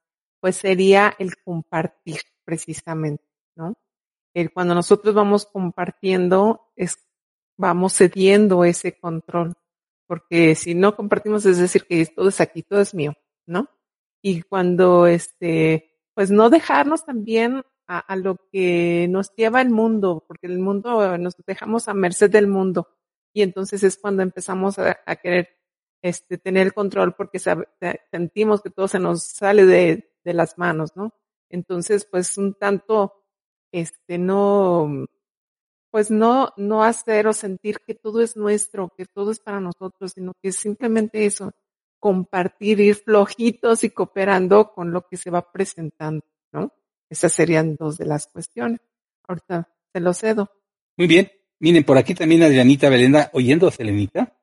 pues 0.40 0.56
sería 0.56 1.14
el 1.18 1.36
compartir 1.42 2.20
precisamente, 2.44 3.24
¿no? 3.56 3.74
cuando 4.52 4.74
nosotros 4.74 5.14
vamos 5.14 5.46
compartiendo, 5.46 6.72
es, 6.74 6.96
vamos 7.56 7.96
cediendo 7.96 8.64
ese 8.64 8.98
control. 8.98 9.54
Porque 10.06 10.54
si 10.54 10.74
no 10.74 10.96
compartimos, 10.96 11.46
es 11.46 11.58
decir, 11.58 11.84
que 11.84 12.04
todo 12.06 12.28
es 12.28 12.40
aquí, 12.40 12.62
todo 12.62 12.80
es 12.80 12.94
mío, 12.94 13.14
¿no? 13.46 13.68
Y 14.20 14.42
cuando, 14.42 15.06
este, 15.06 15.92
pues 16.14 16.30
no 16.30 16.50
dejarnos 16.50 17.04
también 17.06 17.62
a, 17.86 18.16
lo 18.16 18.36
que 18.50 19.06
nos 19.08 19.34
lleva 19.34 19.60
el 19.60 19.70
mundo, 19.70 20.24
porque 20.26 20.46
el 20.46 20.58
mundo, 20.58 21.16
nos 21.18 21.36
dejamos 21.46 21.88
a 21.88 21.94
merced 21.94 22.30
del 22.30 22.48
mundo. 22.48 22.88
Y 23.32 23.42
entonces 23.42 23.82
es 23.82 23.96
cuando 23.96 24.22
empezamos 24.22 24.78
a 24.78 25.16
querer 25.16 25.48
este, 26.04 26.36
tener 26.36 26.66
el 26.66 26.74
control 26.74 27.14
porque 27.14 27.38
sentimos 28.10 28.60
que 28.60 28.68
todo 28.68 28.88
se 28.88 28.98
nos 28.98 29.22
sale 29.22 29.64
de, 29.64 30.10
las 30.24 30.58
manos, 30.58 30.94
¿no? 30.96 31.14
Entonces, 31.48 32.04
pues 32.04 32.36
un 32.36 32.52
tanto, 32.52 33.14
este, 33.72 34.18
no, 34.18 35.06
pues 35.90 36.10
no, 36.10 36.52
no 36.58 36.84
hacer 36.84 37.26
o 37.26 37.32
sentir 37.32 37.78
que 37.86 37.94
todo 37.94 38.20
es 38.20 38.36
nuestro, 38.36 38.92
que 38.94 39.06
todo 39.06 39.30
es 39.30 39.40
para 39.40 39.60
nosotros, 39.60 40.12
sino 40.14 40.34
que 40.42 40.52
simplemente 40.52 41.24
eso, 41.24 41.52
compartir, 41.98 42.80
ir 42.80 42.96
flojitos 42.96 43.82
y 43.82 43.88
cooperando 43.88 44.74
con 44.74 44.92
lo 44.92 45.06
que 45.06 45.16
se 45.16 45.30
va 45.30 45.50
presentando, 45.50 46.22
¿no? 46.52 46.70
Esas 47.08 47.32
serían 47.32 47.76
dos 47.76 47.96
de 47.96 48.04
las 48.04 48.26
cuestiones. 48.26 48.80
Ahorita 49.26 49.72
se 49.90 50.00
lo 50.00 50.12
cedo. 50.12 50.50
Muy 50.98 51.06
bien. 51.06 51.32
Miren, 51.60 51.84
por 51.84 51.96
aquí 51.96 52.14
también 52.14 52.42
Adrianita 52.42 52.90
Belenda, 52.90 53.30
oyendo 53.32 53.68
a 53.68 53.70
Selenita, 53.70 54.36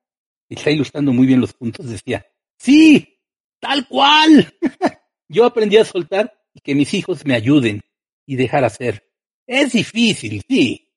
está 0.55 0.71
ilustrando 0.71 1.13
muy 1.13 1.27
bien 1.27 1.41
los 1.41 1.53
puntos, 1.53 1.89
decía, 1.89 2.25
sí, 2.57 3.19
tal 3.59 3.87
cual. 3.87 4.53
Yo 5.29 5.45
aprendí 5.45 5.77
a 5.77 5.85
soltar 5.85 6.33
y 6.53 6.59
que 6.59 6.75
mis 6.75 6.93
hijos 6.93 7.25
me 7.25 7.35
ayuden 7.35 7.81
y 8.25 8.35
dejar 8.35 8.65
hacer. 8.65 9.07
Es 9.47 9.73
difícil, 9.73 10.41
sí, 10.47 10.89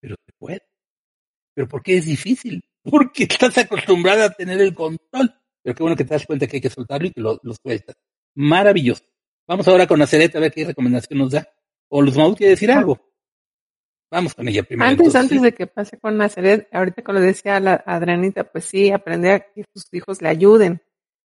pero 0.00 0.16
se 0.24 0.32
puede. 0.38 0.62
¿Pero 1.54 1.68
por 1.68 1.82
qué 1.82 1.96
es 1.96 2.06
difícil? 2.06 2.62
Porque 2.82 3.24
estás 3.24 3.56
acostumbrada 3.58 4.26
a 4.26 4.30
tener 4.30 4.60
el 4.60 4.74
control. 4.74 5.34
Pero 5.62 5.74
qué 5.74 5.82
bueno 5.82 5.96
que 5.96 6.04
te 6.04 6.14
das 6.14 6.26
cuenta 6.26 6.46
que 6.46 6.58
hay 6.58 6.60
que 6.60 6.70
soltarlo 6.70 7.08
y 7.08 7.10
que 7.10 7.20
lo, 7.20 7.40
sueltas. 7.62 7.96
Maravilloso. 8.34 9.04
Vamos 9.48 9.66
ahora 9.66 9.86
con 9.86 10.00
Aceret 10.00 10.36
a 10.36 10.40
ver 10.40 10.52
qué 10.52 10.64
recomendación 10.64 11.18
nos 11.18 11.32
da. 11.32 11.48
O 11.88 12.02
Luzmau 12.02 12.36
quiere 12.36 12.50
decir 12.50 12.70
algo. 12.70 13.00
Vamos 14.10 14.34
con 14.34 14.46
ella 14.48 14.62
primero. 14.62 14.88
Antes, 14.88 15.14
antes 15.14 15.42
de 15.42 15.52
que 15.52 15.66
pase 15.66 15.98
con 15.98 16.16
Nazaret, 16.16 16.68
ahorita 16.72 17.02
como 17.02 17.18
lo 17.18 17.24
decía 17.24 17.58
la 17.58 17.82
Adrianita, 17.86 18.44
pues 18.44 18.64
sí, 18.66 18.90
aprender 18.90 19.32
a 19.32 19.40
que 19.40 19.64
sus 19.74 19.92
hijos 19.92 20.22
le 20.22 20.28
ayuden. 20.28 20.80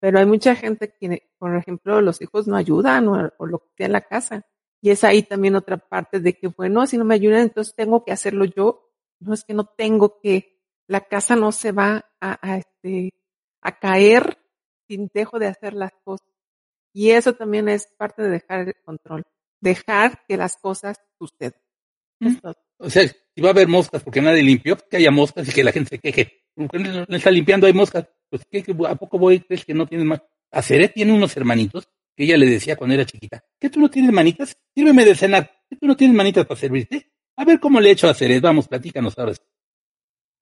Pero 0.00 0.18
hay 0.18 0.26
mucha 0.26 0.54
gente 0.54 0.92
que, 0.92 1.30
por 1.38 1.56
ejemplo, 1.56 2.00
los 2.00 2.20
hijos 2.20 2.46
no 2.46 2.56
ayudan 2.56 3.08
o, 3.08 3.46
lo 3.46 3.70
que 3.76 3.84
en 3.84 3.92
la 3.92 4.02
casa. 4.02 4.46
Y 4.80 4.90
es 4.90 5.04
ahí 5.04 5.22
también 5.22 5.54
otra 5.54 5.78
parte 5.78 6.20
de 6.20 6.34
que, 6.34 6.48
bueno, 6.48 6.86
si 6.86 6.98
no 6.98 7.04
me 7.04 7.14
ayudan, 7.14 7.40
entonces 7.40 7.74
tengo 7.74 8.04
que 8.04 8.12
hacerlo 8.12 8.44
yo. 8.44 8.90
No 9.20 9.32
es 9.32 9.44
que 9.44 9.54
no 9.54 9.64
tengo 9.64 10.20
que, 10.20 10.60
la 10.86 11.00
casa 11.00 11.34
no 11.36 11.52
se 11.52 11.72
va 11.72 12.04
a, 12.20 12.38
a, 12.46 12.58
este, 12.58 13.14
a 13.62 13.78
caer 13.78 14.38
sin 14.86 15.08
dejo 15.12 15.38
de 15.38 15.46
hacer 15.46 15.72
las 15.72 15.92
cosas. 16.04 16.28
Y 16.92 17.10
eso 17.10 17.34
también 17.34 17.68
es 17.68 17.88
parte 17.96 18.22
de 18.22 18.30
dejar 18.30 18.68
el 18.68 18.74
control. 18.84 19.24
Dejar 19.60 20.24
que 20.26 20.36
las 20.36 20.56
cosas 20.56 20.98
sucedan. 21.18 21.65
O 22.78 22.90
sea, 22.90 23.06
si 23.08 23.40
va 23.40 23.48
a 23.48 23.52
haber 23.52 23.68
moscas 23.68 24.02
porque 24.02 24.20
nadie 24.20 24.42
limpió, 24.42 24.76
pues 24.76 24.88
que 24.88 24.96
haya 24.96 25.10
moscas 25.10 25.48
y 25.48 25.52
que 25.52 25.64
la 25.64 25.72
gente 25.72 25.90
se 25.90 25.98
queje. 25.98 26.44
No 26.56 27.16
está 27.16 27.30
limpiando, 27.30 27.66
hay 27.66 27.72
moscas. 27.72 28.06
Pues 28.30 28.42
¿qué, 28.50 28.64
¿a 28.88 28.94
poco 28.94 29.18
voy? 29.18 29.40
¿Crees 29.40 29.64
que 29.64 29.74
no 29.74 29.86
tienes 29.86 30.06
más? 30.06 30.22
Aceret 30.50 30.94
tiene 30.94 31.12
unos 31.12 31.36
hermanitos 31.36 31.88
que 32.16 32.24
ella 32.24 32.36
le 32.36 32.46
decía 32.46 32.76
cuando 32.76 32.94
era 32.94 33.04
chiquita. 33.04 33.44
¿Qué 33.60 33.68
tú 33.68 33.80
no 33.80 33.90
tienes 33.90 34.12
manitas? 34.12 34.56
Sírveme 34.74 35.04
de 35.04 35.14
cenar. 35.14 35.50
¿Qué 35.68 35.76
tú 35.76 35.86
no 35.86 35.96
tienes 35.96 36.16
manitas 36.16 36.46
para 36.46 36.58
servirte? 36.58 37.12
A 37.36 37.44
ver 37.44 37.60
cómo 37.60 37.80
le 37.80 37.90
he 37.90 37.92
hecho 37.92 38.08
a 38.08 38.12
Aceret. 38.12 38.40
Vamos, 38.40 38.68
platícanos 38.68 39.18
ahora. 39.18 39.34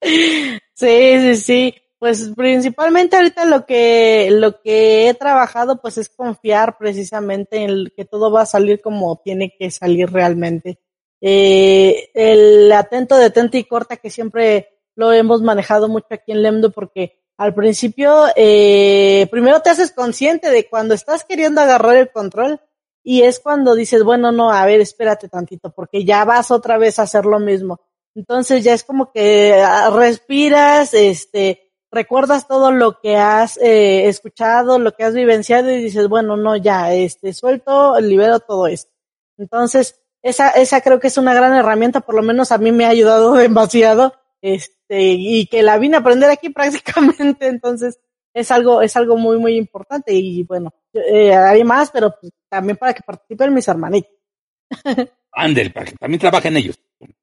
Sí, 0.01 1.19
sí, 1.19 1.35
sí. 1.35 1.75
Pues 1.97 2.31
principalmente 2.35 3.15
ahorita 3.15 3.45
lo 3.45 3.65
que, 3.65 4.29
lo 4.31 4.61
que 4.61 5.09
he 5.09 5.13
trabajado 5.13 5.81
pues 5.81 5.97
es 5.97 6.09
confiar 6.09 6.77
precisamente 6.77 7.63
en 7.63 7.91
que 7.95 8.05
todo 8.05 8.31
va 8.31 8.41
a 8.41 8.45
salir 8.45 8.81
como 8.81 9.21
tiene 9.23 9.55
que 9.57 9.71
salir 9.71 10.11
realmente. 10.11 10.79
Eh, 11.21 12.09
el 12.13 12.71
atento, 12.71 13.17
detente 13.17 13.57
y 13.57 13.63
corta 13.63 13.97
que 13.97 14.09
siempre 14.09 14.69
lo 14.95 15.11
hemos 15.11 15.41
manejado 15.41 15.87
mucho 15.87 16.07
aquí 16.11 16.31
en 16.31 16.41
Lemdo 16.41 16.71
porque 16.71 17.19
al 17.37 17.53
principio, 17.53 18.25
eh, 18.35 19.27
primero 19.29 19.61
te 19.61 19.69
haces 19.69 19.91
consciente 19.91 20.49
de 20.49 20.69
cuando 20.69 20.93
estás 20.93 21.25
queriendo 21.25 21.61
agarrar 21.61 21.97
el 21.97 22.11
control 22.11 22.61
y 23.03 23.23
es 23.23 23.39
cuando 23.39 23.75
dices, 23.75 24.03
bueno, 24.03 24.31
no, 24.31 24.51
a 24.51 24.65
ver, 24.65 24.79
espérate 24.79 25.27
tantito 25.27 25.69
porque 25.71 26.05
ya 26.05 26.23
vas 26.23 26.49
otra 26.49 26.77
vez 26.77 26.97
a 26.97 27.03
hacer 27.03 27.25
lo 27.25 27.39
mismo. 27.39 27.81
Entonces 28.15 28.63
ya 28.63 28.73
es 28.73 28.83
como 28.83 29.11
que 29.11 29.61
ah, 29.61 29.89
respiras, 29.93 30.93
este, 30.93 31.73
recuerdas 31.91 32.47
todo 32.47 32.71
lo 32.71 32.99
que 33.01 33.17
has 33.17 33.57
eh, 33.57 34.07
escuchado, 34.07 34.79
lo 34.79 34.93
que 34.93 35.03
has 35.03 35.13
vivenciado 35.13 35.69
y 35.69 35.83
dices, 35.83 36.07
bueno, 36.07 36.37
no, 36.37 36.55
ya, 36.55 36.93
este, 36.93 37.33
suelto, 37.33 37.99
libero 37.99 38.39
todo 38.39 38.67
esto. 38.67 38.91
Entonces, 39.37 40.01
esa, 40.25 40.49
esa 40.49 40.81
creo 40.81 40.99
que 40.99 41.07
es 41.07 41.19
una 41.19 41.35
gran 41.35 41.53
herramienta, 41.53 42.01
por 42.01 42.15
lo 42.15 42.23
menos 42.23 42.51
a 42.51 42.57
mí 42.57 42.71
me 42.71 42.85
ha 42.85 42.89
ayudado 42.89 43.33
demasiado, 43.33 44.15
este, 44.41 45.11
y 45.11 45.45
que 45.45 45.61
la 45.61 45.77
vine 45.77 45.97
a 45.97 45.99
aprender 45.99 46.29
aquí 46.31 46.49
prácticamente, 46.53 47.47
entonces 47.47 47.99
es 48.33 48.51
algo, 48.51 48.81
es 48.81 48.97
algo 48.97 49.17
muy, 49.17 49.37
muy 49.37 49.55
importante 49.55 50.13
y 50.13 50.43
bueno, 50.43 50.73
eh, 50.93 51.33
hay 51.33 51.63
más, 51.63 51.91
pero 51.91 52.15
pues, 52.19 52.33
también 52.49 52.75
para 52.75 52.93
que 52.93 53.03
participen 53.03 53.53
mis 53.53 53.67
hermanitos. 53.67 54.11
Ander, 55.31 55.71
para 55.71 55.85
que 55.85 55.95
también 55.95 56.19
trabajen 56.19 56.57
ellos, 56.57 56.79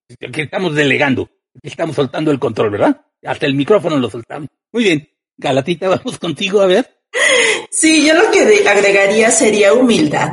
que 0.09 0.43
estamos 0.43 0.75
delegando, 0.75 1.29
que 1.61 1.69
estamos 1.69 1.97
soltando 1.97 2.31
el 2.31 2.39
control, 2.39 2.71
¿verdad? 2.71 3.05
Hasta 3.25 3.47
el 3.47 3.55
micrófono 3.55 3.97
lo 3.97 4.11
soltamos. 4.11 4.49
Muy 4.71 4.85
bien, 4.85 5.09
Galatita, 5.37 5.89
vamos 5.89 6.19
contigo 6.19 6.61
a 6.61 6.67
ver. 6.67 7.03
Sí, 7.71 8.07
yo 8.07 8.15
lo 8.15 8.31
que 8.31 8.69
agregaría 8.69 9.31
sería 9.31 9.75
humildad. 9.75 10.33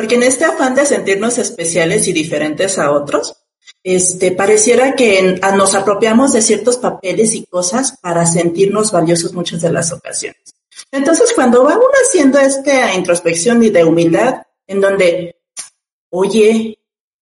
Porque 0.00 0.14
en 0.14 0.22
este 0.22 0.46
afán 0.46 0.74
de 0.74 0.86
sentirnos 0.86 1.36
especiales 1.36 2.08
y 2.08 2.14
diferentes 2.14 2.78
a 2.78 2.90
otros, 2.90 3.36
este, 3.84 4.32
pareciera 4.32 4.94
que 4.94 5.38
nos 5.54 5.74
apropiamos 5.74 6.32
de 6.32 6.40
ciertos 6.40 6.78
papeles 6.78 7.34
y 7.34 7.44
cosas 7.44 7.98
para 8.00 8.24
sentirnos 8.24 8.92
valiosos 8.92 9.34
muchas 9.34 9.60
de 9.60 9.70
las 9.70 9.92
ocasiones. 9.92 10.54
Entonces, 10.90 11.34
cuando 11.34 11.64
va 11.64 11.76
uno 11.76 11.90
haciendo 12.02 12.38
esta 12.38 12.94
introspección 12.94 13.62
y 13.62 13.68
de 13.68 13.84
humildad, 13.84 14.36
en 14.66 14.80
donde, 14.80 15.36
oye, 16.08 16.78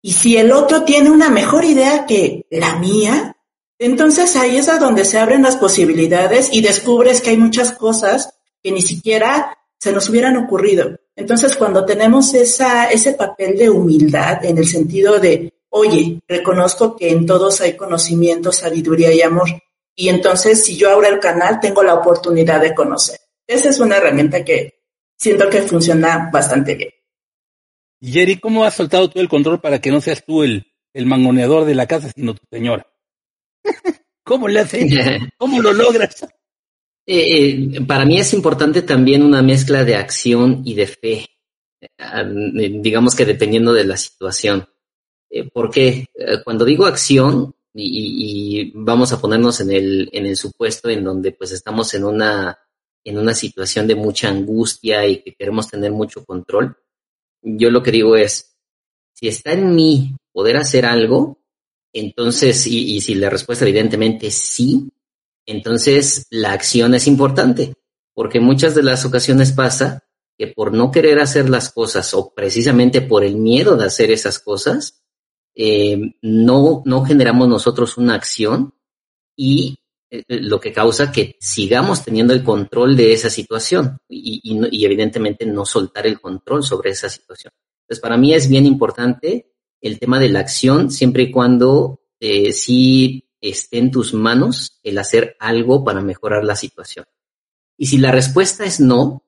y 0.01 0.13
si 0.15 0.39
el 0.39 0.51
otro 0.51 0.83
tiene 0.83 1.11
una 1.11 1.29
mejor 1.29 1.67
idea 1.67 2.07
que 2.07 2.47
la 2.51 2.77
mía, 2.77 3.37
entonces 3.79 4.35
ahí 4.37 4.57
es 4.57 4.71
a 4.71 4.79
donde 4.79 5.05
se 5.05 5.19
abren 5.19 5.43
las 5.43 5.57
posibilidades 5.57 6.49
y 6.51 6.63
descubres 6.63 7.21
que 7.21 7.29
hay 7.29 7.37
muchas 7.37 7.73
cosas 7.73 8.33
que 8.63 8.73
ni 8.73 8.81
siquiera 8.81 9.59
se 9.79 9.93
nos 9.93 10.09
hubieran 10.09 10.39
ocurrido. 10.39 11.02
Entonces, 11.15 11.57
cuando 11.57 11.85
tenemos 11.85 12.33
esa, 12.35 12.91
ese 12.91 13.13
papel 13.13 13.57
de 13.59 13.69
humildad 13.69 14.45
en 14.45 14.59
el 14.59 14.67
sentido 14.67 15.19
de, 15.19 15.53
oye, 15.69 16.21
reconozco 16.27 16.97
que 16.97 17.11
en 17.11 17.27
todos 17.27 17.61
hay 17.61 17.77
conocimiento, 17.77 18.51
sabiduría 18.51 19.13
y 19.13 19.21
amor, 19.21 19.49
y 19.95 20.09
entonces 20.09 20.65
si 20.65 20.77
yo 20.77 20.91
abro 20.91 21.07
el 21.07 21.21
canal, 21.21 21.61
tengo 21.61 21.83
la 21.83 21.95
oportunidad 21.95 22.61
de 22.61 22.75
conocer. 22.75 23.19
Esa 23.47 23.69
es 23.69 23.79
una 23.81 23.99
herramienta 23.99 24.45
que 24.45 24.81
siento 25.19 25.51
que 25.51 25.63
funciona 25.63 26.31
bastante 26.33 26.75
bien. 26.75 26.91
Jerry, 28.01 28.41
¿cómo 28.41 28.65
has 28.65 28.75
soltado 28.75 29.11
tú 29.11 29.21
el 29.21 29.29
control 29.29 29.61
para 29.61 29.81
que 29.81 29.91
no 29.91 30.01
seas 30.01 30.25
tú 30.25 30.43
el, 30.43 30.73
el 30.93 31.07
mangoneador 31.07 31.65
de 31.65 31.75
la 31.75 31.87
casa, 31.87 32.11
sino 32.15 32.35
tu 32.35 32.43
señora? 32.51 32.87
¿Cómo 34.25 34.49
le 34.49 34.61
haces? 34.61 34.91
¿Cómo 35.37 35.61
lo 35.61 35.73
logras? 35.73 36.27
Eh, 37.05 37.75
eh, 37.75 37.81
para 37.85 38.05
mí 38.05 38.19
es 38.19 38.33
importante 38.33 38.83
también 38.83 39.23
una 39.23 39.43
mezcla 39.43 39.85
de 39.85 39.97
acción 39.97 40.63
y 40.65 40.75
de 40.75 40.87
fe, 40.87 41.27
eh, 41.81 42.79
digamos 42.81 43.15
que 43.15 43.25
dependiendo 43.25 43.73
de 43.73 43.85
la 43.85 43.97
situación. 43.97 44.67
porque 45.55 46.07
cuando 46.45 46.67
digo 46.67 46.85
acción, 46.85 47.55
y, 47.75 48.71
vamos 48.75 49.13
a 49.13 49.21
ponernos 49.21 49.61
en 49.61 49.73
el, 49.73 50.11
en 50.13 50.27
el 50.27 50.37
supuesto 50.37 50.91
en 50.91 51.03
donde 51.03 51.33
pues 51.33 51.53
estamos 51.53 51.95
en 51.95 52.05
una, 52.05 52.59
en 53.03 53.19
una 53.19 53.35
situación 53.35 53.87
de 53.87 53.95
mucha 53.95 54.29
angustia 54.29 55.07
y 55.07 55.23
que 55.23 55.35
queremos 55.35 55.69
tener 55.69 55.91
mucho 55.91 56.23
control, 56.25 56.77
yo 57.43 57.71
lo 57.71 57.83
que 57.83 57.93
digo 57.93 58.15
es, 58.15 58.57
si 59.15 59.29
está 59.29 59.53
en 59.53 59.75
mí 59.75 60.15
poder 60.33 60.59
hacer 60.59 60.85
algo, 60.85 61.39
entonces, 61.95 62.67
y, 62.67 62.97
y 62.97 63.01
si 63.01 63.15
la 63.15 63.31
respuesta 63.31 63.65
evidentemente 63.65 64.31
sí, 64.31 64.91
entonces, 65.47 66.27
la 66.31 66.53
acción 66.53 66.95
es 66.95 67.07
importante, 67.07 67.75
porque 68.15 68.41
muchas 68.41 68.75
de 68.75 68.83
las 68.83 69.05
ocasiones 69.05 69.53
pasa 69.53 70.05
que 70.39 70.49
por 70.49 70.73
no 70.73 70.91
querer 70.91 71.21
hacer 71.21 71.49
las 71.49 71.71
cosas 71.73 72.15
o 72.15 72.33
precisamente 72.35 73.01
por 73.01 73.25
el 73.25 73.37
miedo 73.37 73.77
de 73.77 73.87
hacer 73.87 74.11
esas 74.11 74.39
cosas, 74.39 75.03
eh, 75.55 76.17
no, 76.23 76.83
no 76.85 77.05
generamos 77.05 77.49
nosotros 77.49 77.99
una 77.99 78.15
acción 78.15 78.75
y 79.37 79.77
eh, 80.11 80.25
lo 80.29 80.61
que 80.61 80.73
causa 80.73 81.13
que 81.13 81.37
sigamos 81.41 82.05
teniendo 82.05 82.33
el 82.33 82.43
control 82.43 82.97
de 82.97 83.13
esa 83.13 83.31
situación 83.31 83.99
y, 84.09 84.41
y, 84.43 84.85
evidentemente 84.85 85.45
no 85.47 85.67
soltar 85.67 86.07
el 86.07 86.21
control 86.21 86.63
sobre 86.63 86.91
esa 86.91 87.09
situación. 87.09 87.53
Entonces, 87.83 88.01
para 88.01 88.17
mí 88.17 88.33
es 88.33 88.49
bien 88.49 88.67
importante 88.67 89.53
el 89.81 89.99
tema 89.99 90.19
de 90.19 90.29
la 90.29 90.41
acción, 90.41 90.91
siempre 90.91 91.25
y 91.25 91.31
cuando 91.31 92.01
eh, 92.21 92.53
sí 92.53 93.22
esté 93.43 93.79
en 93.79 93.91
tus 93.91 94.15
manos 94.15 94.81
el 94.83 94.97
hacer 94.97 95.37
algo 95.39 95.85
para 95.85 96.01
mejorar 96.01 96.45
la 96.45 96.57
situación. 96.57 97.05
Y 97.77 97.87
si 97.87 97.99
la 97.99 98.13
respuesta 98.13 98.65
es 98.65 98.81
no, 98.81 99.25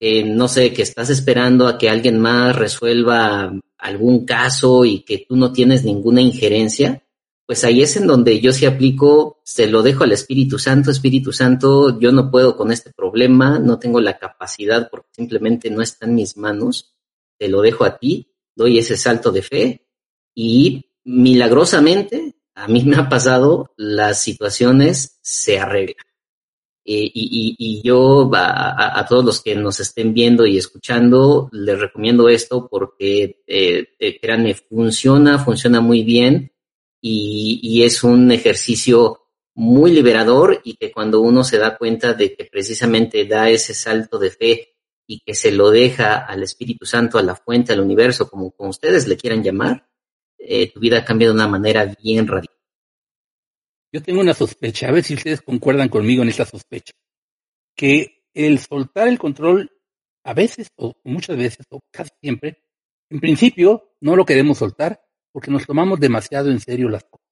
no 0.00 0.48
sé, 0.48 0.72
que 0.72 0.82
estás 0.82 1.10
esperando 1.10 1.66
a 1.66 1.78
que 1.78 1.88
alguien 1.88 2.20
más 2.20 2.54
resuelva 2.54 3.52
algún 3.78 4.24
caso 4.24 4.84
y 4.84 5.00
que 5.00 5.24
tú 5.26 5.36
no 5.36 5.52
tienes 5.52 5.84
ninguna 5.84 6.20
injerencia, 6.20 7.02
pues 7.46 7.64
ahí 7.64 7.82
es 7.82 7.96
en 7.96 8.06
donde 8.06 8.40
yo 8.40 8.52
sí 8.52 8.64
aplico, 8.64 9.40
se 9.44 9.66
lo 9.66 9.82
dejo 9.82 10.04
al 10.04 10.12
Espíritu 10.12 10.58
Santo, 10.58 10.90
Espíritu 10.90 11.32
Santo, 11.32 11.98
yo 12.00 12.10
no 12.10 12.30
puedo 12.30 12.56
con 12.56 12.72
este 12.72 12.92
problema, 12.92 13.58
no 13.58 13.78
tengo 13.78 14.00
la 14.00 14.18
capacidad 14.18 14.88
porque 14.90 15.08
simplemente 15.12 15.70
no 15.70 15.82
está 15.82 16.06
en 16.06 16.14
mis 16.14 16.36
manos, 16.36 16.94
te 17.38 17.48
lo 17.48 17.60
dejo 17.60 17.84
a 17.84 17.98
ti, 17.98 18.32
doy 18.54 18.78
ese 18.78 18.96
salto 18.96 19.30
de 19.30 19.42
fe 19.42 19.86
y 20.34 20.90
milagrosamente 21.04 22.33
a 22.54 22.68
mí 22.68 22.84
me 22.84 22.96
ha 22.96 23.08
pasado, 23.08 23.72
las 23.76 24.22
situaciones 24.22 25.18
se 25.22 25.58
arreglan. 25.58 26.04
Eh, 26.86 27.10
y, 27.14 27.80
yo 27.82 28.30
a, 28.34 29.06
todos 29.08 29.24
los 29.24 29.40
que 29.40 29.54
nos 29.54 29.80
estén 29.80 30.12
viendo 30.12 30.46
y 30.46 30.58
escuchando, 30.58 31.48
les 31.52 31.80
recomiendo 31.80 32.28
esto 32.28 32.68
porque, 32.68 33.42
eh, 33.46 33.88
eh, 33.98 34.20
créanme, 34.20 34.54
funciona, 34.54 35.38
funciona 35.38 35.80
muy 35.80 36.02
bien 36.02 36.52
y, 37.00 37.82
es 37.84 38.04
un 38.04 38.30
ejercicio 38.32 39.20
muy 39.54 39.92
liberador 39.92 40.60
y 40.64 40.74
que 40.76 40.92
cuando 40.92 41.20
uno 41.20 41.42
se 41.42 41.58
da 41.58 41.78
cuenta 41.78 42.12
de 42.12 42.34
que 42.34 42.44
precisamente 42.44 43.24
da 43.24 43.48
ese 43.48 43.72
salto 43.72 44.18
de 44.18 44.30
fe 44.30 44.74
y 45.06 45.20
que 45.20 45.34
se 45.34 45.52
lo 45.52 45.70
deja 45.70 46.16
al 46.16 46.42
Espíritu 46.42 46.84
Santo, 46.86 47.18
a 47.18 47.22
la 47.22 47.36
fuente, 47.36 47.72
al 47.72 47.80
universo, 47.80 48.28
como, 48.28 48.50
como 48.50 48.70
ustedes 48.70 49.08
le 49.08 49.16
quieran 49.16 49.42
llamar, 49.42 49.86
tu 50.72 50.80
vida 50.80 51.04
cambia 51.04 51.28
de 51.28 51.34
una 51.34 51.48
manera 51.48 51.94
bien 52.02 52.26
radical. 52.26 52.56
Yo 53.92 54.02
tengo 54.02 54.20
una 54.20 54.34
sospecha, 54.34 54.88
a 54.88 54.92
ver 54.92 55.04
si 55.04 55.14
ustedes 55.14 55.40
concuerdan 55.40 55.88
conmigo 55.88 56.22
en 56.22 56.28
esta 56.28 56.44
sospecha, 56.44 56.92
que 57.76 58.24
el 58.34 58.58
soltar 58.58 59.08
el 59.08 59.18
control 59.18 59.70
a 60.24 60.34
veces 60.34 60.68
o 60.76 60.94
muchas 61.04 61.36
veces 61.36 61.66
o 61.70 61.80
casi 61.90 62.10
siempre, 62.20 62.62
en 63.10 63.20
principio 63.20 63.94
no 64.00 64.16
lo 64.16 64.24
queremos 64.24 64.58
soltar 64.58 65.00
porque 65.32 65.50
nos 65.50 65.66
tomamos 65.66 66.00
demasiado 66.00 66.50
en 66.50 66.60
serio 66.60 66.88
las 66.88 67.04
cosas. 67.04 67.26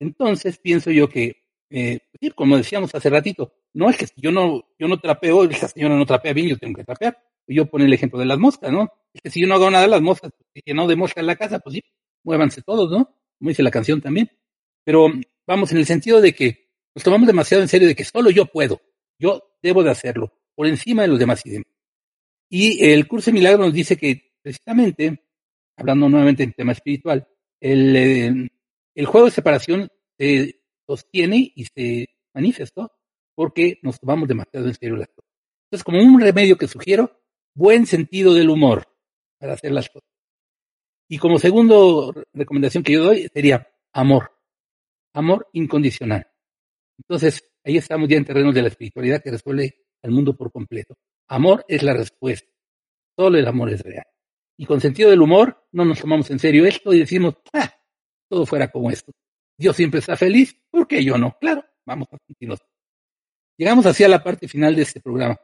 Entonces 0.00 0.58
pienso 0.58 0.90
yo 0.90 1.08
que, 1.08 1.44
eh, 1.70 2.00
como 2.34 2.56
decíamos 2.56 2.94
hace 2.94 3.10
ratito, 3.10 3.54
no 3.74 3.90
es 3.90 3.96
que 3.96 4.06
yo 4.16 4.30
no, 4.30 4.68
yo 4.78 4.88
no 4.88 4.98
trapeo, 4.98 5.44
esta 5.50 5.68
señora 5.68 5.96
no 5.96 6.06
trapea 6.06 6.32
bien, 6.32 6.48
yo 6.48 6.58
tengo 6.58 6.76
que 6.76 6.84
trapear. 6.84 7.22
Yo 7.48 7.66
pongo 7.66 7.84
el 7.84 7.92
ejemplo 7.92 8.18
de 8.18 8.26
las 8.26 8.38
moscas, 8.38 8.72
¿no? 8.72 8.90
Que 9.22 9.30
si 9.30 9.40
yo 9.40 9.46
no 9.46 9.54
hago 9.54 9.70
nada 9.70 9.84
de 9.84 9.90
las 9.90 10.02
moscas, 10.02 10.32
que 10.52 10.74
no 10.74 10.86
de 10.86 10.96
mosca 10.96 11.20
en 11.20 11.26
la 11.26 11.36
casa, 11.36 11.58
pues 11.58 11.74
sí, 11.74 11.84
muévanse 12.24 12.62
todos, 12.62 12.90
¿no? 12.90 13.14
Como 13.38 13.48
dice 13.48 13.62
la 13.62 13.70
canción 13.70 14.00
también. 14.00 14.30
Pero 14.84 15.08
vamos, 15.46 15.72
en 15.72 15.78
el 15.78 15.86
sentido 15.86 16.20
de 16.20 16.34
que 16.34 16.70
nos 16.94 17.04
tomamos 17.04 17.26
demasiado 17.26 17.62
en 17.62 17.68
serio 17.68 17.88
de 17.88 17.94
que 17.94 18.04
solo 18.04 18.30
yo 18.30 18.46
puedo, 18.46 18.80
yo 19.18 19.56
debo 19.62 19.82
de 19.82 19.90
hacerlo, 19.90 20.32
por 20.54 20.66
encima 20.66 21.02
de 21.02 21.08
los 21.08 21.18
demás 21.18 21.44
y 21.44 21.62
Y 22.48 22.84
el 22.90 23.06
curso 23.06 23.30
de 23.30 23.34
milagro 23.34 23.64
nos 23.64 23.72
dice 23.74 23.96
que 23.96 24.34
precisamente, 24.42 25.24
hablando 25.76 26.08
nuevamente 26.08 26.42
en 26.42 26.52
tema 26.52 26.72
espiritual, 26.72 27.26
el, 27.60 27.96
eh, 27.96 28.48
el 28.94 29.06
juego 29.06 29.26
de 29.26 29.32
separación 29.32 29.88
se 30.18 30.60
sostiene 30.86 31.52
y 31.54 31.64
se 31.64 32.08
manifestó 32.32 32.92
porque 33.34 33.78
nos 33.82 34.00
tomamos 34.00 34.28
demasiado 34.28 34.66
en 34.66 34.74
serio 34.74 34.96
las 34.96 35.08
cosas. 35.08 35.30
Entonces, 35.64 35.84
como 35.84 36.00
un 36.00 36.20
remedio 36.20 36.56
que 36.56 36.68
sugiero, 36.68 37.20
buen 37.54 37.86
sentido 37.86 38.34
del 38.34 38.50
humor 38.50 38.86
para 39.38 39.54
hacer 39.54 39.72
las 39.72 39.88
cosas. 39.88 40.08
Y 41.08 41.18
como 41.18 41.38
segundo 41.38 42.12
recomendación 42.32 42.82
que 42.82 42.92
yo 42.92 43.04
doy 43.04 43.28
sería 43.32 43.68
amor 43.92 44.36
amor 45.16 45.48
incondicional. 45.52 46.26
Entonces, 46.98 47.42
ahí 47.64 47.78
estamos 47.78 48.08
ya 48.08 48.16
en 48.16 48.24
terrenos 48.24 48.54
de 48.54 48.62
la 48.62 48.68
espiritualidad 48.68 49.22
que 49.22 49.30
resuelve 49.30 49.74
al 50.02 50.10
mundo 50.10 50.36
por 50.36 50.52
completo. 50.52 50.94
Amor 51.28 51.64
es 51.68 51.82
la 51.82 51.94
respuesta. 51.94 52.48
Solo 53.18 53.38
el 53.38 53.46
amor 53.46 53.70
es 53.70 53.80
real. 53.80 54.06
Y 54.58 54.66
con 54.66 54.80
sentido 54.80 55.10
del 55.10 55.22
humor, 55.22 55.66
no 55.72 55.84
nos 55.84 56.00
tomamos 56.00 56.30
en 56.30 56.38
serio 56.38 56.66
esto 56.66 56.92
y 56.92 57.00
decimos, 57.00 57.34
ah, 57.52 57.74
todo 58.28 58.46
fuera 58.46 58.70
como 58.70 58.90
esto. 58.90 59.12
Dios 59.58 59.74
siempre 59.74 60.00
está 60.00 60.16
feliz, 60.16 60.54
¿por 60.70 60.86
qué 60.86 61.02
yo 61.02 61.16
no? 61.16 61.36
Claro, 61.40 61.64
vamos 61.86 62.08
a 62.12 62.18
sentirnos. 62.26 62.60
Llegamos 63.56 63.86
hacia 63.86 64.08
la 64.08 64.22
parte 64.22 64.48
final 64.48 64.76
de 64.76 64.82
este 64.82 65.00
programa. 65.00 65.38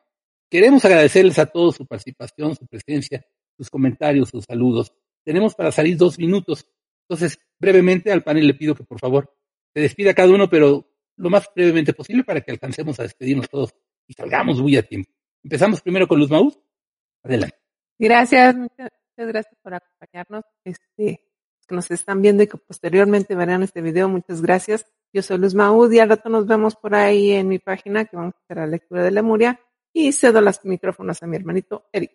Queremos 0.51 0.85
agradecerles 0.85 1.39
a 1.39 1.47
todos 1.47 1.77
su 1.77 1.87
participación, 1.87 2.55
su 2.55 2.67
presencia, 2.67 3.25
sus 3.57 3.71
comentarios, 3.71 4.31
sus 4.31 4.45
saludos. 4.45 4.93
Tenemos 5.25 5.55
para 5.55 5.73
salir 5.73 5.97
dos 5.97 6.19
minutos. 6.19 6.67
Entonces, 7.09 7.39
brevemente 7.59 8.13
al 8.13 8.23
panel 8.23 8.47
le 8.47 8.55
pido 8.55 8.75
que 8.75 8.85
por 8.85 8.99
favor 8.99 9.35
se 9.75 9.81
despida 9.81 10.15
cada 10.15 10.31
uno, 10.31 10.49
pero 10.49 10.89
lo 11.17 11.31
más 11.31 11.49
brevemente 11.55 11.93
posible 11.93 12.25
para 12.25 12.41
que 12.41 12.51
alcancemos 12.51 12.99
a 12.99 13.05
despedirnos 13.05 13.49
todos 13.49 13.75
y 14.07 14.15
salgamos 14.15 14.61
muy 14.61 14.77
a 14.77 14.83
tiempo. 14.83 15.11
Empezamos 15.43 15.81
primero 15.81 16.07
con 16.07 16.19
Luz 16.19 16.31
Maús. 16.31 16.59
Adelante. 17.23 17.57
Gracias, 17.99 18.57
muchas, 18.57 18.91
gracias 19.17 19.57
por 19.63 19.75
acompañarnos. 19.75 20.45
Este, 20.65 21.21
que 21.67 21.75
nos 21.75 21.91
están 21.91 22.23
viendo 22.23 22.43
y 22.43 22.47
que 22.47 22.59
posteriormente 22.59 23.35
verán 23.35 23.63
este 23.63 23.81
video, 23.81 24.09
muchas 24.09 24.43
gracias. 24.43 24.87
Yo 25.13 25.23
soy 25.23 25.39
Luz 25.39 25.55
Maúd 25.55 25.93
y 25.93 26.01
al 26.01 26.09
rato 26.09 26.29
nos 26.29 26.47
vemos 26.47 26.77
por 26.77 26.95
ahí 26.95 27.33
en 27.33 27.49
mi 27.49 27.59
página 27.59 28.05
que 28.05 28.17
vamos 28.17 28.35
a 28.35 28.39
hacer 28.45 28.57
la 28.57 28.67
lectura 28.67 29.05
de 29.05 29.11
Lemuria 29.11 29.61
y 29.93 30.13
cedo 30.13 30.41
los 30.41 30.65
micrófonos 30.65 31.23
a 31.23 31.27
mi 31.27 31.37
hermanito 31.37 31.87
Eric. 31.93 32.13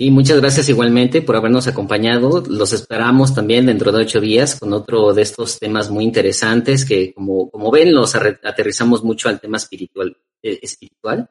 Y 0.00 0.12
muchas 0.12 0.40
gracias 0.40 0.68
igualmente 0.68 1.22
por 1.22 1.34
habernos 1.34 1.66
acompañado. 1.66 2.44
Los 2.48 2.72
esperamos 2.72 3.34
también 3.34 3.66
dentro 3.66 3.90
de 3.90 4.02
ocho 4.02 4.20
días 4.20 4.54
con 4.54 4.72
otro 4.72 5.12
de 5.12 5.22
estos 5.22 5.58
temas 5.58 5.90
muy 5.90 6.04
interesantes 6.04 6.84
que, 6.84 7.12
como, 7.12 7.50
como 7.50 7.72
ven, 7.72 7.92
los 7.92 8.14
aterrizamos 8.14 9.02
mucho 9.02 9.28
al 9.28 9.40
tema 9.40 9.56
espiritual. 9.56 10.16
Eh, 10.40 10.60
espiritual. 10.62 11.28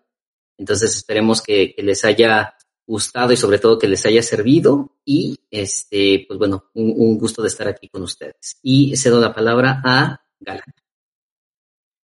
Entonces 0.57 0.97
esperemos 0.97 1.41
que, 1.41 1.75
les 1.77 2.03
haya 2.03 2.57
gustado 2.85 3.31
y 3.31 3.37
sobre 3.37 3.59
todo 3.59 3.79
que 3.79 3.87
les 3.87 4.05
haya 4.05 4.21
servido. 4.21 4.97
Y 5.05 5.37
este, 5.49 6.25
pues 6.27 6.37
bueno, 6.37 6.65
un, 6.73 6.93
un 6.93 7.17
gusto 7.17 7.41
de 7.41 7.47
estar 7.47 7.69
aquí 7.69 7.87
con 7.87 8.01
ustedes. 8.01 8.59
Y 8.61 8.97
cedo 8.97 9.21
la 9.21 9.33
palabra 9.33 9.81
a 9.85 10.21
Galán. 10.41 10.73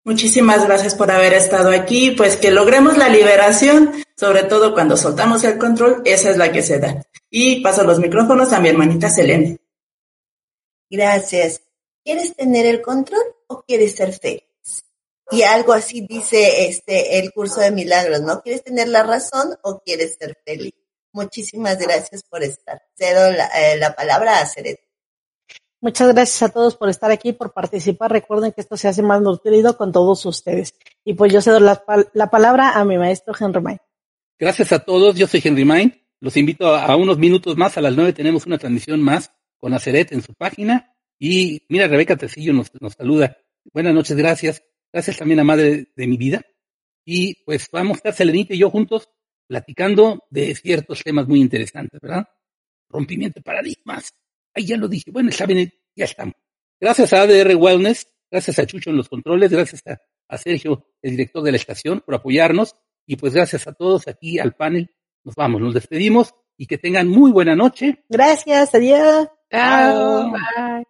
Muchísimas 0.05 0.63
gracias 0.67 0.93
por 0.93 1.09
haber 1.09 1.33
estado 1.33 1.71
aquí, 1.71 2.11
pues 2.11 2.37
que 2.37 2.51
logremos 2.51 2.95
la 2.95 3.09
liberación, 3.09 3.91
sobre 4.15 4.43
todo 4.43 4.75
cuando 4.75 4.97
soltamos 4.97 5.43
el 5.43 5.57
control, 5.57 6.03
esa 6.05 6.29
es 6.29 6.37
la 6.37 6.51
que 6.51 6.61
se 6.61 6.77
da. 6.77 7.03
Y 7.31 7.63
paso 7.63 7.83
los 7.83 7.97
micrófonos 7.97 8.53
a 8.53 8.59
mi 8.59 8.69
hermanita 8.69 9.09
Selene. 9.09 9.57
Gracias. 10.91 11.61
¿Quieres 12.03 12.35
tener 12.35 12.67
el 12.67 12.83
control 12.83 13.23
o 13.47 13.63
quieres 13.63 13.95
ser 13.95 14.13
feliz? 14.13 14.43
Y 15.31 15.41
algo 15.41 15.73
así 15.73 16.05
dice 16.07 16.67
este 16.67 17.17
el 17.17 17.33
curso 17.33 17.61
de 17.61 17.71
milagros, 17.71 18.21
¿no? 18.21 18.43
¿Quieres 18.43 18.63
tener 18.63 18.87
la 18.89 19.01
razón 19.01 19.57
o 19.63 19.79
quieres 19.79 20.17
ser 20.19 20.37
feliz? 20.45 20.75
Muchísimas 21.13 21.79
gracias 21.79 22.21
por 22.21 22.43
estar. 22.43 22.79
Cedo 22.95 23.31
la, 23.31 23.47
eh, 23.47 23.77
la 23.77 23.95
palabra 23.95 24.39
a 24.39 24.45
Ceret. 24.45 24.84
Muchas 25.85 26.11
gracias 26.15 26.41
a 26.41 26.51
todos 26.51 26.75
por 26.75 26.89
estar 26.89 27.11
aquí, 27.11 27.31
por 27.31 27.53
participar. 27.53 28.11
Recuerden 28.11 28.51
que 28.51 28.61
esto 28.61 28.75
se 28.75 28.87
hace 28.87 29.03
más 29.03 29.21
nutrido 29.21 29.77
con 29.77 29.91
todos 29.91 30.25
ustedes. 30.25 30.73
Y 31.03 31.13
pues 31.13 31.31
yo 31.31 31.41
cedo 31.41 31.59
la, 31.59 31.83
la 32.15 32.31
palabra 32.31 32.71
a 32.71 32.83
mi 32.83 32.97
maestro 32.97 33.35
Henry 33.39 33.61
Main. 33.61 33.77
Gracias 34.39 34.71
a 34.71 34.79
todos, 34.79 35.15
yo 35.15 35.27
soy 35.27 35.43
Henry 35.43 35.63
Main. 35.63 35.93
Los 36.19 36.37
invito 36.37 36.75
a, 36.75 36.95
unos 36.95 37.19
minutos 37.19 37.55
más, 37.55 37.77
a 37.77 37.81
las 37.81 37.95
nueve 37.95 38.13
tenemos 38.13 38.47
una 38.47 38.57
transmisión 38.57 38.99
más 38.99 39.31
con 39.59 39.75
Aceret 39.75 40.11
en 40.11 40.23
su 40.23 40.33
página. 40.33 40.91
Y 41.19 41.61
mira, 41.69 41.87
Rebeca 41.87 42.15
Tecillo 42.15 42.51
nos, 42.51 42.71
nos 42.81 42.93
saluda. 42.93 43.37
Buenas 43.71 43.93
noches, 43.93 44.17
gracias. 44.17 44.63
Gracias 44.91 45.17
también 45.17 45.39
a 45.41 45.43
Madre 45.43 45.91
de 45.95 46.07
mi 46.07 46.17
vida. 46.17 46.41
Y 47.05 47.43
pues 47.43 47.67
vamos 47.71 47.91
a 47.91 47.97
estar 47.97 48.13
Selenita 48.15 48.55
y 48.55 48.57
yo 48.57 48.71
juntos 48.71 49.07
platicando 49.45 50.23
de 50.31 50.55
ciertos 50.55 51.03
temas 51.03 51.27
muy 51.27 51.41
interesantes, 51.41 52.01
¿verdad? 52.01 52.27
Rompimiento 52.89 53.39
de 53.39 53.43
paradigmas 53.43 54.15
Ahí 54.55 54.65
ya 54.65 54.77
lo 54.77 54.87
dije. 54.87 55.11
Bueno, 55.11 55.31
saben, 55.31 55.71
ya 55.95 56.05
estamos. 56.05 56.35
Gracias 56.79 57.13
a 57.13 57.21
ADR 57.21 57.55
Wellness, 57.55 58.07
gracias 58.31 58.59
a 58.59 58.65
Chucho 58.65 58.89
en 58.89 58.97
los 58.97 59.09
controles, 59.09 59.51
gracias 59.51 59.83
a, 59.85 60.37
Sergio, 60.37 60.87
el 61.01 61.11
director 61.11 61.43
de 61.43 61.51
la 61.51 61.57
estación, 61.57 62.01
por 62.01 62.15
apoyarnos. 62.15 62.75
Y 63.07 63.17
pues 63.17 63.33
gracias 63.33 63.67
a 63.67 63.73
todos 63.73 64.07
aquí 64.07 64.39
al 64.39 64.53
panel. 64.55 64.89
Nos 65.23 65.35
vamos, 65.35 65.61
nos 65.61 65.73
despedimos 65.73 66.33
y 66.57 66.65
que 66.65 66.77
tengan 66.77 67.07
muy 67.07 67.31
buena 67.31 67.55
noche. 67.55 68.03
Gracias, 68.09 68.73
adiós. 68.73 69.27
Chao. 69.51 70.31
Bye. 70.31 70.85